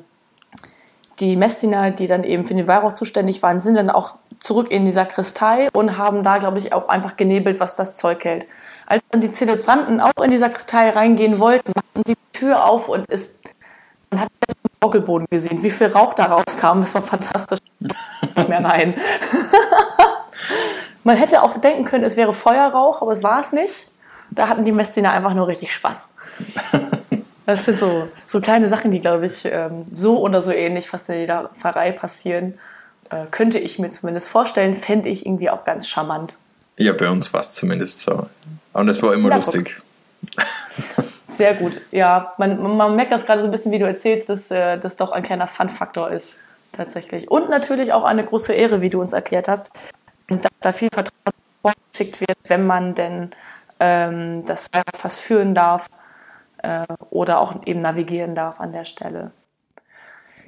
die 1.20 1.36
Messdiener, 1.36 1.90
die 1.90 2.06
dann 2.06 2.24
eben 2.24 2.46
für 2.46 2.54
den 2.54 2.68
Weihrauch 2.68 2.92
zuständig 2.92 3.42
waren, 3.42 3.58
sind 3.58 3.74
dann 3.74 3.90
auch 3.90 4.16
zurück 4.38 4.70
in 4.70 4.84
die 4.84 4.92
Sakristei 4.92 5.68
und 5.72 5.96
haben 5.96 6.22
da, 6.22 6.38
glaube 6.38 6.58
ich, 6.58 6.72
auch 6.72 6.88
einfach 6.88 7.16
genebelt, 7.16 7.58
was 7.60 7.74
das 7.74 7.96
Zeug 7.96 8.24
hält. 8.24 8.46
Als 8.86 9.02
dann 9.10 9.20
die 9.20 9.30
Zelebranten 9.30 10.00
auch 10.00 10.22
in 10.22 10.30
die 10.30 10.36
Sakristei 10.36 10.90
reingehen 10.90 11.38
wollten, 11.38 11.72
machten 11.74 12.02
die 12.06 12.16
Tür 12.32 12.64
auf 12.64 12.88
und 12.88 13.08
ist, 13.10 13.42
man 14.10 14.20
hat 14.20 14.28
den 14.48 14.54
Orgelboden 14.82 15.26
gesehen, 15.30 15.62
wie 15.62 15.70
viel 15.70 15.88
Rauch 15.88 16.14
da 16.14 16.26
rauskam. 16.26 16.80
Das 16.80 16.94
war 16.94 17.02
fantastisch. 17.02 17.58
Nicht 17.80 18.48
mehr 18.48 18.64
rein. 18.64 18.94
man 21.04 21.16
hätte 21.16 21.42
auch 21.42 21.56
denken 21.58 21.84
können, 21.84 22.04
es 22.04 22.16
wäre 22.16 22.32
Feuerrauch, 22.32 23.02
aber 23.02 23.12
es 23.12 23.22
war 23.22 23.40
es 23.40 23.52
nicht. 23.52 23.90
Da 24.30 24.48
hatten 24.48 24.64
die 24.64 24.72
Messdiener 24.72 25.12
einfach 25.12 25.34
nur 25.34 25.46
richtig 25.46 25.72
Spaß. 25.72 26.12
Das 27.46 27.64
sind 27.64 27.78
so, 27.78 28.08
so 28.26 28.40
kleine 28.40 28.68
Sachen, 28.68 28.90
die, 28.90 29.00
glaube 29.00 29.26
ich, 29.26 29.44
ähm, 29.44 29.84
so 29.92 30.18
oder 30.18 30.40
so 30.40 30.50
ähnlich 30.50 30.88
fast 30.88 31.08
in 31.10 31.20
jeder 31.20 31.50
Pfarrei 31.54 31.92
passieren. 31.92 32.58
Äh, 33.10 33.26
könnte 33.30 33.58
ich 33.58 33.78
mir 33.78 33.88
zumindest 33.88 34.28
vorstellen, 34.28 34.74
fände 34.74 35.08
ich 35.08 35.24
irgendwie 35.24 35.48
auch 35.48 35.64
ganz 35.64 35.88
charmant. 35.88 36.38
Ja, 36.76 36.92
bei 36.92 37.08
uns 37.08 37.32
war 37.32 37.40
es 37.40 37.52
zumindest 37.52 38.00
so. 38.00 38.26
Und 38.72 38.88
es 38.88 39.00
war 39.02 39.14
immer 39.14 39.30
Ja, 39.30 39.36
lustig. 39.36 39.80
Sehr 41.28 41.54
gut. 41.54 41.80
Ja, 41.92 42.32
man, 42.36 42.76
man 42.76 42.96
merkt 42.96 43.12
das 43.12 43.26
gerade 43.26 43.40
so 43.40 43.46
ein 43.46 43.52
bisschen, 43.52 43.70
wie 43.70 43.78
du 43.78 43.86
erzählst, 43.86 44.28
dass 44.28 44.50
äh, 44.50 44.78
das 44.78 44.96
doch 44.96 45.12
ein 45.12 45.22
kleiner 45.22 45.46
Fun-Faktor 45.46 46.10
ist. 46.10 46.36
Tatsächlich. 46.72 47.30
Und 47.30 47.48
natürlich 47.48 47.92
auch 47.92 48.04
eine 48.04 48.24
große 48.24 48.52
Ehre, 48.52 48.80
wie 48.82 48.90
du 48.90 49.00
uns 49.00 49.12
erklärt 49.12 49.48
hast, 49.48 49.70
dass 50.28 50.50
da 50.60 50.72
viel 50.72 50.88
Vertrauen 50.92 51.32
vorgeschickt 51.62 52.20
wird, 52.20 52.36
wenn 52.48 52.66
man 52.66 52.94
denn 52.94 53.30
ähm, 53.80 54.44
das 54.46 54.68
fast 54.94 55.20
führen 55.20 55.54
darf 55.54 55.86
äh, 56.66 56.84
oder 57.10 57.40
auch 57.40 57.64
eben 57.66 57.80
navigieren 57.80 58.34
darf 58.34 58.60
an 58.60 58.72
der 58.72 58.84
Stelle. 58.84 59.30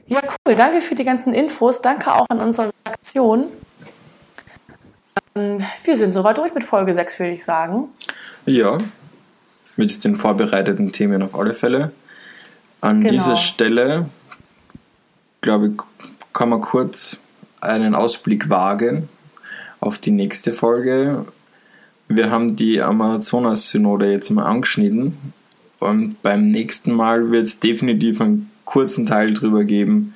Ja, 0.07 0.21
cool. 0.47 0.55
Danke 0.55 0.81
für 0.81 0.95
die 0.95 1.05
ganzen 1.05 1.33
Infos. 1.35 1.83
Danke 1.83 2.13
auch 2.15 2.27
an 2.31 2.41
unsere 2.41 2.71
Redaktion. 2.87 3.49
Ähm, 5.35 5.59
wir 5.85 5.97
sind 5.97 6.13
soweit 6.13 6.39
durch 6.39 6.55
mit 6.55 6.65
Folge 6.65 6.93
6, 6.93 7.21
würde 7.21 7.33
ich 7.33 7.45
sagen. 7.45 7.89
Ja, 8.47 8.79
mit 9.77 10.03
den 10.05 10.17
vorbereiteten 10.17 10.93
Themen 10.93 11.23
auf 11.23 11.39
alle 11.39 11.55
Fälle. 11.55 11.93
An 12.81 13.01
Genau. 13.01 13.13
dieser 13.13 13.37
Stelle, 13.37 14.09
glaube 15.41 15.69
ich, 15.69 16.09
kann 16.33 16.49
man 16.49 16.61
kurz 16.61 17.19
einen 17.61 17.95
Ausblick 17.95 18.49
wagen 18.49 19.09
auf 19.81 19.99
die 19.99 20.11
nächste 20.13 20.53
Folge. 20.53 21.27
Wir 22.09 22.31
haben 22.31 22.57
die 22.57 22.81
Amazonas-Synode 22.81 24.11
jetzt 24.11 24.31
mal 24.31 24.47
angeschnitten 24.47 25.35
und 25.81 26.21
beim 26.23 26.45
nächsten 26.45 26.93
Mal 26.93 27.31
wird 27.31 27.45
es 27.45 27.61
definitiv 27.61 28.21
einen 28.21 28.51
kurzen 28.65 29.07
Teil 29.07 29.33
drüber 29.33 29.65
geben, 29.65 30.15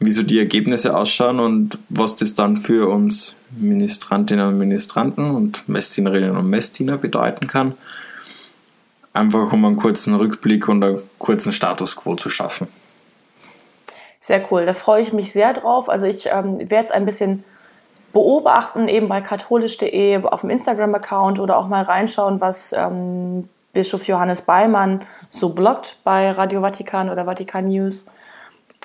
wie 0.00 0.10
so 0.10 0.22
die 0.22 0.38
Ergebnisse 0.38 0.96
ausschauen 0.96 1.40
und 1.40 1.78
was 1.88 2.16
das 2.16 2.34
dann 2.34 2.56
für 2.56 2.88
uns 2.88 3.36
Ministrantinnen 3.50 4.46
und 4.46 4.58
Ministranten 4.58 5.30
und 5.30 5.68
Messdienerinnen 5.68 6.36
und 6.36 6.48
Messdiener 6.48 6.96
bedeuten 6.96 7.46
kann. 7.46 7.74
Einfach 9.12 9.52
um 9.52 9.64
einen 9.64 9.76
kurzen 9.76 10.14
Rückblick 10.14 10.68
und 10.68 10.84
einen 10.84 11.02
kurzen 11.18 11.52
Status 11.52 11.96
quo 11.96 12.14
zu 12.14 12.30
schaffen. 12.30 12.68
Sehr 14.20 14.44
cool, 14.50 14.66
da 14.66 14.74
freue 14.74 15.02
ich 15.02 15.12
mich 15.12 15.32
sehr 15.32 15.52
drauf. 15.52 15.88
Also 15.88 16.06
ich 16.06 16.26
ähm, 16.26 16.58
werde 16.58 16.76
jetzt 16.76 16.92
ein 16.92 17.04
bisschen 17.04 17.44
beobachten, 18.12 18.88
eben 18.88 19.08
bei 19.08 19.20
katholisch.de 19.20 20.22
auf 20.24 20.40
dem 20.40 20.50
Instagram-Account 20.50 21.38
oder 21.40 21.56
auch 21.56 21.68
mal 21.68 21.82
reinschauen, 21.82 22.40
was 22.40 22.72
ähm, 22.72 23.48
Bischof 23.78 24.08
Johannes 24.08 24.42
Beimann 24.42 25.02
so 25.30 25.50
bloggt 25.50 25.98
bei 26.02 26.32
Radio 26.32 26.62
Vatikan 26.62 27.10
oder 27.10 27.26
Vatikan 27.26 27.68
News. 27.68 28.06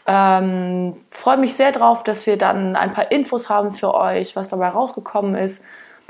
Ähm, 0.06 0.98
freue 1.10 1.38
mich 1.38 1.56
sehr 1.56 1.72
drauf, 1.72 2.04
dass 2.04 2.28
wir 2.28 2.38
dann 2.38 2.76
ein 2.76 2.94
paar 2.94 3.12
Infos 3.12 3.50
haben 3.50 3.74
für 3.74 3.96
euch, 3.96 4.36
was 4.36 4.50
dabei 4.50 4.68
rausgekommen 4.68 5.34
ist. 5.34 5.64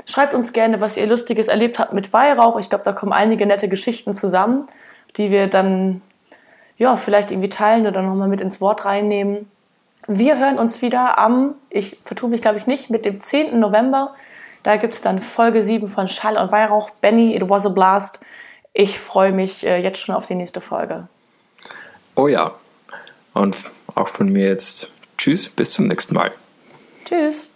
Schreibt 0.04 0.34
uns 0.34 0.52
gerne, 0.52 0.82
was 0.82 0.98
ihr 0.98 1.06
Lustiges 1.06 1.48
erlebt 1.48 1.78
habt 1.78 1.94
mit 1.94 2.12
Weihrauch. 2.12 2.60
Ich 2.60 2.68
glaube, 2.68 2.84
da 2.84 2.92
kommen 2.92 3.14
einige 3.14 3.46
nette 3.46 3.70
Geschichten 3.70 4.12
zusammen, 4.12 4.68
die 5.16 5.30
wir 5.30 5.46
dann 5.46 6.02
ja, 6.76 6.96
vielleicht 6.96 7.30
irgendwie 7.30 7.48
teilen 7.48 7.86
oder 7.86 8.02
nochmal 8.02 8.28
mit 8.28 8.42
ins 8.42 8.60
Wort 8.60 8.84
reinnehmen. 8.84 9.50
Wir 10.08 10.38
hören 10.38 10.58
uns 10.58 10.82
wieder 10.82 11.18
am, 11.18 11.54
ich 11.70 12.02
vertue 12.04 12.28
mich 12.28 12.42
glaube 12.42 12.58
ich 12.58 12.66
nicht, 12.66 12.90
mit 12.90 13.06
dem 13.06 13.18
10. 13.18 13.58
November. 13.58 14.12
Da 14.62 14.76
gibt 14.76 14.92
es 14.92 15.00
dann 15.00 15.22
Folge 15.22 15.62
7 15.62 15.88
von 15.88 16.06
Schall 16.06 16.36
und 16.36 16.52
Weihrauch. 16.52 16.90
Benny, 17.00 17.34
it 17.34 17.48
was 17.48 17.64
a 17.64 17.70
blast. 17.70 18.20
Ich 18.74 18.98
freue 18.98 19.32
mich 19.32 19.64
äh, 19.64 19.78
jetzt 19.78 20.00
schon 20.00 20.14
auf 20.14 20.26
die 20.26 20.34
nächste 20.34 20.60
Folge. 20.60 21.08
Oh 22.16 22.28
ja. 22.28 22.54
Und 23.32 23.56
auch 23.94 24.08
von 24.08 24.28
mir 24.28 24.48
jetzt 24.48 24.92
Tschüss, 25.16 25.48
bis 25.48 25.72
zum 25.72 25.86
nächsten 25.86 26.14
Mal. 26.14 26.32
Tschüss. 27.04 27.53